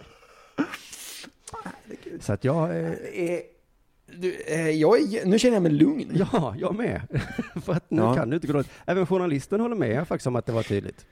Så 2.19 2.34
att 2.34 2.43
jag, 2.43 2.69
eh, 2.69 2.91
eh, 3.13 3.39
du, 4.15 4.36
eh, 4.48 4.69
jag 4.69 5.00
är, 5.02 5.26
nu 5.26 5.39
känner 5.39 5.56
jag 5.56 5.63
mig 5.63 5.72
lugn. 5.72 6.12
ja, 6.32 6.56
jag 6.58 6.76
med. 6.76 7.02
För 7.65 7.74
att 7.74 7.91
nu 7.91 8.02
Ja. 8.02 8.15
kan 8.15 8.30
det 8.30 8.36
inte 8.36 8.48
gå 8.48 8.54
dåligt. 8.54 8.69
Även 8.86 9.06
journalisten 9.08 9.60
håller 9.60 9.76
med 9.76 10.08
faktiskt 10.08 10.28
om 10.28 10.36
att 10.36 10.45
det 10.45 10.52
var 10.52 10.63
tydligt. 10.63 11.06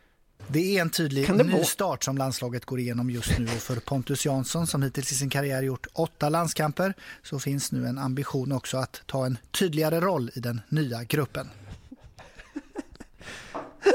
Det 0.47 0.77
är 0.77 0.81
en 0.81 0.89
tydlig 0.89 1.45
ny 1.45 1.63
start 1.63 2.03
som 2.03 2.17
landslaget 2.17 2.65
går 2.65 2.79
igenom 2.79 3.09
just 3.09 3.39
nu 3.39 3.45
och 3.45 3.49
för 3.51 3.75
Pontus 3.75 4.25
Jansson 4.25 4.67
som 4.67 4.83
hittills 4.83 5.11
i 5.11 5.15
sin 5.15 5.29
karriär 5.29 5.63
gjort 5.63 5.87
åtta 5.93 6.29
landskamper 6.29 6.93
så 7.23 7.39
finns 7.39 7.71
nu 7.71 7.85
en 7.87 7.97
ambition 7.97 8.51
också 8.51 8.77
att 8.77 9.01
ta 9.05 9.25
en 9.25 9.37
tydligare 9.51 9.99
roll 9.99 10.31
i 10.35 10.39
den 10.39 10.61
nya 10.69 11.03
gruppen. 11.03 11.49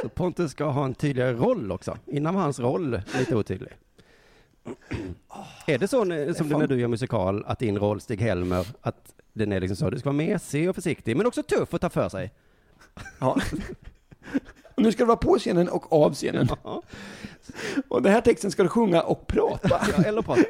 Så 0.02 0.08
Pontus 0.08 0.50
ska 0.52 0.64
ha 0.64 0.84
en 0.84 0.94
tydligare 0.94 1.32
roll 1.32 1.72
också. 1.72 1.98
Innan 2.06 2.34
var 2.34 2.42
hans 2.42 2.58
roll 2.60 3.02
lite 3.18 3.36
otydlig. 3.36 3.72
Är 5.66 5.78
det 5.78 5.88
så 5.88 6.04
när- 6.04 6.32
som 6.32 6.48
det 6.48 6.54
är 6.54 6.58
när 6.58 6.66
du 6.66 6.80
gör 6.80 6.88
musikal, 6.88 7.44
att 7.46 7.58
din 7.58 7.78
roll, 7.78 8.00
Stig-Helmer, 8.00 8.66
att 8.80 9.14
den 9.32 9.52
är 9.52 9.60
liksom 9.60 9.76
så, 9.76 9.90
du 9.90 9.98
ska 9.98 10.08
vara 10.08 10.16
mesig 10.16 10.68
och 10.68 10.74
försiktig, 10.74 11.16
men 11.16 11.26
också 11.26 11.42
tuff 11.42 11.74
och 11.74 11.80
ta 11.80 11.90
för 11.90 12.08
sig? 12.08 12.32
Ja. 13.18 13.40
Och 14.74 14.82
nu 14.82 14.92
ska 14.92 15.02
du 15.02 15.06
vara 15.06 15.16
på 15.16 15.38
scenen 15.38 15.68
och 15.68 15.92
av 15.92 16.14
scenen. 16.14 16.48
Ja, 16.64 16.82
Och 17.88 18.02
den 18.02 18.12
här 18.12 18.20
texten 18.20 18.50
ska 18.50 18.62
du 18.62 18.68
sjunga 18.68 19.02
och 19.02 19.26
prata. 19.26 19.80
ja 19.96 20.04
eller 20.04 20.22
prata. 20.22 20.42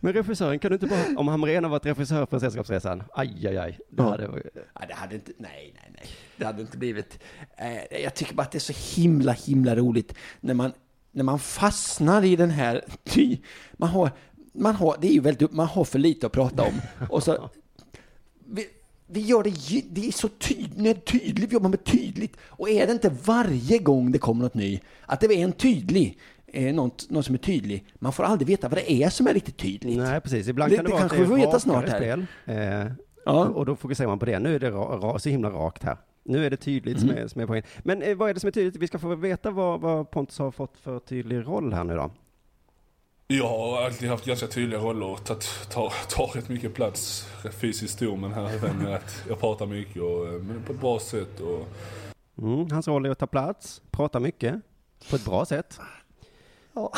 Men 0.00 0.12
regissören, 0.12 0.58
kan 0.58 0.70
du 0.70 0.74
inte 0.74 0.86
bara, 0.86 1.18
om 1.20 1.28
Hamrén 1.28 1.64
har 1.64 1.70
varit 1.70 1.86
regissör 1.86 2.26
på 2.26 2.40
Sällskapsresan, 2.40 3.02
aj, 3.14 3.46
aj, 3.48 3.56
aj, 3.58 3.78
det 3.90 4.02
Ja. 4.02 4.08
hade, 4.10 4.42
Ja, 4.74 4.86
det 4.88 4.94
hade 4.94 5.14
inte, 5.14 5.32
nej, 5.38 5.74
nej, 5.74 5.90
nej. 5.94 6.06
Det 6.36 6.44
hade 6.44 6.60
inte 6.62 6.78
blivit. 6.78 7.18
Eh, 7.56 8.02
jag 8.02 8.14
tycker 8.14 8.34
bara 8.34 8.42
att 8.42 8.52
det 8.52 8.58
är 8.58 8.72
så 8.72 9.00
himla, 9.00 9.32
himla 9.32 9.76
roligt 9.76 10.14
när 10.40 10.54
man, 10.54 10.72
när 11.12 11.24
man 11.24 11.38
fastnar 11.38 12.24
i 12.24 12.36
den 12.36 12.50
här, 12.50 12.84
ty, 13.04 13.38
man 13.72 13.88
har, 13.88 14.10
man 14.52 14.74
har, 14.74 14.96
det 15.00 15.08
är 15.08 15.12
ju 15.12 15.20
väldigt, 15.20 15.52
man 15.52 15.66
har 15.66 15.84
för 15.84 15.98
lite 15.98 16.26
att 16.26 16.32
prata 16.32 16.62
om. 16.62 16.80
Och 17.10 17.22
så, 17.22 17.50
vi, 18.46 18.66
vi 19.06 19.20
gör 19.20 19.42
det, 19.42 19.82
det 19.90 20.08
är 20.08 20.12
så 20.12 20.28
tydligt, 20.28 21.04
tydligt, 21.04 21.50
vi 21.50 21.54
jobbar 21.54 21.68
med 21.70 21.84
tydligt. 21.84 22.36
Och 22.46 22.68
är 22.70 22.86
det 22.86 22.92
inte 22.92 23.12
varje 23.24 23.78
gång 23.78 24.12
det 24.12 24.18
kommer 24.18 24.42
något 24.42 24.54
ny, 24.54 24.80
att 25.06 25.20
det 25.20 25.26
är 25.26 25.32
en 25.44 25.52
tydlig, 25.52 26.18
eh, 26.46 26.74
något, 26.74 27.10
något 27.10 27.26
som 27.26 27.34
är 27.34 27.38
tydlig, 27.38 27.86
man 27.98 28.12
får 28.12 28.24
aldrig 28.24 28.48
veta 28.48 28.68
vad 28.68 28.78
det 28.78 28.92
är 28.92 29.08
som 29.10 29.26
är 29.26 29.34
riktigt 29.34 29.56
tydligt. 29.56 29.98
Nej, 29.98 30.20
precis. 30.20 30.48
Ibland 30.48 30.72
Det- 30.72 30.76
kan 30.76 30.84
det, 30.84 30.88
det 30.90 30.92
vara 30.92 31.00
kanske 31.00 31.18
vi 31.20 31.26
får 31.26 31.36
veta 31.36 31.60
snart 31.60 31.88
här. 31.88 32.26
Eh, 32.46 32.86
Ja. 33.28 33.44
Och 33.48 33.66
då 33.66 33.76
fokuserar 33.76 34.08
man 34.08 34.18
på 34.18 34.24
det. 34.24 34.38
Nu 34.38 34.54
är 34.54 34.58
det 34.60 34.70
ra, 34.70 34.96
ra, 34.98 35.18
så 35.18 35.28
himla 35.28 35.50
rakt 35.50 35.82
här. 35.82 35.96
Nu 36.24 36.46
är 36.46 36.50
det 36.50 36.56
tydligt 36.56 37.00
som, 37.00 37.10
Mm. 37.10 37.22
är, 37.24 37.28
som 37.28 37.40
är 37.40 37.46
poängen. 37.46 37.64
Men 37.78 38.02
eh, 38.02 38.16
vad 38.16 38.30
är 38.30 38.34
det 38.34 38.40
som 38.40 38.48
är 38.48 38.52
tydligt? 38.52 38.76
Vi 38.76 38.86
ska 38.86 38.98
få 38.98 39.14
veta 39.14 39.50
vad, 39.50 39.80
vad 39.80 40.10
Pontus 40.10 40.38
har 40.38 40.50
fått 40.50 40.78
för 40.78 40.98
tydlig 40.98 41.36
roll 41.46 41.72
här 41.72 41.84
nu 41.84 41.94
då. 41.94 42.10
Jag 43.28 43.48
har 43.48 43.82
alltid 43.82 44.08
haft 44.08 44.24
ganska 44.24 44.46
tydliga 44.46 44.80
roller 44.80 45.06
och 45.06 45.24
tagit, 45.24 45.68
tar, 45.70 45.92
tar 46.08 46.26
rätt 46.26 46.48
mycket 46.48 46.74
plats 46.74 47.28
fysiskt 47.60 47.94
stor 47.94 48.16
men 48.16 48.32
här 48.32 48.50
även 48.50 48.76
med 48.76 48.94
att 48.94 49.24
jag 49.28 49.40
pratar 49.40 49.66
mycket 49.66 50.02
och, 50.02 50.26
eh, 50.26 50.32
men 50.32 50.62
på 50.66 50.72
ett 50.72 50.80
bra 50.80 50.98
sätt 50.98 51.40
och 51.40 51.68
Mm, 52.38 52.70
hans 52.70 52.88
roll 52.88 53.06
är 53.06 53.10
att 53.10 53.18
ta 53.18 53.26
plats, 53.26 53.82
prata 53.90 54.20
mycket, 54.20 54.54
på 55.10 55.16
ett 55.16 55.24
bra 55.24 55.44
sätt. 55.44 55.80
Ja. 56.72 56.92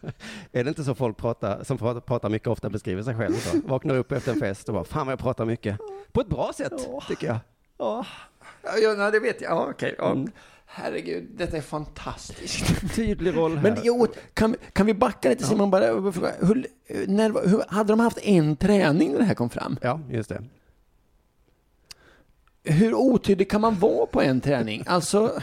är 0.52 0.64
det 0.64 0.68
inte 0.68 0.84
så 0.84 0.94
folk 0.94 1.16
pratar, 1.16 1.64
som 1.64 1.78
pratar, 1.78 2.00
pratar 2.00 2.28
mycket 2.28 2.48
ofta 2.48 2.70
beskriver 2.70 3.02
sig 3.02 3.14
själv 3.16 3.34
så? 3.34 3.60
Vaknar 3.64 3.94
upp 3.94 4.12
efter 4.12 4.32
en 4.32 4.40
fest 4.40 4.68
och 4.68 4.74
bara, 4.74 4.84
fan 4.84 5.06
vad 5.06 5.12
jag 5.12 5.18
pratar 5.18 5.44
mycket. 5.44 5.78
På 6.12 6.20
ett 6.20 6.28
bra 6.28 6.52
sätt, 6.54 6.72
tycker 7.08 7.26
jag. 7.26 7.38
Ja, 7.78 8.06
ja 8.82 9.10
det 9.10 9.20
vet 9.20 9.40
jag. 9.40 9.50
Ja, 9.50 9.66
okej. 9.70 9.94
Ja. 9.98 10.10
Mm. 10.10 10.30
Herregud, 10.70 11.28
detta 11.34 11.56
är 11.56 11.60
fantastiskt. 11.60 12.94
Tydlig 12.94 13.36
roll 13.36 13.56
här. 13.56 13.62
Men 13.62 13.78
jo, 13.82 14.06
kan, 14.34 14.56
kan 14.72 14.86
vi 14.86 14.94
backa 14.94 15.28
lite 15.28 15.44
Simon 15.44 15.70
bara? 15.70 15.86
Hur, 15.86 16.66
när, 17.06 17.48
hur, 17.48 17.62
hade 17.68 17.92
de 17.92 18.00
haft 18.00 18.18
en 18.18 18.56
träning 18.56 19.12
när 19.12 19.18
det 19.18 19.24
här 19.24 19.34
kom 19.34 19.50
fram? 19.50 19.78
Ja, 19.82 20.00
just 20.10 20.28
det. 20.28 20.42
Hur 22.64 22.94
otydlig 22.94 23.50
kan 23.50 23.60
man 23.60 23.78
vara 23.78 24.06
på 24.06 24.22
en 24.22 24.40
träning? 24.40 24.84
Alltså, 24.86 25.40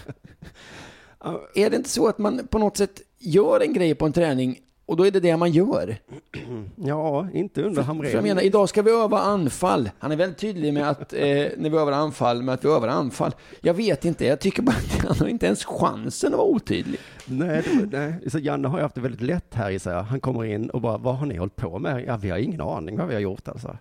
är 1.55 1.69
det 1.69 1.76
inte 1.76 1.89
så 1.89 2.07
att 2.07 2.17
man 2.17 2.47
på 2.47 2.59
något 2.59 2.78
sätt 2.78 3.01
gör 3.19 3.59
en 3.59 3.73
grej 3.73 3.95
på 3.95 4.05
en 4.05 4.13
träning 4.13 4.59
och 4.86 4.97
då 4.97 5.05
är 5.05 5.11
det 5.11 5.19
det 5.19 5.38
man 5.38 5.51
gör? 5.51 5.97
Ja, 6.75 7.27
inte 7.33 7.63
under 7.63 7.81
Hamrén. 7.81 8.11
För 8.11 8.17
jag 8.17 8.23
menar, 8.23 8.41
idag 8.41 8.69
ska 8.69 8.81
vi 8.81 8.91
öva 8.91 9.19
anfall. 9.19 9.89
Han 9.99 10.11
är 10.11 10.15
väldigt 10.15 10.38
tydlig 10.38 10.73
med 10.73 10.89
att, 10.89 11.13
eh, 11.13 11.19
när 11.57 11.69
vi 11.69 11.77
övar 11.77 11.91
anfall, 11.91 12.43
med 12.43 12.53
att 12.53 12.65
vi 12.65 12.69
övar 12.69 12.88
anfall. 12.88 13.36
Jag 13.61 13.73
vet 13.73 14.05
inte, 14.05 14.25
jag 14.25 14.39
tycker 14.39 14.61
bara 14.61 14.75
att 14.75 15.05
han 15.07 15.17
har 15.19 15.27
inte 15.27 15.45
ens 15.45 15.65
chansen 15.65 16.33
att 16.33 16.38
vara 16.38 16.47
otydlig. 16.47 16.99
Nej, 17.25 17.63
det, 17.65 17.99
nej. 17.99 18.29
Så 18.29 18.39
Janne 18.39 18.67
har 18.67 18.77
ju 18.77 18.83
haft 18.83 18.95
det 18.95 19.01
väldigt 19.01 19.21
lätt 19.21 19.53
här 19.53 19.69
gissar 19.69 19.91
jag. 19.93 20.03
Han 20.03 20.19
kommer 20.19 20.43
in 20.45 20.69
och 20.69 20.81
bara, 20.81 20.97
vad 20.97 21.15
har 21.17 21.25
ni 21.25 21.38
hållit 21.38 21.55
på 21.55 21.79
med? 21.79 22.03
Ja, 22.07 22.17
vi 22.17 22.29
har 22.29 22.38
ingen 22.38 22.61
aning 22.61 22.97
vad 22.97 23.07
vi 23.07 23.13
har 23.13 23.21
gjort 23.21 23.47
alltså. 23.47 23.77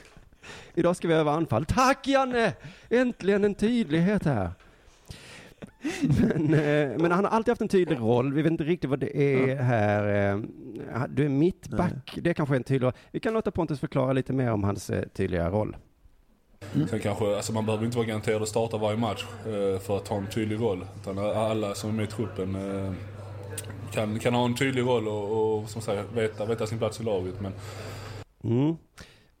Idag 0.74 0.96
ska 0.96 1.08
vi 1.08 1.14
öva 1.14 1.32
anfall. 1.32 1.64
Tack 1.64 2.08
Janne! 2.08 2.52
Äntligen 2.90 3.44
en 3.44 3.54
tydlighet 3.54 4.24
här. 4.24 4.50
Men, 6.20 6.54
eh, 6.54 6.98
men 6.98 7.12
han 7.12 7.24
har 7.24 7.30
alltid 7.30 7.52
haft 7.52 7.60
en 7.62 7.68
tydlig 7.68 7.98
roll. 8.00 8.32
Vi 8.32 8.42
vet 8.42 8.50
inte 8.52 8.64
riktigt 8.64 8.90
vad 8.90 8.98
det 8.98 9.16
är 9.16 9.56
här. 9.56 10.32
eh, 10.94 11.02
Du 11.08 11.24
är 11.24 11.28
mittback. 11.28 12.18
Det 12.22 12.30
är 12.30 12.34
kanske 12.34 12.54
är 12.54 12.56
en 12.56 12.64
tydlig 12.64 12.86
roll. 12.86 12.92
Vi 13.10 13.20
kan 13.20 13.32
låta 13.34 13.50
Pontus 13.50 13.80
förklara 13.80 14.12
lite 14.12 14.32
mer 14.32 14.50
om 14.52 14.64
hans 14.64 14.90
eh, 14.90 15.02
tydliga 15.08 15.50
roll. 15.50 15.76
Sen 16.90 17.00
kanske, 17.00 17.36
alltså 17.36 17.52
man 17.52 17.66
behöver 17.66 17.84
inte 17.84 17.96
vara 17.96 18.06
garanterad 18.06 18.42
att 18.42 18.48
starta 18.48 18.76
varje 18.78 18.96
match 18.98 19.24
eh, 19.46 19.80
för 19.80 19.96
att 19.96 20.08
ha 20.08 20.16
en 20.16 20.26
tydlig 20.26 20.60
roll. 20.60 20.84
Utan 21.00 21.18
alla 21.18 21.74
som 21.74 21.90
är 21.90 21.94
med 21.94 22.04
i 22.04 22.08
truppen 22.08 22.54
eh, 22.54 22.92
kan, 23.92 24.18
kan 24.18 24.34
ha 24.34 24.44
en 24.44 24.54
tydlig 24.54 24.82
roll 24.82 25.08
och, 25.08 25.58
och 25.62 25.70
som 25.70 25.82
sagt 25.82 26.12
veta, 26.12 26.46
veta 26.46 26.66
sin 26.66 26.78
plats 26.78 27.00
i 27.00 27.04
laget. 27.04 27.34
Men 27.40 27.52
Mm. 28.44 28.76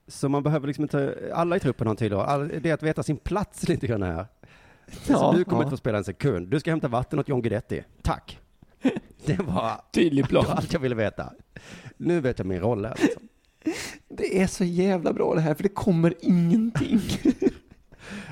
Så 0.06 0.28
man 0.28 0.42
behöver 0.42 0.66
liksom 0.66 0.82
inte, 0.84 1.16
alla 1.34 1.56
i 1.56 1.60
truppen 1.60 1.86
har 1.86 1.90
en 1.92 1.96
tydlig 1.96 2.16
roll. 2.16 2.24
All- 2.26 2.52
Det 2.62 2.70
är 2.70 2.74
att 2.74 2.82
veta 2.82 3.02
sin 3.02 3.16
plats 3.16 3.68
lite 3.68 3.86
grann 3.86 4.02
här. 4.02 4.26
Ja, 5.06 5.14
alltså, 5.14 5.32
du 5.38 5.44
kommer 5.44 5.62
ja. 5.62 5.62
inte 5.62 5.70
få 5.70 5.76
spela 5.76 5.98
en 5.98 6.04
sekund. 6.04 6.48
Du 6.48 6.60
ska 6.60 6.70
hämta 6.70 6.88
vatten 6.88 7.18
åt 7.18 7.28
John 7.28 7.42
Guidetti. 7.42 7.84
Tack. 8.02 8.38
Det 9.26 9.38
var 9.40 9.80
Tydlig 9.92 10.28
plan. 10.28 10.44
allt 10.48 10.72
jag 10.72 10.80
ville 10.80 10.94
veta. 10.94 11.32
Nu 11.96 12.20
vet 12.20 12.38
jag 12.38 12.46
min 12.46 12.60
roll 12.60 12.84
här. 12.84 12.96
Liksom. 13.02 13.28
Det 14.08 14.42
är 14.42 14.46
så 14.46 14.64
jävla 14.64 15.12
bra 15.12 15.34
det 15.34 15.40
här, 15.40 15.54
för 15.54 15.62
det 15.62 15.68
kommer 15.68 16.14
ingenting. 16.20 17.00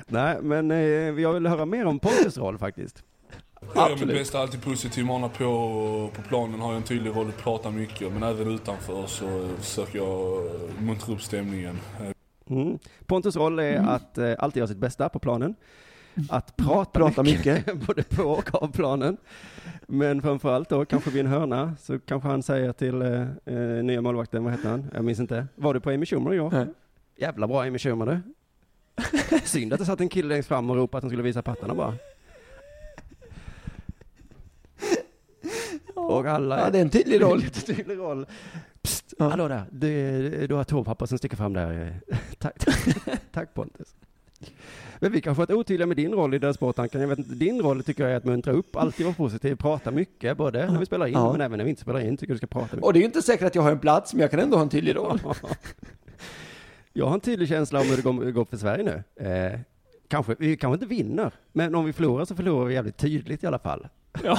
Nej, 0.06 0.38
men 0.42 0.70
eh, 0.70 0.78
jag 1.20 1.32
vill 1.32 1.46
höra 1.46 1.66
mer 1.66 1.86
om 1.86 1.98
Pontus 1.98 2.38
roll 2.38 2.58
faktiskt. 2.58 3.02
jag 3.74 3.90
gör 3.90 3.96
mitt 3.96 4.08
bästa, 4.08 4.38
alltid 4.38 4.62
positiv, 4.62 5.04
manar 5.04 5.28
på. 5.28 6.10
På 6.14 6.22
planen 6.22 6.60
har 6.60 6.68
jag 6.68 6.76
en 6.76 6.82
tydlig 6.82 7.16
roll 7.16 7.28
att 7.28 7.38
prata 7.38 7.70
mycket. 7.70 8.12
Men 8.12 8.22
även 8.22 8.48
utanför 8.48 9.06
så 9.06 9.48
försöker 9.58 9.98
jag 9.98 10.44
muntra 10.80 11.14
upp 11.14 11.22
stämningen. 11.22 11.78
Mm. 12.50 12.78
Pontus 13.06 13.36
roll 13.36 13.58
är 13.58 13.78
att 13.78 14.18
eh, 14.18 14.34
alltid 14.38 14.60
göra 14.60 14.68
sitt 14.68 14.78
bästa 14.78 15.08
på 15.08 15.18
planen. 15.18 15.54
Att 16.28 16.56
prata, 16.56 16.98
Prata 16.98 17.22
mycket, 17.22 17.74
både 17.86 18.02
på 18.02 18.22
och 18.22 18.62
av 18.62 18.72
planen. 18.72 19.16
Men 19.86 20.22
framförallt 20.22 20.68
då, 20.68 20.84
kanske 20.84 21.10
vid 21.10 21.20
en 21.20 21.32
hörna, 21.32 21.76
så 21.80 21.98
kanske 21.98 22.28
han 22.28 22.42
säger 22.42 22.72
till 22.72 23.02
eh, 23.02 23.26
eh, 23.46 23.84
nya 23.84 24.00
målvakten, 24.00 24.44
vad 24.44 24.52
heter 24.52 24.68
han? 24.68 24.90
Jag 24.94 25.04
minns 25.04 25.20
inte. 25.20 25.46
Var 25.54 25.74
du 25.74 25.80
på 25.80 25.90
Amy 25.90 26.06
Schumer 26.06 26.34
igår? 26.34 26.50
Nej. 26.50 26.66
Jävla 27.16 27.46
bra 27.48 27.62
Amy 27.62 27.78
Schumer 27.78 28.06
du. 28.06 28.20
Synd 29.44 29.72
att 29.72 29.78
det 29.78 29.84
satt 29.84 30.00
en 30.00 30.08
kille 30.08 30.28
längst 30.28 30.48
fram 30.48 30.70
och 30.70 30.76
ropade 30.76 30.98
att 30.98 31.02
han 31.02 31.10
skulle 31.10 31.22
visa 31.22 31.42
pattarna 31.42 31.74
bara. 31.74 31.94
Och 35.94 36.26
alla... 36.26 36.58
Ja, 36.60 36.70
det 36.70 36.78
är 36.78 36.82
en 36.82 36.90
tydlig 36.90 37.20
roll. 37.22 37.40
Lite 37.40 37.60
tydlig 37.60 37.98
roll. 37.98 38.26
Psst, 38.82 39.14
hallå 39.18 39.48
där. 39.48 39.64
Du, 39.70 40.46
du 40.46 40.54
har 40.54 40.64
toapapper 40.64 41.06
som 41.06 41.18
sticker 41.18 41.36
fram 41.36 41.52
där. 41.52 42.00
Tack, 42.38 42.56
tack 43.32 43.54
Pontus. 43.54 43.94
Men 44.98 45.12
vi 45.12 45.20
kanske 45.20 45.40
har 45.40 45.46
varit 45.46 45.58
otydliga 45.58 45.86
med 45.86 45.96
din 45.96 46.12
roll 46.12 46.34
i 46.34 46.38
den 46.38 46.54
sporttanken. 46.54 47.00
Jag 47.00 47.08
vet 47.08 47.18
inte, 47.18 47.34
din 47.34 47.62
roll 47.62 47.82
tycker 47.84 48.02
jag 48.02 48.12
är 48.12 48.16
att 48.16 48.24
muntra 48.24 48.52
upp, 48.52 48.76
alltid 48.76 49.06
vara 49.06 49.14
positiv, 49.14 49.54
prata 49.56 49.90
mycket, 49.90 50.36
både 50.36 50.72
när 50.72 50.78
vi 50.78 50.86
spelar 50.86 51.06
in 51.06 51.12
Ja. 51.12 51.32
men 51.32 51.40
även 51.40 51.58
när 51.58 51.64
vi 51.64 51.70
inte 51.70 51.82
spelar 51.82 52.00
in, 52.00 52.16
tycker 52.16 52.32
du 52.32 52.38
ska 52.38 52.46
prata 52.46 52.66
mycket. 52.66 52.82
Och 52.84 52.92
det 52.92 52.98
är 52.98 53.00
ju 53.00 53.06
inte 53.06 53.22
säkert 53.22 53.46
att 53.46 53.54
jag 53.54 53.62
har 53.62 53.72
en 53.72 53.78
plats, 53.78 54.14
men 54.14 54.20
jag 54.20 54.30
kan 54.30 54.40
ändå 54.40 54.56
ha 54.56 54.62
en 54.62 54.68
tydlig 54.68 54.96
roll. 54.96 55.20
Jag 56.92 57.06
har 57.06 57.14
en 57.14 57.20
tydlig 57.20 57.48
känsla 57.48 57.80
om 57.80 57.86
hur 57.86 57.96
det 57.96 58.02
går, 58.02 58.30
går 58.30 58.44
för 58.44 58.56
Sverige 58.56 58.84
nu. 58.84 59.26
Eh, 59.26 59.60
kanske, 60.08 60.36
vi 60.38 60.56
kanske 60.56 60.74
inte 60.74 60.86
vinner, 60.94 61.32
men 61.52 61.74
om 61.74 61.84
vi 61.84 61.92
förlorar 61.92 62.24
så 62.24 62.34
förlorar 62.34 62.66
vi 62.66 62.74
jävligt 62.74 62.96
tydligt 62.96 63.44
i 63.44 63.46
alla 63.46 63.58
fall. 63.58 63.88
Ja. 64.24 64.38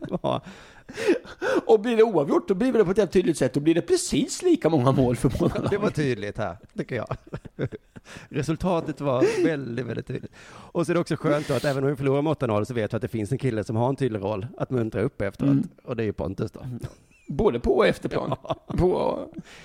Det 0.00 0.18
var, 0.22 0.40
Och 1.66 1.80
blir 1.80 1.96
det 1.96 2.02
oavgjort, 2.02 2.48
då 2.48 2.54
blir 2.54 2.72
det 2.72 2.84
på 2.84 2.90
ett 2.90 2.98
helt 2.98 3.12
tydligt 3.12 3.38
sätt. 3.38 3.54
Då 3.54 3.60
blir 3.60 3.74
det 3.74 3.82
precis 3.82 4.42
lika 4.42 4.68
många 4.68 4.92
mål 4.92 5.16
för 5.16 5.32
båda 5.38 5.68
det 5.68 5.78
var 5.78 5.90
tydligt 5.90 6.38
här, 6.38 6.56
tycker 6.78 6.96
jag. 6.96 7.16
Resultatet 8.28 9.00
var 9.00 9.44
väldigt, 9.44 9.86
väldigt 9.86 10.06
tydligt. 10.06 10.32
Och 10.46 10.86
så 10.86 10.92
är 10.92 10.94
det 10.94 11.00
också 11.00 11.16
skönt 11.16 11.48
då 11.48 11.54
att 11.54 11.64
även 11.64 11.84
om 11.84 11.90
vi 11.90 11.96
förlorar 11.96 12.22
med 12.22 12.32
8-0 12.32 12.64
så 12.64 12.74
vet 12.74 12.92
vi 12.92 12.96
att 12.96 13.02
det 13.02 13.08
finns 13.08 13.32
en 13.32 13.38
kille 13.38 13.64
som 13.64 13.76
har 13.76 13.88
en 13.88 13.96
tydlig 13.96 14.20
roll 14.20 14.46
att 14.58 14.70
muntra 14.70 15.02
upp 15.02 15.20
efteråt. 15.20 15.52
Mm. 15.52 15.68
Och 15.84 15.96
det 15.96 16.02
är 16.02 16.04
ju 16.04 16.12
Pontus 16.12 16.50
då. 16.52 16.60
Både 17.28 17.60
på 17.60 17.76
och 17.76 17.86
efter 17.86 18.08
plan. 18.08 18.36
På, 18.66 19.18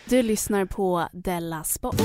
Du 0.10 0.22
lyssnar 0.22 0.66
på 0.66 1.08
Della 1.12 1.64
Sport. 1.64 1.96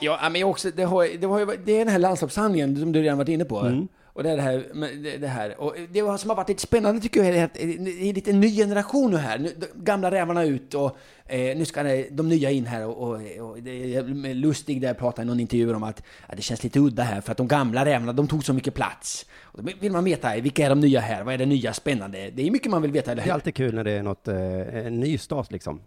Ja, 0.00 0.28
men 0.28 0.44
också, 0.44 0.70
det, 0.70 0.84
har, 0.84 1.18
det, 1.18 1.26
har, 1.26 1.56
det 1.64 1.72
är 1.72 1.78
den 1.78 1.88
här 1.88 1.98
landslagssamlingen 1.98 2.76
som 2.76 2.92
du 2.92 3.02
redan 3.02 3.18
varit 3.18 3.28
inne 3.28 3.44
på. 3.44 3.58
Mm. 3.58 3.88
Och 4.16 4.22
det 4.22 4.30
är 4.30 4.36
det 4.36 4.42
här, 4.42 5.18
det, 5.18 5.26
här. 5.26 5.60
Och 5.60 5.74
det 5.90 5.98
som 5.98 6.30
har 6.30 6.36
varit 6.36 6.48
lite 6.48 6.62
spännande 6.62 7.00
tycker 7.00 7.24
jag 7.24 7.36
är 7.36 7.44
att 7.44 7.54
det 7.54 8.08
är 8.08 8.12
lite 8.12 8.30
en 8.30 8.40
ny 8.40 8.56
generation 8.56 9.10
nu 9.10 9.16
här. 9.16 9.38
Nu, 9.38 9.54
gamla 9.74 10.10
rävarna 10.10 10.44
ut 10.44 10.74
och 10.74 10.96
eh, 11.26 11.56
nu 11.56 11.64
ska 11.64 11.82
de 12.10 12.28
nya 12.28 12.50
in 12.50 12.66
här. 12.66 12.86
Och, 12.86 12.98
och, 12.98 13.20
och 13.40 13.62
det 13.62 13.94
är 13.94 14.34
lustig 14.34 14.80
där 14.80 14.94
pratar 14.94 15.22
i 15.22 15.26
någon 15.26 15.40
intervju 15.40 15.74
om 15.74 15.82
att, 15.82 16.02
att 16.26 16.36
det 16.36 16.42
känns 16.42 16.62
lite 16.62 16.80
udda 16.80 17.02
här 17.02 17.20
för 17.20 17.32
att 17.32 17.38
de 17.38 17.48
gamla 17.48 17.84
rävarna 17.84 18.12
de 18.12 18.28
tog 18.28 18.44
så 18.44 18.52
mycket 18.52 18.74
plats. 18.74 19.26
Och 19.40 19.64
då 19.64 19.72
vill 19.80 19.92
man 19.92 20.04
veta, 20.04 20.36
vilka 20.36 20.64
är 20.64 20.68
de 20.68 20.80
nya 20.80 21.00
här? 21.00 21.24
Vad 21.24 21.34
är 21.34 21.38
det 21.38 21.46
nya 21.46 21.72
spännande? 21.72 22.30
Det 22.30 22.46
är 22.46 22.50
mycket 22.50 22.70
man 22.70 22.82
vill 22.82 22.92
veta, 22.92 23.12
eller 23.12 23.22
Det 23.22 23.28
är 23.28 23.34
alltid 23.34 23.54
kul 23.54 23.74
när 23.74 23.84
det 23.84 23.92
är 23.92 24.02
något, 24.02 24.28
eh, 24.28 24.86
en 24.86 25.00
ny 25.00 25.18
start 25.18 25.52
liksom. 25.52 25.80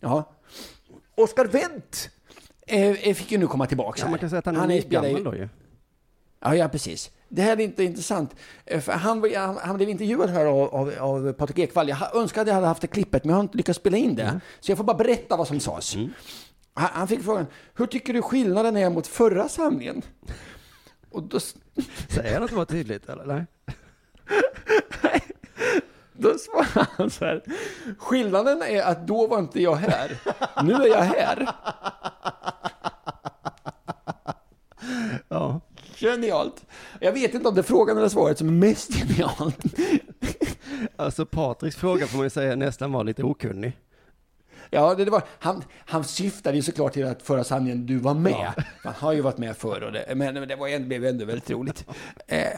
Ja. 0.00 0.32
Oskar 1.14 1.44
Wendt 1.44 2.10
eh, 2.66 2.90
eh, 3.08 3.14
fick 3.14 3.32
ju 3.32 3.38
nu 3.38 3.46
komma 3.46 3.66
tillbaka. 3.66 3.98
Ja, 3.98 4.04
här. 4.04 4.10
man 4.10 4.18
kan 4.18 4.30
säga 4.30 4.38
att 4.38 4.46
han 4.46 4.70
är, 4.70 4.80
spelar 4.80 5.04
ju- 5.08 5.14
gammal 5.14 5.24
då 5.32 5.34
ju. 5.38 5.48
Ja, 6.40 6.54
ja, 6.54 6.68
precis. 6.68 7.10
Det 7.28 7.42
här 7.42 7.56
är 7.56 7.60
inte 7.60 7.84
intressant. 7.84 8.34
Eh, 8.64 8.80
För 8.80 8.92
han, 8.92 9.32
han, 9.36 9.56
han 9.56 9.76
blev 9.76 9.88
intervjuad 9.88 10.30
här 10.30 10.46
av, 10.46 10.74
av, 10.74 10.92
av 11.00 11.32
Patrik 11.32 11.58
Ekwall. 11.58 11.88
Jag 11.88 12.16
önskar 12.16 12.40
att 12.42 12.46
jag 12.46 12.54
hade 12.54 12.66
haft 12.66 12.80
det 12.80 12.86
klippet, 12.86 13.24
men 13.24 13.30
jag 13.30 13.36
har 13.36 13.42
inte 13.42 13.56
lyckats 13.56 13.78
spela 13.78 13.96
in 13.96 14.14
det. 14.14 14.40
Så 14.60 14.70
jag 14.70 14.78
får 14.78 14.84
bara 14.84 14.96
berätta 14.96 15.36
vad 15.36 15.48
som 15.48 15.60
sades. 15.60 15.94
Han, 16.74 16.88
han 16.92 17.08
fick 17.08 17.22
frågan, 17.22 17.46
hur 17.74 17.86
tycker 17.86 18.12
du 18.12 18.22
skillnaden 18.22 18.76
är 18.76 18.90
mot 18.90 19.06
förra 19.06 19.48
samlingen? 19.48 20.02
Och 21.10 21.22
då, 21.22 21.40
Säger 22.08 22.34
han 22.34 22.42
att 22.42 22.50
det 22.50 22.56
var 22.56 22.64
tydligt 22.64 23.08
eller? 23.08 23.24
Nej. 23.26 23.44
då 26.18 26.34
svarade 26.38 26.86
han 26.96 27.10
så 27.10 27.24
här, 27.24 27.42
skillnaden 27.98 28.62
är 28.62 28.82
att 28.82 29.06
då 29.06 29.26
var 29.26 29.38
inte 29.38 29.62
jag 29.62 29.74
här. 29.76 30.18
Nu 30.64 30.72
är 30.72 30.86
jag 30.88 31.02
här. 31.02 31.48
Ja. 35.28 35.60
Genialt. 35.96 36.64
Jag 37.00 37.12
vet 37.12 37.34
inte 37.34 37.48
om 37.48 37.54
det 37.54 37.60
är 37.60 37.62
frågan 37.62 37.98
eller 37.98 38.08
svaret 38.08 38.38
som 38.38 38.48
är 38.48 38.52
mest 38.52 38.94
genialt. 38.94 39.58
Alltså 40.96 41.26
Patriks 41.26 41.76
fråga 41.76 42.06
får 42.06 42.16
man 42.16 42.26
ju 42.26 42.30
säga 42.30 42.56
nästan 42.56 42.92
var 42.92 43.04
lite 43.04 43.22
okunnig. 43.22 43.78
Ja, 44.70 44.94
det, 44.94 45.04
det 45.04 45.10
var, 45.10 45.22
han, 45.38 45.64
han 45.86 46.04
syftade 46.04 46.56
ju 46.56 46.62
såklart 46.62 46.92
till 46.92 47.06
att 47.06 47.22
föra 47.22 47.44
sanningen 47.44 47.86
du 47.86 47.96
var 47.98 48.14
med. 48.14 48.52
Han 48.82 48.94
har 48.94 49.12
ju 49.12 49.20
varit 49.20 49.38
med 49.38 49.56
förr, 49.56 49.82
och 49.82 49.92
det, 49.92 50.14
men 50.14 50.34
men 50.34 50.48
det 50.48 50.56
var, 50.56 50.68
ändå- 50.68 50.88
blev 50.88 51.04
ändå 51.04 51.24
väldigt 51.24 51.50
roligt. 51.50 51.84
Eh, 52.26 52.48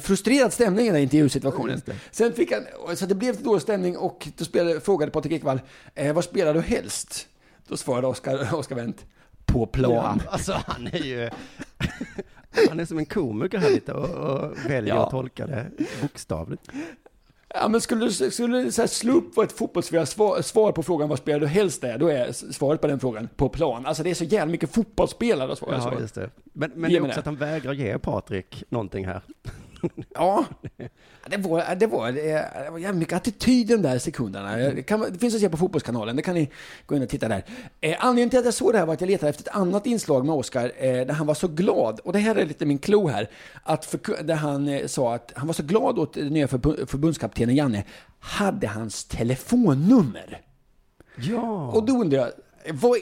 frustrerad 0.00 0.52
stämning 0.52 0.86
i 0.86 0.90
den 0.90 1.00
intervjusituationen. 1.02 1.80
Sen 2.10 2.32
fick 2.32 2.52
han, 2.52 2.96
så 2.96 3.06
det 3.06 3.14
blev 3.14 3.32
lite 3.32 3.44
dålig 3.44 3.62
stämning 3.62 3.96
och 3.96 4.28
då 4.36 4.44
spelade, 4.44 4.80
frågade 4.80 5.12
Patrik 5.12 5.32
Ekwall, 5.32 5.60
eh, 5.94 6.12
vad 6.12 6.24
spelar 6.24 6.54
du 6.54 6.60
helst? 6.60 7.26
Då 7.68 7.76
svarade 7.76 8.06
Oskar, 8.06 8.54
Oskar 8.54 8.76
Wendt, 8.76 9.04
på 9.46 9.66
plan. 9.66 10.20
Ja, 10.24 10.30
alltså 10.32 10.52
han 10.66 10.86
är 10.86 10.98
ju... 11.04 11.30
Han 12.68 12.80
är 12.80 12.84
som 12.84 12.98
en 12.98 13.06
komiker 13.06 13.58
här 13.58 13.70
lite 13.70 13.92
och, 13.92 14.08
och 14.10 14.56
väljer 14.70 14.94
Ja. 14.94 15.04
att 15.04 15.10
tolka 15.10 15.46
det 15.46 15.66
bokstavligt. 16.02 16.62
Ja, 17.54 17.68
men 17.68 17.80
skulle 17.80 18.04
du 18.04 18.30
skulle 18.30 18.72
så 18.72 18.82
här 18.82 18.86
slå 18.86 19.12
upp 19.12 19.36
vad 19.36 19.46
ett 19.46 19.52
fotbollsspelare 19.52 20.06
svar, 20.06 20.42
svar 20.42 20.72
på 20.72 20.82
frågan 20.82 21.08
vad 21.08 21.18
spelar 21.18 21.40
du 21.40 21.46
helst 21.46 21.84
är, 21.84 21.98
då 21.98 22.08
är 22.08 22.32
svaret 22.32 22.80
på 22.80 22.86
den 22.86 23.00
frågan 23.00 23.28
på 23.36 23.48
plan. 23.48 23.86
Alltså 23.86 24.02
det 24.02 24.10
är 24.10 24.14
så 24.14 24.24
jävla 24.24 24.52
mycket 24.52 24.74
fotbollsspelare 24.74 25.52
att 25.52 25.58
svara 25.58 25.76
Ja, 25.76 26.00
just 26.00 26.14
det. 26.14 26.30
Men, 26.52 26.70
men 26.74 26.90
det 26.90 26.96
är 26.96 27.00
också 27.00 27.14
det. 27.14 27.18
att 27.18 27.26
han 27.26 27.36
vägrar 27.36 27.72
ge 27.72 27.98
Patrik 27.98 28.64
någonting 28.68 29.06
här. 29.06 29.22
Ja, 30.14 30.44
det 31.26 31.36
var, 31.36 31.74
det 31.74 31.86
var, 31.86 32.12
det 32.12 32.70
var 32.70 32.78
jävligt 32.78 32.98
mycket 32.98 33.16
attityd 33.16 33.66
de 33.66 33.76
där 33.76 33.98
sekunderna. 33.98 34.56
Det, 34.56 34.82
kan, 34.82 35.00
det 35.00 35.18
finns 35.18 35.34
att 35.34 35.40
se 35.40 35.48
på 35.48 35.56
Fotbollskanalen, 35.56 36.16
det 36.16 36.22
kan 36.22 36.34
ni 36.34 36.50
gå 36.86 36.96
in 36.96 37.02
och 37.02 37.08
titta 37.08 37.28
där. 37.28 37.44
Eh, 37.80 37.96
anledningen 37.98 38.30
till 38.30 38.38
att 38.38 38.44
jag 38.44 38.54
såg 38.54 38.72
det 38.72 38.78
här 38.78 38.86
var 38.86 38.94
att 38.94 39.00
jag 39.00 39.10
letade 39.10 39.30
efter 39.30 39.42
ett 39.42 39.56
annat 39.56 39.86
inslag 39.86 40.26
med 40.26 40.34
Oscar 40.34 40.72
eh, 40.76 41.06
där 41.06 41.12
han 41.12 41.26
var 41.26 41.34
så 41.34 41.48
glad, 41.48 42.00
och 42.00 42.12
det 42.12 42.18
här 42.18 42.34
är 42.34 42.46
lite 42.46 42.66
min 42.66 42.78
klo 42.78 43.08
här, 43.08 43.30
att 43.62 43.84
för, 43.84 44.22
där 44.22 44.34
han 44.34 44.68
eh, 44.68 44.86
sa 44.86 45.14
att 45.14 45.32
han 45.36 45.46
var 45.46 45.54
så 45.54 45.62
glad 45.62 45.98
åt 45.98 46.14
den 46.14 46.28
nya 46.28 46.48
förbund, 46.48 46.90
förbundskaptenen 46.90 47.54
Janne, 47.54 47.84
hade 48.20 48.66
hans 48.66 49.04
telefonnummer. 49.04 50.40
Ja. 51.16 51.72
Och 51.74 51.86
då 51.86 51.92
undrar 51.92 52.18
jag, 52.18 52.30
vad, 52.74 52.98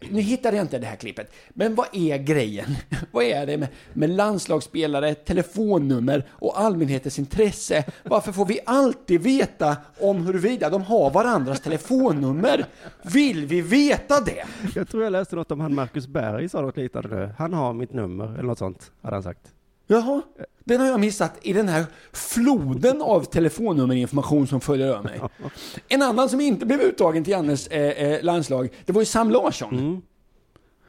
nu 0.00 0.20
hittade 0.20 0.56
jag 0.56 0.64
inte 0.64 0.78
det 0.78 0.86
här 0.86 0.96
klippet, 0.96 1.32
men 1.48 1.74
vad 1.74 1.86
är 1.92 2.18
grejen? 2.18 2.76
Vad 3.10 3.24
är 3.24 3.46
det 3.46 3.56
med, 3.56 3.68
med 3.92 4.10
landslagsspelare, 4.10 5.14
telefonnummer 5.14 6.26
och 6.30 6.60
allmänhetens 6.60 7.18
intresse? 7.18 7.84
Varför 8.02 8.32
får 8.32 8.46
vi 8.46 8.60
alltid 8.66 9.20
veta 9.20 9.76
om 10.00 10.26
huruvida 10.26 10.70
de 10.70 10.82
har 10.82 11.10
varandras 11.10 11.60
telefonnummer? 11.60 12.66
Vill 13.02 13.46
vi 13.46 13.60
veta 13.60 14.20
det? 14.20 14.44
Jag 14.74 14.88
tror 14.88 15.04
jag 15.04 15.10
läste 15.10 15.36
något 15.36 15.50
om 15.50 15.60
han 15.60 15.74
Marcus 15.74 16.06
Berg 16.06 16.48
sa 16.48 16.60
något 16.60 16.76
liknande 16.76 17.08
nu. 17.08 17.30
Han 17.38 17.52
har 17.52 17.72
mitt 17.72 17.92
nummer, 17.92 18.24
eller 18.24 18.42
något 18.42 18.58
sånt, 18.58 18.92
hade 19.02 19.16
han 19.16 19.22
sagt. 19.22 19.55
Jaha, 19.86 20.22
den 20.64 20.80
har 20.80 20.86
jag 20.86 21.00
missat 21.00 21.32
i 21.42 21.52
den 21.52 21.68
här 21.68 21.86
floden 22.12 23.02
av 23.02 23.24
telefonnummerinformation 23.24 24.46
som 24.46 24.60
följer 24.60 24.86
över 24.86 25.02
mig. 25.02 25.20
En 25.88 26.02
annan 26.02 26.28
som 26.28 26.40
inte 26.40 26.66
blev 26.66 26.80
uttagen 26.80 27.24
till 27.24 27.30
Jannes 27.30 27.66
eh, 27.66 27.82
eh, 27.82 28.22
landslag, 28.22 28.68
det 28.84 28.92
var 28.92 29.02
ju 29.02 29.06
Sam 29.06 29.30
Larsson. 29.30 30.02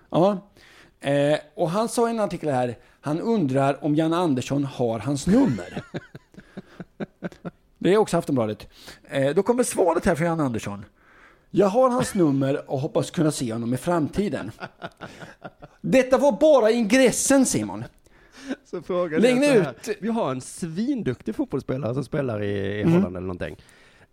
Ja. 0.10 0.38
Eh, 1.00 1.38
och 1.56 1.70
han 1.70 1.90
sa 1.90 2.08
i 2.08 2.12
en 2.12 2.20
artikel 2.20 2.50
här, 2.50 2.78
han 3.02 3.22
undrar 3.22 3.84
om 3.84 3.96
Jan 3.96 4.14
Andersson 4.14 4.64
har 4.66 5.00
hans 5.00 5.28
nummer. 5.28 5.84
Det 7.78 7.94
är 7.94 7.98
också 7.98 8.18
Aftonbladet. 8.18 8.68
Eh, 9.10 9.30
då 9.36 9.44
kommer 9.44 9.64
svaret 9.64 10.06
här 10.06 10.16
från 10.16 10.28
Jan 10.28 10.40
Andersson. 10.40 10.86
Jag 11.52 11.68
har 11.68 11.90
hans 11.90 12.14
nummer 12.14 12.72
och 12.72 12.80
hoppas 12.80 13.12
kunna 13.12 13.32
se 13.32 13.54
honom 13.54 13.74
i 13.74 13.78
framtiden. 13.78 14.52
Detta 15.82 16.18
var 16.18 16.32
bara 16.32 16.72
ingressen 16.72 17.46
Simon. 17.46 17.84
Så 18.66 18.82
frågan 18.82 19.22
Lägg 19.22 19.38
är 19.44 19.54
så 19.56 19.62
här, 19.62 19.72
ut. 19.72 19.98
Vi 20.02 20.10
har 20.10 20.32
en 20.32 20.42
svinduktig 20.42 21.36
fotbollsspelare 21.36 21.94
som 21.94 22.04
spelar 22.04 22.44
i, 22.44 22.48
i 22.48 22.82
Mm. 22.82 22.94
Holland 22.94 23.18
eller 23.18 23.28
någonting. 23.28 23.56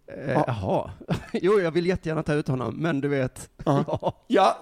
Eh, 0.06 0.32
Ja. 0.32 0.44
Jaha. 0.46 0.90
Jo, 1.32 1.60
jag 1.60 1.70
vill 1.70 1.86
jättegärna 1.86 2.22
ta 2.22 2.34
ut 2.34 2.48
honom, 2.48 2.74
men 2.74 3.00
du 3.00 3.08
vet. 3.08 3.50
Ja. 3.64 4.14
ja. 4.26 4.60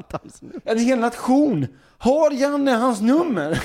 En 0.65 0.79
hel 0.79 0.99
nation 0.99 1.67
har 1.99 2.31
Janne 2.31 2.71
hans 2.71 3.01
nummer. 3.01 3.63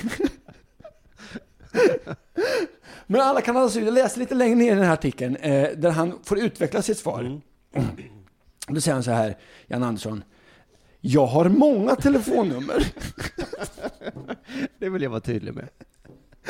Men 3.08 3.22
alla 3.22 3.41
kan 3.41 3.58
alltså, 3.58 3.80
jag 3.80 3.93
läser 3.93 4.20
lite 4.20 4.36
längre 4.36 4.55
ner 4.55 4.72
i 4.72 4.76
den 4.76 4.84
här 4.86 4.93
artikeln, 4.93 5.36
eh, 5.36 5.70
där 5.78 5.91
han 5.91 6.20
får 6.24 6.39
utveckla 6.39 6.82
sitt 6.82 6.97
svar. 6.97 7.41
Då 8.68 8.82
säger 8.82 8.93
han 8.93 9.03
så 9.03 9.12
här, 9.12 9.38
Jan 9.68 9.84
Andersson. 9.84 10.24
Jag 11.01 11.26
har 11.26 11.49
många 11.49 11.95
telefonnummer. 11.95 12.88
Det 14.80 14.89
vill 14.89 15.01
jag 15.01 15.10
vara 15.10 15.20
tydlig 15.22 15.53
med. 15.53 15.70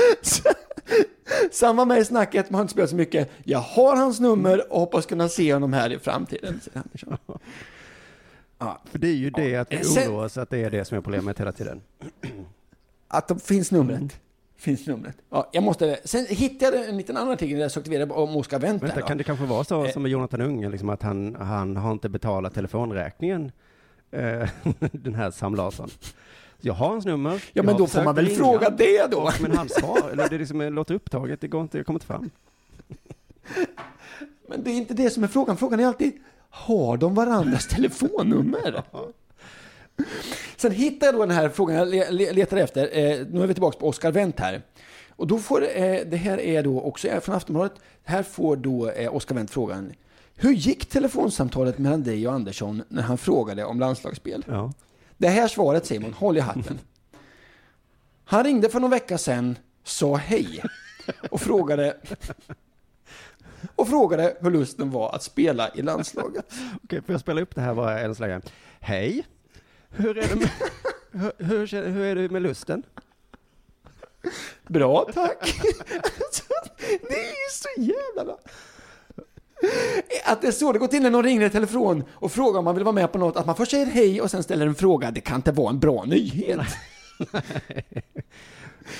Samma 1.52 1.86
med 1.86 1.98
i 2.00 2.06
snacket, 2.06 2.50
man 2.50 2.56
har 2.60 2.62
inte 2.64 2.72
spelat 2.72 2.90
så 2.90 2.96
mycket. 2.96 3.30
Jag 3.44 3.60
har 3.60 3.96
hans 3.96 4.20
nummer 4.20 4.74
och 4.74 4.80
hoppas 4.80 5.06
kunna 5.06 5.30
se 5.30 5.54
honom 5.54 5.74
här 5.74 5.92
i 5.92 6.00
framtiden. 6.00 6.60
säger 6.64 6.78
Andersson. 6.80 7.18
Ja. 8.60 8.82
För 8.92 9.00
det 9.00 9.08
är 9.08 9.14
ju 9.14 9.30
det 9.30 9.56
att 9.56 9.72
vi 9.72 9.76
Eh, 9.76 9.82
sen- 9.82 10.12
oss 10.16 10.38
att 10.38 10.50
det 10.50 10.58
är 10.58 10.70
det 10.70 10.86
som 10.86 10.98
är 10.98 11.02
problemet 11.02 11.40
hela 11.40 11.52
tiden. 11.52 11.82
Att 13.08 13.28
de 13.28 13.40
finns 13.40 13.72
numret. 13.72 14.20
Finns 14.58 14.88
numret. 14.88 15.16
Ja, 15.30 15.50
jag 15.54 15.64
måste, 15.64 16.00
sen 16.04 16.26
hittade 16.30 16.78
jag 16.78 16.90
en 16.90 16.98
liten 16.98 17.18
annan 17.18 17.34
artikel 17.34 17.56
där 17.56 17.62
jag 17.64 17.72
sökte 17.72 17.90
vidare 17.90 18.10
om 18.10 18.36
Oscar 18.36 18.60
Wendt. 18.60 18.84
Vänta, 18.84 19.02
kan 19.02 19.18
det 19.18 19.24
kanske 19.24 19.46
vara 19.46 19.64
så 19.64 19.86
Eh. 19.86 19.92
som 19.92 20.02
med 20.02 20.12
Jonathan 20.12 20.42
Unge, 20.42 20.70
liksom 20.70 20.90
att 20.90 21.02
han, 21.02 21.36
han 21.36 21.78
har 21.78 21.92
inte 21.92 22.10
betalat 22.10 22.54
telefonräkningen, 22.54 23.52
eh, 24.12 24.50
den 24.92 25.16
här 25.16 25.32
Sam 25.32 25.56
Larsson. 25.56 25.90
Jag 26.62 26.74
har 26.74 26.88
hans 26.88 27.06
nummer. 27.06 27.44
Ja, 27.54 27.64
men 27.64 27.78
då 27.78 27.88
får 27.88 28.04
man 28.04 28.16
väl 28.16 28.28
fråga 28.30 28.70
det 28.70 29.12
då. 29.12 29.32
Men 29.42 29.52
han 29.52 29.70
svar, 29.70 30.10
eller 30.12 30.30
det 30.30 30.36
är 30.36 30.40
liksom, 30.40 30.62
låter 30.62 30.94
upptaget, 30.96 31.42
det 31.42 31.48
går 31.48 31.62
inte, 31.62 31.78
jag 31.78 31.86
kommer 31.86 31.96
inte 31.98 32.06
fram. 32.08 32.30
Men 34.50 34.64
det 34.64 34.70
är 34.72 34.76
inte 34.76 34.94
det 34.94 35.10
som 35.10 35.24
är 35.24 35.28
frågan. 35.28 35.58
Frågan 35.58 35.80
är 35.80 35.86
alltid, 35.88 36.12
har 36.50 36.98
de 36.98 37.16
varandras 37.16 37.68
telefonnummer? 37.76 38.84
Sen 40.58 40.72
hittade 40.72 41.06
jag 41.06 41.16
då 41.16 41.20
den 41.26 41.36
här 41.36 41.50
frågan 41.50 41.76
jag 41.76 41.88
le- 41.88 42.12
le- 42.12 42.32
letade 42.32 42.62
efter. 42.62 42.82
Eh, 42.98 43.26
nu 43.30 43.44
är 43.44 43.48
vi 43.48 43.54
tillbaka 43.54 43.80
på 43.80 43.88
Oscar 43.88 44.12
Wendt 44.12 44.40
här. 44.40 44.62
Och 45.10 45.28
då 45.28 45.40
får, 45.40 45.62
eh, 45.76 46.00
det 46.06 46.18
här 46.18 46.40
är 46.40 46.64
då 46.64 46.82
också 46.82 47.08
från 47.22 47.36
Aftonbladet. 47.36 47.74
Här 48.04 48.24
får 48.24 48.56
då 48.56 48.90
eh, 48.90 49.16
Oscar 49.16 49.36
Wendt 49.36 49.52
frågan. 49.52 49.92
Hur 50.36 50.52
gick 50.52 50.86
telefonsamtalet 50.86 51.78
mellan 51.78 52.04
dig 52.04 52.28
och 52.28 52.34
Andersson 52.34 52.84
när 52.90 53.02
han 53.04 53.18
frågade 53.18 53.66
om 53.66 53.80
landslagsspel? 53.80 54.46
Ja. 54.48 54.72
Det 55.18 55.28
här 55.28 55.48
svaret 55.48 55.86
Simon, 55.86 56.14
håll 56.14 56.38
i 56.38 56.40
hatten. 56.40 56.80
Han 58.26 58.44
ringde 58.44 58.70
för 58.70 58.80
någon 58.80 58.92
vecka 58.92 59.18
sedan, 59.18 59.58
sa 59.84 60.16
hej 60.16 60.64
och 61.32 61.42
frågade 61.42 61.98
och 63.76 63.88
frågade 63.88 64.38
hur 64.42 64.52
lusten 64.52 64.92
var 64.92 65.16
att 65.16 65.24
spela 65.24 65.70
i 65.76 65.82
landslaget. 65.82 66.54
Okej, 66.84 67.02
får 67.02 67.14
jag 67.14 67.22
spela 67.22 67.42
upp 67.42 67.56
det 67.56 67.62
här 67.62 67.74
bara 67.74 68.00
än 68.00 68.16
så 68.16 68.22
länge? 68.22 68.42
Hej, 68.80 69.26
hur 69.90 70.18
är 70.18 70.28
det 70.28 70.36
med, 70.36 70.50
hur, 71.12 71.32
hur, 71.38 71.92
hur 71.92 72.06
är 72.06 72.16
det 72.16 72.30
med 72.30 72.42
lusten? 72.42 72.84
Bra, 74.68 75.10
tack. 75.14 75.62
det 76.80 77.16
är 77.16 77.30
ju 77.30 77.50
så 77.52 77.82
jävla 77.82 78.26
bra. 78.26 78.40
Att 80.26 80.42
det 80.42 80.48
är 80.48 80.52
så 80.52 80.72
det 80.72 80.80
går 80.80 80.88
till 80.88 81.02
när 81.02 81.10
någon 81.10 81.24
ringer 81.24 81.46
i 81.46 81.50
telefon 81.50 82.04
och 82.14 82.32
frågar 82.32 82.60
om 82.60 82.66
man 82.66 82.76
vill 82.76 82.84
vara 82.84 82.96
med 82.96 83.12
på 83.12 83.18
något, 83.18 83.38
att 83.38 83.46
man 83.46 83.56
först 83.56 83.72
säger 83.72 83.86
hej 83.86 84.22
och 84.22 84.32
sen 84.32 84.44
ställer 84.44 84.68
en 84.68 84.76
fråga, 84.76 85.12
det 85.12 85.22
kan 85.22 85.36
inte 85.36 85.52
vara 85.52 85.70
en 85.70 85.80
bra 85.80 86.04
nyhet. 86.04 86.60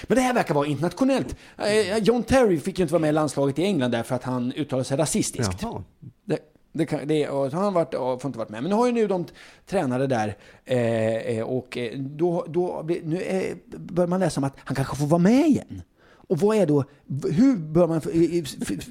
Men 0.08 0.16
det 0.16 0.22
här 0.22 0.34
verkar 0.34 0.54
vara 0.54 0.68
internationellt. 0.68 1.36
Eh, 1.58 1.98
John 1.98 2.24
Terry 2.24 2.60
fick 2.60 2.80
ju 2.80 2.82
inte 2.82 2.94
vara 2.94 3.02
med 3.02 3.10
i 3.10 3.14
landslaget 3.14 3.60
i 3.60 3.64
England 3.64 3.92
därför 3.92 4.16
att 4.16 4.24
han 4.24 4.54
uttalade 4.54 4.86
sig 4.86 4.98
rasistiskt. 4.98 5.62
Jaha. 5.62 5.84
Det, 6.26 6.40
det 6.72 6.86
kan, 6.86 7.08
det, 7.08 7.30
och 7.30 7.52
han 7.52 7.74
varit, 7.74 7.94
och 7.94 8.22
får 8.22 8.30
inte 8.30 8.40
varit 8.40 8.50
med. 8.50 8.64
Men 8.64 8.70
nu 8.70 8.76
har 8.76 8.86
ju 8.86 8.92
nu 8.92 9.08
de 9.08 9.26
tränare 9.66 10.08
där 10.08 10.38
eh, 10.66 11.16
eh, 11.16 11.44
och 11.44 11.78
eh, 11.78 12.00
då, 12.00 12.46
då 12.48 12.86
nu 13.04 13.22
eh, 13.22 13.56
bör 13.78 14.08
man 14.08 14.20
läsa 14.20 14.40
om 14.40 14.44
att 14.44 14.56
han 14.58 14.76
kanske 14.76 14.96
får 14.96 15.08
vara 15.08 15.20
med 15.20 15.48
igen. 15.48 15.82
Och 16.28 16.40
vad 16.40 16.58
är 16.58 16.66
då, 16.66 16.84
hur 17.32 17.58
bör 17.58 17.88
man, 17.88 18.02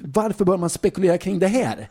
varför 0.03 0.45
bör 0.45 0.57
man 0.57 0.69
spekulera 0.69 1.17
kring 1.17 1.39
det 1.39 1.47
här? 1.47 1.89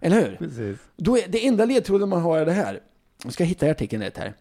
Eller 0.00 0.20
hur? 0.20 0.36
Precis. 0.36 0.78
Då 0.96 1.18
är, 1.18 1.28
det 1.28 1.46
enda 1.46 1.64
ledtråden 1.64 2.08
man 2.08 2.22
har 2.22 2.38
är 2.38 2.46
det 2.46 2.52
här. 2.52 2.80
Jag 3.24 3.32
ska 3.32 3.44
hitta 3.44 3.70
artikeln 3.70 4.02
rätt 4.02 4.16
här. 4.16 4.34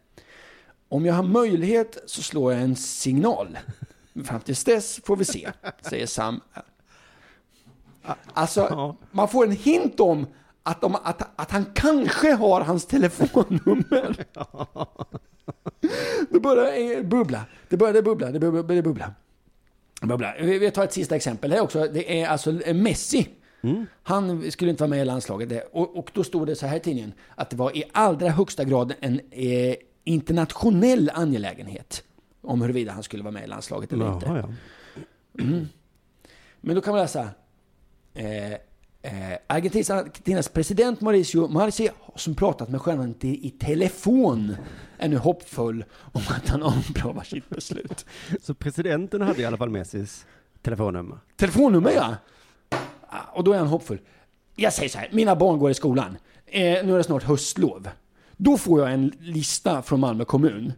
Om 0.89 1.05
jag 1.05 1.13
har 1.13 1.23
möjlighet 1.23 1.97
så 2.05 2.21
slår 2.21 2.53
jag 2.53 2.61
en 2.61 2.75
signal. 2.75 3.57
Fram 4.25 4.39
tills 4.39 4.63
dess 4.63 4.99
får 5.03 5.15
vi 5.15 5.25
se, 5.25 5.51
säger 5.81 6.05
Sam. 6.05 6.41
Alltså, 8.33 8.95
man 9.11 9.27
får 9.27 9.45
en 9.45 9.51
hint 9.51 9.99
om 9.99 10.27
att, 10.63 10.81
de, 10.81 10.95
att, 10.95 11.21
att 11.35 11.51
han 11.51 11.65
kanske 11.73 12.33
har 12.33 12.61
hans 12.61 12.85
telefonnummer. 12.85 14.25
Då 16.29 16.39
börjar 16.39 16.95
det 16.95 17.03
bubbla. 17.03 17.45
Det 17.69 17.77
börjar 17.77 18.01
bubbla, 18.01 18.31
det 18.31 18.39
börjar 18.39 18.63
det 18.63 18.81
bubbla. 18.81 19.13
Bubbla. 20.01 20.35
Vi 20.39 20.59
vi 20.59 20.71
tar 20.71 20.83
ett 20.83 20.93
sista 20.93 21.15
exempel 21.15 21.51
här 21.51 21.61
också. 21.61 21.87
Det 21.93 22.21
är 22.21 22.27
alltså 22.27 22.51
Messi. 22.73 23.29
Han 24.03 24.51
skulle 24.51 24.71
inte 24.71 24.83
vara 24.83 24.89
med 24.89 25.01
i 25.01 25.05
landslaget. 25.05 25.69
Och, 25.71 25.97
och 25.97 26.11
då 26.13 26.23
stod 26.23 26.47
det 26.47 26.55
så 26.55 26.67
här 26.67 26.77
i 26.77 26.79
tidningen 26.79 27.13
att 27.35 27.49
det 27.49 27.55
var 27.55 27.77
i 27.77 27.83
allra 27.91 28.29
högsta 28.29 28.63
grad 28.63 28.93
en 28.99 29.21
eh, 29.31 29.75
internationell 30.03 31.11
angelägenhet 31.13 32.03
om 32.41 32.61
huruvida 32.61 32.91
han 32.91 33.03
skulle 33.03 33.23
vara 33.23 33.31
med 33.31 33.43
i 33.43 33.47
landslaget 33.47 33.93
eller 33.93 34.13
inte. 34.13 34.25
Jaha, 34.25 34.37
ja. 34.37 35.43
Mm. 35.43 35.67
Men 36.61 36.75
då 36.75 36.81
kan 36.81 36.93
man 36.93 37.01
läsa. 37.01 37.29
Eh, 38.13 38.57
Eh, 39.05 39.37
Argentinas, 39.47 40.49
president 40.49 41.01
Mauricio 41.01 41.47
Marci, 41.47 41.89
som 42.15 42.35
pratat 42.35 42.69
med 42.69 42.81
stjärnan 42.81 43.15
i, 43.21 43.47
i 43.47 43.49
telefon, 43.49 44.55
är 44.97 45.09
nu 45.09 45.17
hoppfull 45.17 45.85
om 45.99 46.21
att 46.29 46.47
han 46.49 46.63
omprövar 46.63 47.23
sitt 47.23 47.49
beslut. 47.49 48.05
Så 48.41 48.53
presidenten 48.53 49.21
hade 49.21 49.41
i 49.41 49.45
alla 49.45 49.57
fall 49.57 49.69
Messis 49.69 50.25
telefonnummer. 50.61 51.17
Telefonnummer 51.35 51.91
ja! 51.91 52.15
Ah, 53.07 53.19
Och 53.33 53.43
då 53.43 53.53
är 53.53 53.57
han 53.57 53.67
hoppfull. 53.67 53.99
Jag 54.55 54.73
säger 54.73 54.89
så 54.89 54.97
här, 54.97 55.09
mina 55.13 55.35
barn 55.35 55.59
går 55.59 55.71
i 55.71 55.73
skolan. 55.73 56.17
Eh, 56.45 56.61
nu 56.61 56.93
är 56.93 56.97
det 56.97 57.03
snart 57.03 57.23
höstlov. 57.23 57.89
Då 58.37 58.57
får 58.57 58.79
jag 58.81 58.93
en 58.93 59.11
lista 59.19 59.81
från 59.81 59.99
Malmö 59.99 60.25
kommun. 60.25 60.73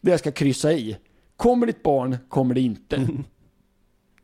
Där 0.00 0.10
jag 0.12 0.20
ska 0.20 0.32
kryssa 0.32 0.72
i. 0.72 0.96
Kommer 1.36 1.66
ditt 1.66 1.82
barn, 1.82 2.16
kommer 2.28 2.54
det 2.54 2.60
inte. 2.60 3.08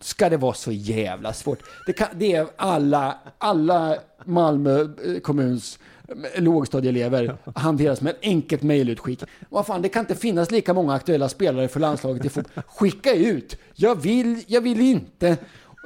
Ska 0.01 0.29
det 0.29 0.37
vara 0.37 0.55
så 0.55 0.73
jävla 0.73 1.33
svårt? 1.33 1.59
Det, 1.87 1.93
kan, 1.93 2.09
det 2.15 2.33
är 2.33 2.47
alla, 2.57 3.19
alla 3.39 3.97
Malmö 4.25 4.81
eh, 4.81 5.21
kommuns 5.23 5.79
eh, 6.09 6.43
lågstadieelever 6.43 7.37
hanteras 7.55 8.01
med 8.01 8.11
ett 8.11 8.19
enkelt 8.23 8.63
mejlutskick. 8.63 9.23
Vad 9.49 9.67
fan, 9.67 9.83
det 9.83 9.89
kan 9.89 10.01
inte 10.01 10.15
finnas 10.15 10.51
lika 10.51 10.75
många 10.75 10.95
aktuella 10.95 11.29
spelare 11.29 11.69
för 11.69 11.81
landslaget 11.81 12.25
i 12.25 12.29
fotboll. 12.29 12.63
Skicka 12.67 13.15
ut! 13.15 13.57
Jag 13.75 14.03
vill, 14.03 14.45
jag 14.47 14.61
vill 14.61 14.81
inte. 14.81 15.37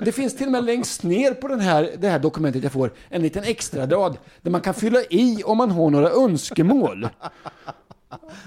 Det 0.04 0.12
finns 0.12 0.36
till 0.36 0.46
och 0.46 0.52
med 0.52 0.64
längst 0.64 1.02
ner 1.02 1.34
på 1.34 1.48
den 1.48 1.60
här, 1.60 1.90
det 1.98 2.08
här 2.08 2.18
dokumentet 2.18 2.62
jag 2.62 2.72
får 2.72 2.92
en 3.08 3.22
liten 3.22 3.44
extra 3.44 3.86
rad 3.86 4.16
där 4.42 4.50
man 4.50 4.60
kan 4.60 4.74
fylla 4.74 5.02
i 5.10 5.42
om 5.44 5.58
man 5.58 5.70
har 5.70 5.90
några 5.90 6.10
önskemål. 6.10 7.08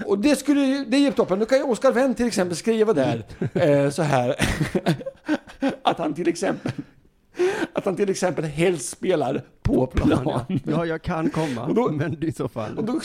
Och 0.06 0.18
det 0.18 0.36
skulle 0.36 0.84
det 0.88 0.96
är 0.96 1.00
ju 1.00 1.12
toppen. 1.12 1.38
Nu 1.38 1.44
kan 1.44 1.58
ju 1.58 1.64
Oskar 1.64 1.92
Wendt 1.92 2.16
till 2.16 2.26
exempel 2.26 2.56
skriva 2.56 2.92
där 2.92 3.24
eh, 3.54 3.90
så 3.90 4.02
här. 4.02 4.36
Att 5.94 5.98
han 6.00 6.14
till 6.14 6.28
exempel 6.28 6.72
att 7.72 7.84
han 7.84 7.96
till 7.96 8.10
exempel 8.10 8.44
helst 8.44 8.88
spelar 8.90 9.42
på 9.62 9.86
plan. 9.86 10.40
Ja, 10.64 10.86
jag 10.86 11.02
kan 11.02 11.30
komma, 11.30 11.64
Och 11.66 11.74
då- 11.74 11.90
men 11.92 12.24
i 12.24 12.32
så 12.32 12.48
fall. 12.48 12.78
Och 12.78 12.84
då, 12.84 13.00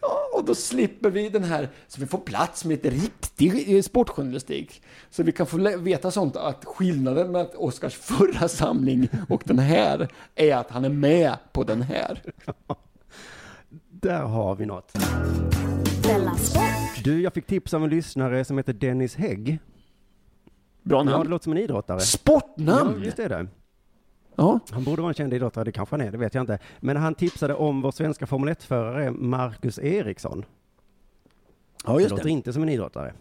ja, 0.00 0.18
och 0.34 0.44
då 0.44 0.54
slipper 0.54 1.10
vi 1.10 1.28
den 1.28 1.44
här, 1.44 1.68
så 1.88 2.00
vi 2.00 2.06
får 2.06 2.18
plats 2.18 2.64
med 2.64 2.86
ett 2.86 2.92
riktig 2.92 3.76
eh, 3.76 3.82
sportjournalistik. 3.82 4.82
Så 5.10 5.22
vi 5.22 5.32
kan 5.32 5.46
få 5.46 5.56
veta 5.78 6.10
sånt 6.10 6.36
att 6.36 6.64
skillnaden 6.64 7.32
med 7.32 7.46
Oskars 7.56 7.94
förra 7.94 8.48
samling 8.48 9.08
och 9.28 9.42
den 9.44 9.58
här 9.58 10.08
är 10.34 10.56
att 10.56 10.70
han 10.70 10.84
är 10.84 10.88
med 10.88 11.36
på 11.52 11.64
den 11.64 11.82
här. 11.82 12.22
Där 13.90 14.22
har 14.22 14.54
vi 14.54 14.66
något. 14.66 14.92
Du, 17.04 17.22
jag 17.22 17.34
fick 17.34 17.46
tips 17.46 17.74
av 17.74 17.84
en 17.84 17.90
lyssnare 17.90 18.44
som 18.44 18.56
heter 18.56 18.72
Dennis 18.72 19.14
Hägg. 19.16 19.58
Bra 20.88 20.98
Ja, 20.98 21.02
namn. 21.04 21.24
det 21.24 21.30
låter 21.30 21.42
som 21.44 21.52
en 21.52 21.58
idrottare. 21.58 22.00
Sportnamn! 22.00 22.92
Ja, 22.96 23.04
visst 23.04 23.18
är 23.18 23.28
det. 23.28 23.46
Ja. 24.36 24.60
Han 24.70 24.84
borde 24.84 25.02
vara 25.02 25.10
en 25.10 25.14
känd 25.14 25.34
idrottare, 25.34 25.64
det 25.64 25.72
kanske 25.72 25.92
han 25.96 26.00
är, 26.00 26.10
det 26.12 26.18
vet 26.18 26.34
jag 26.34 26.42
inte. 26.42 26.58
Men 26.80 26.96
han 26.96 27.14
tipsade 27.14 27.54
om 27.54 27.82
vår 27.82 27.90
svenska 27.90 28.26
Formel 28.26 28.54
1-förare 28.54 29.10
Marcus 29.10 29.78
Eriksson. 29.78 30.44
Ja, 31.84 31.92
det 31.92 31.98
just 32.00 32.10
låter 32.10 32.24
det. 32.24 32.30
inte 32.30 32.52
som 32.52 32.62
en 32.62 32.68
idrottare. 32.68 33.12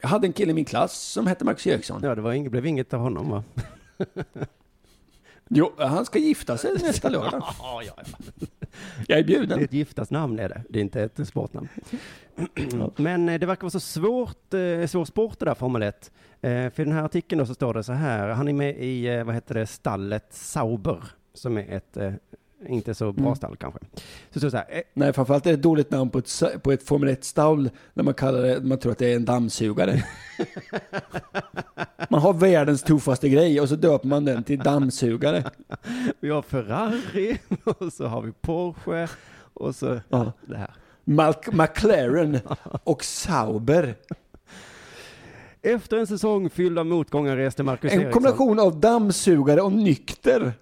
Jag 0.00 0.08
hade 0.08 0.26
en 0.26 0.32
kille 0.32 0.50
i 0.50 0.54
min 0.54 0.64
klass 0.64 0.92
som 1.02 1.26
hette 1.26 1.44
Max 1.44 1.66
Eriksson. 1.66 2.00
Ja, 2.02 2.14
det 2.14 2.20
var 2.20 2.32
inget, 2.32 2.50
blev 2.50 2.66
inget 2.66 2.94
av 2.94 3.00
honom 3.00 3.30
va? 3.30 3.44
Jo, 5.48 5.72
han 5.78 6.04
ska 6.04 6.18
gifta 6.18 6.58
sig 6.58 6.70
nästa 6.82 7.08
lördag. 7.08 7.42
ja, 7.58 7.82
ja, 7.86 7.94
Jag 9.08 9.18
är 9.18 9.22
Det 9.22 9.34
är 9.34 9.38
bjuden. 9.38 9.60
ett 9.64 9.72
giftasnamn 9.72 10.38
är 10.38 10.48
det, 10.48 10.62
det 10.68 10.78
är 10.78 10.82
inte 10.82 11.02
ett 11.02 11.28
sportnamn. 11.28 11.68
Men 12.96 13.28
eh, 13.28 13.38
det 13.40 13.46
verkar 13.46 13.62
vara 13.62 13.70
så 13.70 13.80
svårt, 13.80 14.54
eh, 14.54 14.86
svår 14.86 15.04
sport 15.04 15.38
det 15.38 15.44
där 15.44 15.54
Formel 15.54 15.82
1. 15.82 16.10
Eh, 16.40 16.50
för 16.50 16.80
i 16.80 16.84
den 16.84 16.92
här 16.92 17.02
artikeln 17.04 17.38
då 17.38 17.46
så 17.46 17.54
står 17.54 17.74
det 17.74 17.82
så 17.82 17.92
här, 17.92 18.28
han 18.28 18.48
är 18.48 18.52
med 18.52 18.76
i, 18.78 19.22
vad 19.22 19.34
heter 19.34 19.54
det, 19.54 19.66
stallet 19.66 20.26
Sauber, 20.30 21.04
som 21.34 21.58
är 21.58 21.68
ett 21.76 21.96
inte 22.68 22.94
så 22.94 23.12
bra 23.12 23.24
Mm. 23.24 23.36
stall 23.36 23.56
kanske. 23.56 23.80
Så 24.30 24.38
det 24.38 24.50
så 24.50 24.56
här, 24.56 24.66
eh, 24.70 24.80
Nej, 24.94 25.12
framförallt 25.12 25.46
är 25.46 25.50
det 25.50 25.54
ett 25.54 25.62
dåligt 25.62 25.90
namn 25.90 26.10
på 26.10 26.18
ett, 26.18 26.42
på 26.62 26.72
ett 26.72 26.82
Formel 26.82 27.08
1-stall 27.08 27.70
när 27.94 28.04
man 28.04 28.14
kallar 28.14 28.42
det, 28.42 28.60
man 28.60 28.78
tror 28.78 28.92
att 28.92 28.98
det 28.98 29.12
är 29.12 29.16
en 29.16 29.24
dammsugare. 29.24 30.04
Man 32.10 32.20
har 32.20 32.32
världens 32.32 32.82
tuffaste 32.82 33.28
grej 33.28 33.60
och 33.60 33.68
så 33.68 33.76
döper 33.76 34.08
man 34.08 34.24
den 34.24 34.44
till 34.44 34.58
dammsugare. 34.58 35.44
vi 36.20 36.30
har 36.30 36.42
Ferrari, 36.42 37.38
och 37.64 37.92
så 37.92 38.06
har 38.06 38.22
vi 38.22 38.32
Porsche, 38.32 39.08
och 39.54 39.74
så 39.74 40.00
Ja. 40.08 40.32
det 40.46 40.56
här. 40.56 40.70
Mal- 41.04 41.52
McLaren 41.52 42.38
och 42.84 43.04
Sauber. 43.04 43.94
Efter 45.62 45.96
en 45.96 46.06
säsong 46.06 46.50
fylld 46.50 46.78
av 46.78 46.86
motgångar 46.86 47.36
reste 47.36 47.62
Marcus 47.62 47.92
En 47.92 48.00
Eriksson. 48.00 48.12
kombination 48.12 48.58
av 48.58 48.80
dammsugare 48.80 49.60
och 49.60 49.72
nykter. 49.72 50.52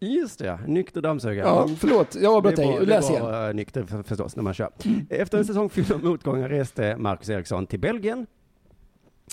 Just 0.00 0.38
det. 0.38 0.58
Nykter 0.66 1.00
dammsugare. 1.00 1.46
Ja, 1.48 1.68
förlåt, 1.78 2.14
jag 2.14 2.34
avbröt 2.34 2.56
Det 2.56 2.62
dig. 2.62 2.86
Läs 2.86 3.06
det 3.08 3.12
igen. 3.12 3.24
bra, 3.24 3.48
eh, 3.48 3.54
nykter 3.54 3.84
för- 3.84 4.02
förstås 4.02 4.36
när 4.36 4.42
man 4.42 4.54
kör. 4.54 4.70
Efter 5.10 5.38
en 5.38 5.44
säsong 5.44 5.70
fylld 5.70 5.92
av 5.92 6.04
motgångar 6.04 6.48
reste 6.48 6.96
Marcus 6.96 7.28
Eriksson 7.28 7.66
till 7.66 7.80
Belgien 7.80 8.26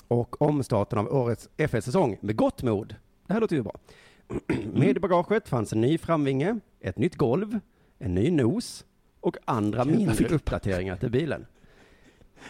och 0.07 0.41
omstarten 0.41 0.99
av 0.99 1.07
årets 1.13 1.49
F1-säsong 1.57 2.17
med 2.21 2.35
gott 2.35 2.63
mod. 2.63 2.95
Det 3.27 3.33
här 3.33 3.41
låter 3.41 3.55
ju 3.55 3.61
bra. 3.63 3.75
Med 4.73 4.97
i 4.97 4.99
bagaget 4.99 5.49
fanns 5.49 5.73
en 5.73 5.81
ny 5.81 5.97
framvinge, 5.97 6.59
ett 6.79 6.97
nytt 6.97 7.15
golv, 7.15 7.59
en 7.99 8.15
ny 8.15 8.31
nos 8.31 8.85
och 9.19 9.37
andra 9.45 9.77
Jävlar, 9.79 9.95
mindre 9.97 10.15
vilket- 10.15 10.31
uppdateringar 10.35 10.95
till 10.95 11.11
bilen. 11.11 11.45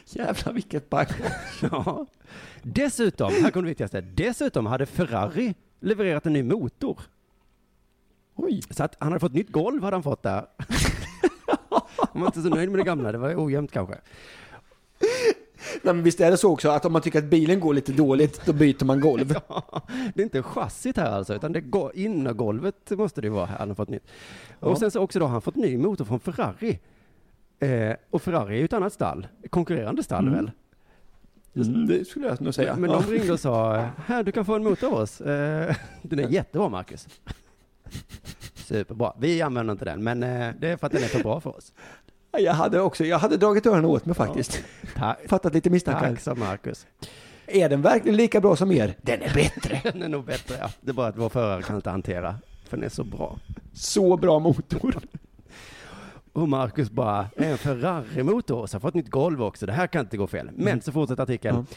Jävlar 0.05 0.53
vilket 0.53 0.89
bagage. 0.89 1.22
Ja. 1.72 2.05
Dessutom, 2.63 3.32
här 3.32 3.51
kommer 3.51 3.63
det 3.63 3.70
viktigaste, 3.70 4.01
dessutom 4.01 4.65
hade 4.65 4.86
Ferrari 4.86 5.53
levererat 5.80 6.26
en 6.26 6.34
ny 6.34 6.43
motor. 6.43 6.99
Oj. 8.38 8.62
Så 8.70 8.84
att 8.84 8.96
han 9.00 9.08
hade 9.08 9.20
fått 9.20 9.34
nytt 9.34 9.52
golv 9.52 9.84
hade 9.84 9.96
han 9.96 10.04
fått 10.04 10.24
där. 10.24 10.46
Han 12.14 12.22
var 12.22 12.28
inte 12.28 12.42
så 12.42 12.50
nöjd 12.50 12.70
med 12.72 12.80
det 12.80 12.84
gamla, 12.84 13.12
det 13.12 13.18
var 13.18 13.46
ojämnt 13.46 13.72
kanske. 13.72 13.96
Nej, 15.82 15.94
men 15.94 16.04
visst 16.04 16.22
är 16.22 16.32
det 16.32 16.38
så 16.38 16.52
också 16.54 16.70
att 16.70 16.86
om 16.86 16.94
man 16.94 17.02
tycker 17.02 17.20
att 17.20 17.26
bilen 17.26 17.60
går 17.60 17.74
lite 17.74 17.92
dåligt, 17.92 18.46
då 18.46 18.54
byter 18.54 18.86
man 18.86 19.00
golv. 19.00 19.28
Det 20.16 20.22
är 20.22 20.24
inte 20.24 20.44
chassit 20.44 20.98
här 20.98 21.12
alltså, 21.12 21.36
utan 21.36 21.52
det 21.52 21.62
går 21.62 21.92
innergolvet 21.96 22.90
måste 22.92 23.22
det 23.22 23.30
vara 23.30 23.46
här, 23.46 23.58
han 23.58 23.68
har 23.68 23.76
fått 23.76 23.90
nytt. 23.90 24.04
Ja. 24.60 24.68
Och 24.68 24.78
sen 24.78 24.92
så 24.92 25.00
också 25.02 25.20
då 25.20 25.26
har 25.26 25.32
han 25.32 25.42
fått 25.42 25.56
ny 25.56 25.78
motor 25.78 26.06
från 26.06 26.20
Ferrari. 26.20 26.80
Eh, 27.60 27.96
och 28.10 28.22
Ferrari 28.22 28.56
är 28.56 28.60
ju 28.60 28.66
ett 28.66 28.74
annat 28.74 28.94
stall, 28.94 29.28
konkurrerande 29.50 30.04
stall 30.04 30.28
Mm. 30.28 30.34
väl? 30.36 30.52
Mm, 31.68 31.88
det 31.88 32.06
skulle 32.08 32.28
jag 32.28 32.42
nog 32.42 32.54
säga. 32.54 32.76
Men 32.76 32.90
Ja. 32.90 33.02
de 33.08 33.12
ringde 33.12 33.34
och 33.34 33.40
sa, 33.40 33.76
här 34.06 34.24
du 34.24 34.32
kan 34.32 34.46
få 34.46 34.56
en 34.56 34.64
motor 34.64 34.88
av 34.88 34.94
oss. 34.94 35.22
Eh, 35.22 35.76
den 36.02 36.20
är 36.20 36.28
jättebra 36.30 36.70
Marcus. 36.70 37.08
Superbra. 38.54 39.14
Vi 39.20 39.42
använder 39.42 39.72
inte 39.72 39.86
den, 39.86 40.04
men 40.04 40.24
eh, 40.24 40.54
det 40.60 40.68
är 40.70 40.78
för 40.78 40.88
att 40.88 40.94
den 40.94 41.04
är 41.04 41.08
för 41.08 41.24
bra 41.24 41.40
för 41.42 41.58
oss. 41.58 41.74
Jag 42.40 42.54
hade 42.54 42.82
också, 42.82 43.06
jag 43.06 43.20
hade 43.20 43.38
dragit 43.38 43.66
öronen 43.66 43.86
åt 43.86 44.06
mig 44.06 44.16
faktiskt. 44.16 44.64
Tack, 44.96 45.18
Fattat 45.28 45.54
lite 45.54 45.70
misstankar. 45.70 46.10
tack 46.10 46.20
sa 46.20 46.36
Marcus. 46.36 46.86
Är 47.48 47.70
den 47.70 47.82
verkligen 47.82 48.18
lika 48.18 48.42
bra 48.42 48.56
som 48.56 48.72
er? 48.72 48.96
Den 49.02 49.22
är 49.22 49.34
bättre. 49.34 49.82
Den 49.92 50.02
är 50.02 50.10
nog 50.10 50.26
bättre, 50.26 50.56
ja. 50.60 50.70
Det 50.82 50.92
är 50.92 50.94
bara 50.94 51.08
att 51.08 51.18
vår 51.18 51.30
förare 51.30 51.62
kan 51.62 51.76
inte 51.76 51.90
hantera, 51.90 52.36
för 52.70 52.78
den 52.78 52.84
är 52.84 52.90
så 52.90 53.04
bra. 53.04 53.40
Så 53.74 54.18
bra 54.18 54.40
motor. 54.40 54.96
Och 56.34 56.50
Marcus 56.50 56.92
bara, 56.92 57.30
en 57.36 57.58
Ferrari-motor, 57.58 58.68
så 58.68 58.76
har 58.76 58.80
fått 58.80 58.94
nytt 58.94 59.10
golv 59.10 59.44
också, 59.44 59.66
det 59.66 59.74
här 59.74 59.88
kan 59.88 60.02
inte 60.02 60.18
gå 60.18 60.28
fel. 60.28 60.50
Men 60.54 60.82
så 60.82 60.92
fortsätter 60.92 61.24
artikeln. 61.24 61.66
Ja. 61.70 61.76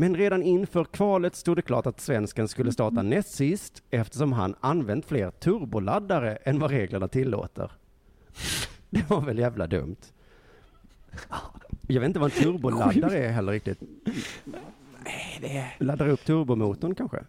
Men 0.00 0.16
redan 0.16 0.42
inför 0.42 0.84
kvalet 0.84 1.34
stod 1.34 1.56
det 1.56 1.62
klart 1.62 1.86
att 1.86 2.00
svensken 2.00 2.48
skulle 2.48 2.72
starta 2.72 3.02
näst 3.02 3.34
sist 3.34 3.82
eftersom 3.90 4.32
han 4.32 4.54
använt 4.60 5.06
fler 5.06 5.30
turboladdare 5.30 6.36
än 6.36 6.58
vad 6.58 6.70
reglerna 6.70 7.08
tillåter. 7.08 7.72
Det 8.90 9.10
var 9.10 9.20
väl 9.20 9.38
jävla 9.38 9.66
dumt. 9.66 9.96
Jag 11.86 12.00
vet 12.00 12.06
inte 12.06 12.18
vad 12.18 12.32
en 12.32 12.42
turboladdare 12.42 13.18
är 13.18 13.32
heller 13.32 13.52
riktigt. 13.52 13.80
det 15.40 15.56
är... 15.56 15.76
Laddar 15.78 16.08
upp 16.08 16.24
turbomotorn 16.24 16.94
kanske? 16.94 17.24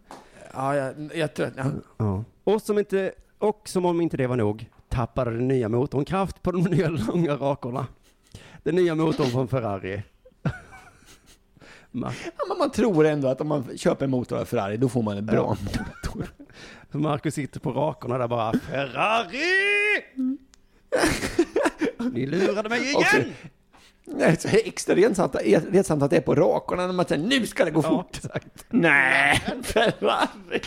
Ja, 0.53 0.75
jag, 0.75 1.11
jag 1.15 1.33
tror. 1.33 1.49
Ja. 1.57 1.71
Ja. 1.97 2.23
Och 2.43 2.61
som, 2.61 2.79
inte, 2.79 3.11
och 3.37 3.69
som 3.69 3.85
om 3.85 4.01
inte 4.01 4.17
det 4.17 4.27
var 4.27 4.37
nog 4.37 4.69
tappade 4.89 5.31
den 5.31 5.47
nya 5.47 5.69
motorn 5.69 6.05
kraft 6.05 6.41
på 6.41 6.51
de 6.51 6.61
nya 6.61 6.89
långa 6.89 7.35
rakorna. 7.35 7.87
Den 8.63 8.75
nya 8.75 8.95
motorn 8.95 9.27
från 9.27 9.47
Ferrari. 9.47 10.03
Ma- 11.91 12.11
Ja, 12.25 12.45
men 12.47 12.57
man 12.57 12.71
tror 12.71 13.05
ändå 13.05 13.27
att 13.27 13.41
om 13.41 13.47
man 13.47 13.77
köper 13.77 14.05
en 14.05 14.11
motor 14.11 14.37
av 14.39 14.45
Ferrari, 14.45 14.77
då 14.77 14.89
får 14.89 15.03
man 15.03 15.17
en 15.17 15.25
bra 15.25 15.47
motor. 15.49 16.27
Marcus 16.91 17.33
sitter 17.35 17.59
på 17.59 17.71
rakorna 17.71 18.17
där 18.17 18.27
bara 18.27 18.53
Ferrari! 18.53 20.01
Ni 22.11 22.25
lurade 22.25 22.69
mig 22.69 22.81
igen! 22.89 23.33
Nej, 24.05 24.37
så 24.37 24.47
extra 24.47 24.95
rensamt, 24.95 25.35
rensamt 25.71 26.03
att 26.03 26.09
det 26.09 26.17
är 26.17 26.21
på 26.21 26.35
rakorna 26.35 26.87
när 26.87 26.93
man 26.93 27.05
säger 27.05 27.23
nu 27.27 27.47
ska 27.47 27.65
det 27.65 27.71
gå 27.71 27.81
Ja, 27.83 27.89
fort. 27.89 28.15
exakt. 28.17 28.65
Nej, 28.69 29.39
Ferrari. 29.63 30.61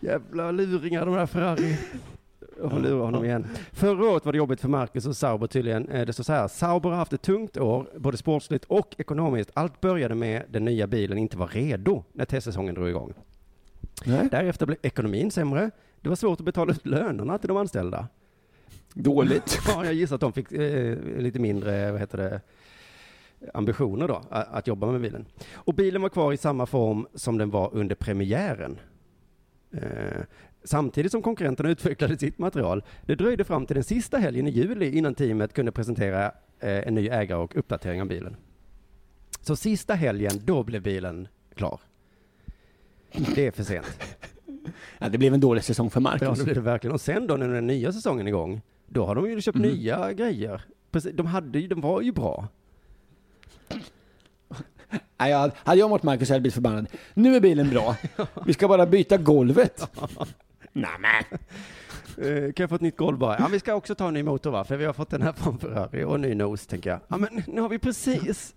Jävla 0.00 0.50
luringar 0.50 1.06
de 1.06 1.14
där 1.14 1.26
Ferrari. 1.26 1.76
Jag 2.62 2.82
lurar 2.82 3.04
honom 3.04 3.24
igen. 3.24 3.46
Förra 3.72 4.04
året 4.10 4.24
var 4.24 4.32
det 4.32 4.38
jobbigt 4.38 4.60
för 4.60 4.68
Marcus 4.68 5.06
och 5.06 5.16
Sauber 5.16 5.46
tydligen. 5.46 5.88
Eh, 5.88 6.06
Det 6.06 6.12
står 6.12 6.24
så 6.24 6.32
här, 6.32 6.48
Sauber 6.48 6.90
har 6.90 6.96
haft 6.96 7.12
ett 7.12 7.22
tungt 7.22 7.56
år, 7.56 7.86
både 7.98 8.16
sportsligt 8.16 8.64
och 8.64 8.94
ekonomiskt. 8.98 9.50
Allt 9.54 9.80
började 9.80 10.14
med 10.14 10.42
den 10.50 10.64
nya 10.64 10.86
bilen 10.86 11.18
inte 11.18 11.36
var 11.36 11.46
redo 11.46 12.04
när 12.12 12.24
testsäsongen 12.24 12.74
drog 12.74 12.88
igång. 12.88 13.12
Nej. 14.04 14.28
Därefter 14.30 14.66
blev 14.66 14.78
ekonomin 14.82 15.30
sämre, 15.30 15.70
Det 16.00 16.08
var 16.08 16.16
svårt 16.16 16.40
att 16.40 16.44
betala 16.46 16.72
ut 16.72 16.86
lönerna 16.86 17.38
till 17.38 17.48
de 17.48 17.56
anställda. 17.56 18.06
Dåligt. 18.94 19.58
Ja, 19.68 19.84
jag 19.84 19.94
gissar 19.94 20.14
att 20.14 20.20
de 20.20 20.32
fick 20.32 20.52
eh, 20.52 20.98
lite 21.18 21.38
mindre, 21.38 21.90
vad 21.92 22.00
heter 22.00 22.18
det, 22.18 22.40
ambitioner 23.54 24.08
då, 24.08 24.22
att 24.30 24.66
jobba 24.66 24.86
med 24.86 25.00
bilen. 25.00 25.26
Och 25.54 25.74
bilen 25.74 26.02
var 26.02 26.08
kvar 26.08 26.32
i 26.32 26.36
samma 26.36 26.66
form 26.66 27.06
som 27.14 27.38
den 27.38 27.50
var 27.50 27.70
under 27.74 27.94
premiären. 27.94 28.78
Eh, 29.72 30.20
samtidigt 30.64 31.12
som 31.12 31.22
konkurrenterna 31.22 31.70
utvecklade 31.70 32.18
sitt 32.18 32.38
material. 32.38 32.82
Det 33.06 33.14
dröjde 33.14 33.44
fram 33.44 33.66
till 33.66 33.74
den 33.74 33.84
sista 33.84 34.18
helgen 34.18 34.46
i 34.46 34.50
juli 34.50 34.98
innan 34.98 35.14
teamet 35.14 35.52
kunde 35.52 35.72
presentera 35.72 36.24
eh, 36.60 36.86
en 36.88 36.94
ny 36.94 37.08
ägare 37.08 37.38
och 37.38 37.56
uppdatering 37.56 38.00
av 38.02 38.08
bilen. 38.08 38.36
Så 39.40 39.56
sista 39.56 39.94
helgen, 39.94 40.32
då 40.44 40.62
blev 40.62 40.82
bilen 40.82 41.28
klar. 41.54 41.80
Det 43.34 43.46
är 43.46 43.50
för 43.50 43.62
sent. 43.62 43.86
Ja, 44.98 45.08
det 45.08 45.18
blev 45.18 45.34
en 45.34 45.40
dålig 45.40 45.64
säsong 45.64 45.90
för 45.90 46.00
Marcus. 46.00 46.22
Ja, 46.22 46.34
det 46.34 46.44
blev 46.44 46.54
det 46.54 46.60
verkligen. 46.60 46.94
Och 46.94 47.00
sen 47.00 47.26
då 47.26 47.36
när 47.36 47.48
den 47.48 47.66
nya 47.66 47.92
säsongen 47.92 48.26
är 48.26 48.30
igång, 48.30 48.60
då 48.88 49.06
har 49.06 49.14
de 49.14 49.30
ju 49.30 49.40
köpt 49.40 49.56
Mm. 49.58 49.70
nya 49.70 50.12
grejer. 50.12 50.62
Precis, 50.90 51.12
de, 51.14 51.26
hade, 51.26 51.58
ju- 51.58 51.68
de 51.68 51.80
var 51.80 52.00
ju 52.02 52.12
bra. 52.12 52.48
Nej, 55.18 55.30
jag, 55.30 55.50
hade 55.56 55.78
jag 55.80 55.88
varit 55.88 56.02
Marcus 56.02 56.28
hade 56.28 56.36
jag 56.36 56.42
blivit 56.42 56.54
förbannad. 56.54 56.86
Nu 57.14 57.36
är 57.36 57.40
bilen 57.40 57.70
bra. 57.70 57.96
Vi 58.46 58.52
ska 58.52 58.68
bara 58.68 58.86
byta 58.86 59.16
golvet. 59.16 59.90
Nämen. 60.72 61.24
Eh, 62.18 62.26
kan 62.52 62.62
jag 62.62 62.68
få 62.70 62.74
ett 62.74 62.80
nytt 62.80 62.96
golv 62.96 63.18
bara? 63.18 63.36
Ja, 63.38 63.48
vi 63.52 63.58
ska 63.60 63.74
också 63.74 63.94
ta 63.94 64.08
en 64.08 64.14
ny 64.14 64.22
motor 64.22 64.50
va? 64.50 64.64
För 64.64 64.76
vi 64.76 64.84
har 64.84 64.92
fått 64.92 65.10
den 65.10 65.22
här 65.22 65.32
från 65.32 65.58
Ferrari 65.58 66.04
och 66.04 66.14
en 66.14 66.20
ny 66.20 66.34
nos, 66.34 66.66
tänker 66.66 66.90
jag. 66.90 67.00
Ja, 67.08 67.16
men 67.16 67.42
nu 67.46 67.60
har 67.60 67.68
vi 67.68 67.78
precis. 67.78 68.54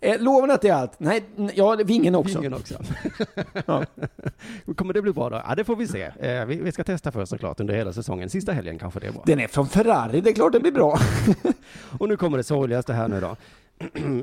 Eh, 0.00 0.20
lovar 0.20 0.46
ni 0.46 0.52
att 0.54 0.62
det 0.62 0.68
är 0.68 0.74
allt? 0.74 1.00
Nej, 1.00 1.24
ja, 1.54 1.76
det- 1.76 1.84
vingen 1.84 2.14
också. 2.14 2.38
Vingen 2.40 2.54
också. 2.54 2.74
Ja. 3.66 3.84
Kommer 4.76 4.94
det 4.94 5.02
bli 5.02 5.12
bra 5.12 5.30
då? 5.30 5.42
Ja, 5.48 5.54
det 5.54 5.64
får 5.64 5.76
vi 5.76 5.86
se. 5.86 6.02
Eh, 6.20 6.44
vi, 6.44 6.56
vi 6.60 6.72
ska 6.72 6.84
testa 6.84 7.12
först 7.12 7.30
såklart 7.30 7.60
under 7.60 7.74
hela 7.74 7.92
säsongen. 7.92 8.30
Sista 8.30 8.52
helgen 8.52 8.78
kanske 8.78 9.00
det 9.00 9.06
är 9.06 9.12
bra. 9.12 9.22
Den 9.26 9.40
är 9.40 9.48
från 9.48 9.68
Ferrari, 9.68 10.20
det 10.20 10.30
är 10.30 10.34
klart 10.34 10.52
det 10.52 10.60
blir 10.60 10.72
bra. 10.72 10.98
Och 11.98 12.08
nu 12.08 12.16
kommer 12.16 12.36
det 12.36 12.44
sorgligaste 12.44 12.92
här 12.92 13.08
nu 13.08 13.20
då. 13.20 13.36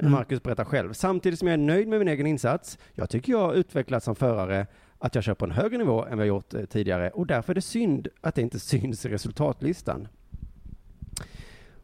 Marcus 0.10 0.44
berättar 0.44 0.66
själv. 0.66 0.94
Samtidigt 0.94 1.40
som 1.40 1.48
jag 1.48 1.54
är 1.54 1.58
nöjd 1.58 1.88
med 1.88 2.00
min 2.00 2.08
egen 2.08 2.28
insats, 2.28 2.78
jag 2.94 3.10
tycker 3.10 3.32
jag 3.32 3.40
har 3.40 3.54
utvecklats 3.54 4.06
som 4.06 4.16
förare, 4.16 4.68
att 5.04 5.16
jag 5.16 5.24
kör 5.24 5.34
på 5.34 5.46
en 5.46 5.52
högre 5.52 5.78
nivå 5.78 6.06
än 6.06 6.18
vad 6.18 6.28
jag 6.28 6.28
gjort 6.28 6.54
eh, 6.54 6.66
tidigare 6.66 7.10
och 7.10 7.28
därför 7.28 7.54
är 7.54 7.56
det 7.56 7.62
synd 7.62 8.08
att 8.22 8.36
det 8.36 8.42
inte 8.42 8.60
syns 8.70 9.06
i 9.06 9.10
resultatlistan. 9.10 10.08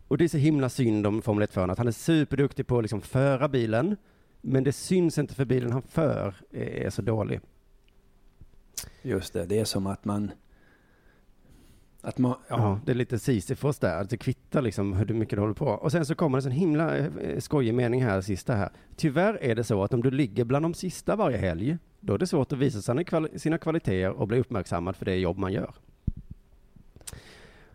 Och 0.07 0.17
det 0.17 0.23
är 0.23 0.27
så 0.27 0.37
himla 0.37 0.69
synd 0.69 1.07
om 1.07 1.21
Formel 1.21 1.47
1-föraren 1.47 1.69
att 1.69 1.77
han 1.77 1.87
är 1.87 1.91
superduktig 1.91 2.67
på 2.67 2.77
att 2.77 2.83
liksom 2.83 3.01
föra 3.01 3.47
bilen, 3.47 3.95
men 4.41 4.63
det 4.63 4.71
syns 4.71 5.17
inte 5.17 5.35
för 5.35 5.45
bilen 5.45 5.71
han 5.71 5.81
för 5.81 6.35
är 6.51 6.85
är 6.85 6.89
så 6.89 7.01
dålig. 7.01 7.39
Just 9.01 9.33
det, 9.33 9.45
det 9.45 9.59
är 9.59 9.65
som 9.65 9.87
att 9.87 10.05
man... 10.05 10.31
Att 12.01 12.17
man... 12.17 12.35
Ja, 12.47 12.79
det 12.85 12.91
är 12.91 12.95
lite 12.95 13.19
Sisyfos 13.19 13.79
där. 13.79 14.07
Det 14.09 14.17
kvittar 14.17 14.61
liksom 14.61 14.93
hur 14.93 15.13
mycket 15.13 15.35
du 15.35 15.41
håller 15.41 15.53
på. 15.53 15.67
Och 15.67 15.91
sen 15.91 16.05
så 16.05 16.15
kommer 16.15 16.41
det 16.41 16.47
en 16.47 16.51
himla 16.51 16.97
eh, 16.97 17.39
skojig 17.39 17.73
mening 17.73 18.03
här, 18.03 18.21
sista 18.21 18.55
här. 18.55 18.69
Tyvärr 18.95 19.37
är 19.41 19.55
det 19.55 19.63
så 19.63 19.83
att 19.83 19.93
om 19.93 20.03
du 20.03 20.11
ligger 20.11 20.43
bland 20.43 20.65
de 20.65 20.73
sista 20.73 21.15
varje 21.15 21.37
helg, 21.37 21.77
då 21.99 22.13
är 22.13 22.17
det 22.17 22.27
svårt 22.27 22.51
att 22.51 22.57
visa 22.59 22.81
sina, 22.81 23.01
kvali- 23.03 23.37
sina 23.37 23.57
kvaliteter 23.57 24.09
och 24.11 24.27
bli 24.27 24.39
uppmärksammad 24.39 24.95
för 24.95 25.05
det 25.05 25.15
jobb 25.15 25.37
man 25.37 25.53
gör. 25.53 25.73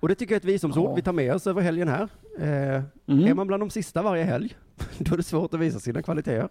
Och 0.01 0.09
det 0.09 0.15
tycker 0.15 0.35
jag 0.35 0.37
är 0.37 0.41
ett 0.41 0.55
visdomsord 0.55 0.91
Ja. 0.91 0.95
vi 0.95 1.03
tar 1.03 1.13
med 1.13 1.35
oss 1.35 1.47
över 1.47 1.63
helgen 1.63 1.89
här. 1.89 2.09
Eh, 2.39 2.83
Mm. 3.07 3.25
Är 3.27 3.35
man 3.35 3.47
bland 3.47 3.63
de 3.63 3.71
sista 3.71 4.03
varje 4.03 4.25
helg, 4.25 4.57
då 4.99 5.13
är 5.13 5.17
det 5.17 5.23
svårt 5.23 5.55
att 5.55 5.61
visa 5.61 5.81
sina 5.81 6.03
kvaliteter. 6.03 6.49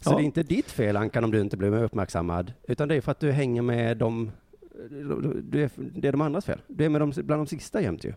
Så 0.00 0.10
Ja. 0.10 0.16
det 0.16 0.22
är 0.22 0.24
inte 0.24 0.42
ditt 0.42 0.70
fel, 0.70 0.96
Ankan, 0.96 1.24
om 1.24 1.30
du 1.30 1.40
inte 1.40 1.56
blir 1.56 1.82
uppmärksammad, 1.82 2.52
utan 2.68 2.88
det 2.88 2.94
är 2.94 3.00
för 3.00 3.12
att 3.12 3.20
du 3.20 3.32
hänger 3.32 3.62
med 3.62 3.96
de 3.96 4.30
du 5.42 5.62
är, 5.62 5.70
det 5.76 6.08
är 6.08 6.12
de 6.12 6.20
andras 6.20 6.44
fel. 6.44 6.60
Du 6.66 6.84
är 6.84 6.88
med 6.88 7.00
dem 7.00 7.12
bland 7.16 7.40
de 7.40 7.46
sista 7.46 7.80
jämt 7.82 8.04
ju. 8.04 8.12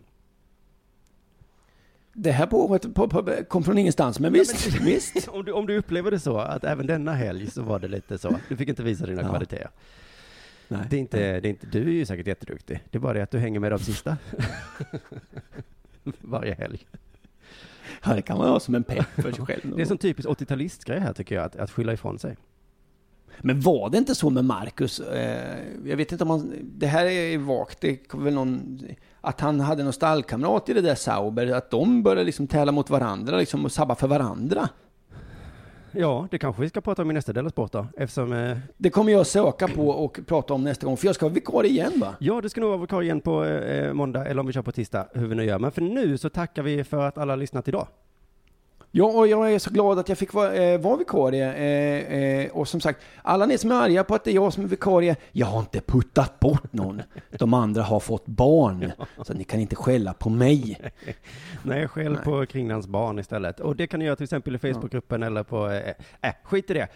Det 2.20 2.32
här 2.32 2.46
pågår 2.46 2.78
på, 2.78 3.08
på, 3.08 3.30
kom 3.48 3.64
från 3.64 3.78
ingenstans, 3.78 4.20
men 4.20 4.32
visst, 4.32 4.66
visst. 4.80 5.28
Om 5.28 5.44
du, 5.44 5.52
om 5.52 5.66
du 5.66 5.76
upplever 5.78 6.10
det 6.10 6.20
så, 6.20 6.38
att 6.38 6.64
även 6.64 6.86
denna 6.86 7.12
helg 7.14 7.50
så 7.50 7.62
var 7.62 7.78
det 7.78 7.88
lite 7.88 8.18
så. 8.18 8.38
Du 8.48 8.56
fick 8.56 8.68
inte 8.68 8.82
visa 8.82 9.06
dina 9.06 9.22
Ja. 9.22 9.28
kvaliteter. 9.28 9.70
Nej. 10.68 10.80
Det 10.90 10.96
är 10.96 11.00
inte, 11.00 11.18
det 11.40 11.48
är 11.48 11.50
inte, 11.50 11.66
du 11.66 11.82
är 11.82 11.92
ju 11.92 12.06
säkert 12.06 12.26
jätteduktig. 12.26 12.80
Det 12.90 12.98
är 12.98 13.00
bara 13.00 13.12
det 13.12 13.22
att 13.22 13.30
du 13.30 13.38
hänger 13.38 13.60
med 13.60 13.72
de 13.72 13.78
sista. 13.78 14.16
Varje 16.04 16.54
helg. 16.54 16.86
Ja, 18.04 18.14
det 18.14 18.22
kan 18.22 18.38
man 18.38 18.48
ha 18.48 18.60
som 18.60 18.74
en 18.74 18.84
pepp 18.84 19.06
för 19.14 19.32
sig 19.32 19.44
själv. 19.46 19.76
Det 19.76 19.82
är 19.82 19.86
sån 19.86 19.98
typisk 19.98 20.28
80-talistgrej 20.28 20.98
här 20.98 21.12
tycker 21.12 21.34
jag, 21.34 21.44
att, 21.44 21.56
att 21.56 21.70
skylla 21.70 21.92
ifrån 21.92 22.18
sig. 22.18 22.36
Men 23.40 23.60
var 23.60 23.90
det 23.90 23.98
inte 23.98 24.14
så 24.14 24.30
med 24.30 24.44
Marcus? 24.44 25.00
Eh, 25.00 25.58
jag 25.84 25.96
vet 25.96 26.12
inte 26.12 26.24
om 26.24 26.30
han... 26.30 26.52
Det 26.62 26.86
här 26.86 27.06
är 27.06 27.38
vagt. 27.38 27.80
Det 27.80 27.96
kom 27.96 28.24
väl 28.24 28.34
någon... 28.34 28.82
Att 29.20 29.40
han 29.40 29.60
hade 29.60 29.82
någon 29.84 29.92
stallkamrat 29.92 30.68
i 30.68 30.72
det 30.72 30.80
där 30.80 30.94
Sauber. 30.94 31.52
Att 31.52 31.70
de 31.70 32.02
började 32.02 32.24
liksom 32.24 32.46
tävla 32.46 32.72
mot 32.72 32.90
varandra 32.90 33.36
liksom, 33.36 33.64
och 33.64 33.72
sabba 33.72 33.94
för 33.94 34.06
varandra. 34.08 34.68
Ja, 35.92 36.28
det 36.30 36.38
kanske 36.38 36.62
vi 36.62 36.68
ska 36.68 36.80
prata 36.80 37.02
om 37.02 37.10
i 37.10 37.14
nästa 37.14 37.32
del 37.32 37.44
av 37.46 37.50
sport 37.50 37.72
då, 37.72 37.86
eftersom... 37.96 38.32
Eh, 38.32 38.58
Det 38.76 38.90
kommer 38.90 39.12
jag 39.12 39.26
söka 39.26 39.68
på 39.68 39.88
och 39.88 40.20
prata 40.26 40.54
om 40.54 40.64
nästa 40.64 40.86
gång. 40.86 40.96
För 40.96 41.06
jag 41.06 41.14
ska 41.14 41.26
vara 41.26 41.34
vikarie 41.34 41.70
igen 41.70 41.92
va? 41.96 42.14
ja, 42.18 42.40
det 42.40 42.50
ska 42.50 42.60
nog 42.60 42.70
vara 42.70 42.80
vikarie 42.80 43.04
igen 43.04 43.20
på 43.20 43.44
eh, 43.44 43.92
måndag, 43.92 44.24
eller 44.24 44.40
om 44.40 44.46
vi 44.46 44.52
kör 44.52 44.62
på 44.62 44.72
tisdag, 44.72 45.08
hur 45.14 45.26
vi 45.26 45.34
nu 45.34 45.44
gör. 45.44 45.58
Men 45.58 45.70
för 45.72 45.80
nu 45.82 46.18
så 46.18 46.28
tackar 46.28 46.62
vi 46.62 46.84
för 46.84 47.08
att 47.08 47.18
alla 47.18 47.32
har 47.32 47.36
lyssnat 47.38 47.68
idag. 47.68 47.86
Ja, 48.90 49.04
och 49.04 49.28
jag 49.28 49.52
är 49.52 49.58
så 49.58 49.70
glad 49.70 49.98
att 49.98 50.08
jag 50.08 50.18
fick 50.18 50.32
vara, 50.34 50.54
eh, 50.54 50.80
vara 50.80 50.96
vikarie. 50.96 51.52
Eh, 51.54 52.18
eh, 52.44 52.50
och 52.50 52.68
som 52.68 52.80
sagt, 52.80 53.00
alla 53.22 53.46
ni 53.46 53.58
som 53.58 53.70
är 53.72 53.74
arga 53.74 54.04
på 54.04 54.14
att 54.14 54.24
det 54.24 54.30
är 54.30 54.34
jag 54.34 54.52
som 54.52 54.64
är 54.64 54.68
vikarie, 54.68 55.16
jag 55.32 55.46
har 55.46 55.60
inte 55.60 55.80
puttat 55.80 56.40
bort 56.40 56.72
någon. 56.72 57.02
De 57.38 57.54
andra 57.54 57.82
har 57.82 58.00
fått 58.00 58.26
barn, 58.26 58.92
så 59.22 59.34
ni 59.34 59.44
kan 59.44 59.60
inte 59.60 59.76
skälla 59.76 60.12
på 60.14 60.30
mig. 60.30 60.80
Nej, 61.62 61.88
skäll 61.88 62.16
på 62.16 62.46
Kringlans 62.46 62.86
barn 62.86 63.18
istället. 63.18 63.60
Och 63.60 63.76
det 63.76 63.86
kan 63.86 64.00
ni 64.00 64.06
göra 64.06 64.16
till 64.16 64.24
exempel 64.24 64.54
i 64.54 64.58
Facebookgruppen 64.58 65.22
eller 65.22 65.42
på... 65.42 65.68
Eh, 65.70 65.94
äh, 66.30 66.34
skit 66.44 66.70
i 66.70 66.74
det. 66.74 66.88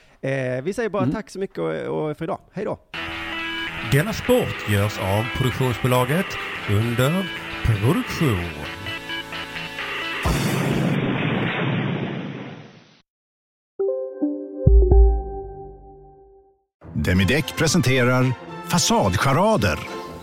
Eh, 0.57 0.62
vi 0.62 0.72
säger 0.72 0.88
bara 0.88 1.03
Mm. 1.03 1.14
tack 1.14 1.30
så 1.30 1.38
mycket 1.38 1.59
och, 1.59 1.70
och 2.11 2.16
för 2.16 2.24
idag. 2.24 2.38
Hej 2.53 2.64
då! 2.64 2.78
Denna 3.93 4.12
sport 4.12 4.70
görs 4.70 4.99
av 4.99 5.24
produktionsbolaget 5.36 6.26
under 6.70 7.30
produktion. 7.64 8.81
Demideck 16.95 17.57
presenterar 17.57 18.32
Fasadcharader. 18.68 19.78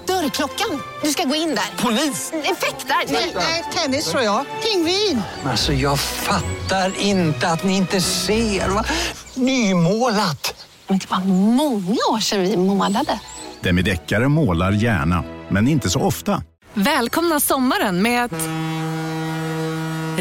Dörrklockan. 0.08 0.82
Du 1.04 1.10
ska 1.10 1.24
gå 1.24 1.36
in 1.36 1.50
där. 1.50 1.84
Polis? 1.84 2.34
Effektar? 2.34 2.96
Nej, 3.36 3.64
tennis 3.76 4.12
tror 4.12 4.24
jag. 4.24 4.46
Pingvin. 4.64 5.22
Alltså 5.44 5.74
jag 5.74 6.00
fattar 6.00 7.00
inte 7.00 7.48
att 7.48 7.64
ni 7.64 7.78
inte 7.78 8.02
ser. 8.02 8.70
Va? 8.70 8.86
Nymålat! 9.36 10.66
Men 10.88 10.98
det 10.98 11.10
var 11.10 11.20
många 11.26 12.00
år 12.12 12.20
sedan 12.20 12.42
vi 12.42 12.58
målade. 12.58 13.20
Demideckare 13.62 14.28
målar 14.28 14.72
gärna, 14.72 15.24
men 15.50 15.68
inte 15.68 15.90
så 15.90 16.02
ofta. 16.02 16.44
Välkomna 16.74 17.40
sommaren 17.40 18.02
med 18.02 18.24
att... 18.26 18.32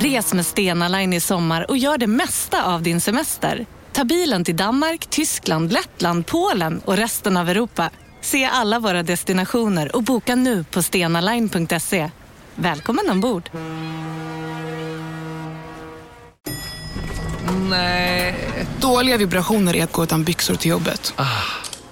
Res 0.03 0.35
med 0.35 0.47
Stena 0.47 0.89
Line 0.89 1.13
i 1.13 1.21
sommar 1.21 1.71
och 1.71 1.77
gör 1.77 1.99
det 1.99 2.07
mesta 2.07 2.65
av 2.65 2.83
din 2.83 3.01
semester. 3.01 3.67
Ta 3.99 4.05
bilen 4.05 4.45
till 4.45 4.57
Danmark, 4.57 5.07
Tyskland, 5.11 5.73
Lettland, 5.73 6.27
Polen 6.27 6.81
och 6.85 6.97
resten 6.97 7.37
av 7.37 7.49
Europa. 7.49 7.91
Se 8.21 8.45
alla 8.45 8.79
våra 8.79 9.03
destinationer 9.03 9.97
och 9.97 10.03
boka 10.03 10.35
nu 10.35 10.65
på 10.65 10.83
stenaline.se. 10.83 12.11
Välkommen 12.55 13.11
ombord! 13.11 13.51
Nej. 17.71 18.35
Dåliga 18.81 19.17
vibrationer 19.17 19.77
är 19.77 19.85
att 19.85 19.93
gå 19.93 20.05
utan 20.05 20.25
byxor 20.25 20.55
till 20.55 20.71
jobbet. 20.71 21.15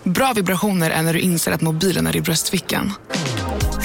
Bra 0.03 0.33
vibrationer 0.33 0.91
är 0.91 1.03
när 1.03 1.13
du 1.13 1.21
inser 1.21 1.53
att 1.53 1.61
mobilen 1.61 2.07
är 2.07 2.17
i 2.17 2.21
bröstfickan. 2.21 2.93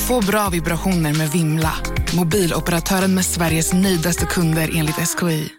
Få 0.08 0.22
bra 0.22 0.50
vibrationer 0.50 1.14
med 1.14 1.32
Vimla. 1.32 1.74
Mobiloperatören 2.16 3.16
med 3.16 3.26
Sveriges 3.26 3.74
nöjdaste 3.74 4.26
kunder 4.26 4.70
enligt 4.76 4.96
SKI. 4.96 5.52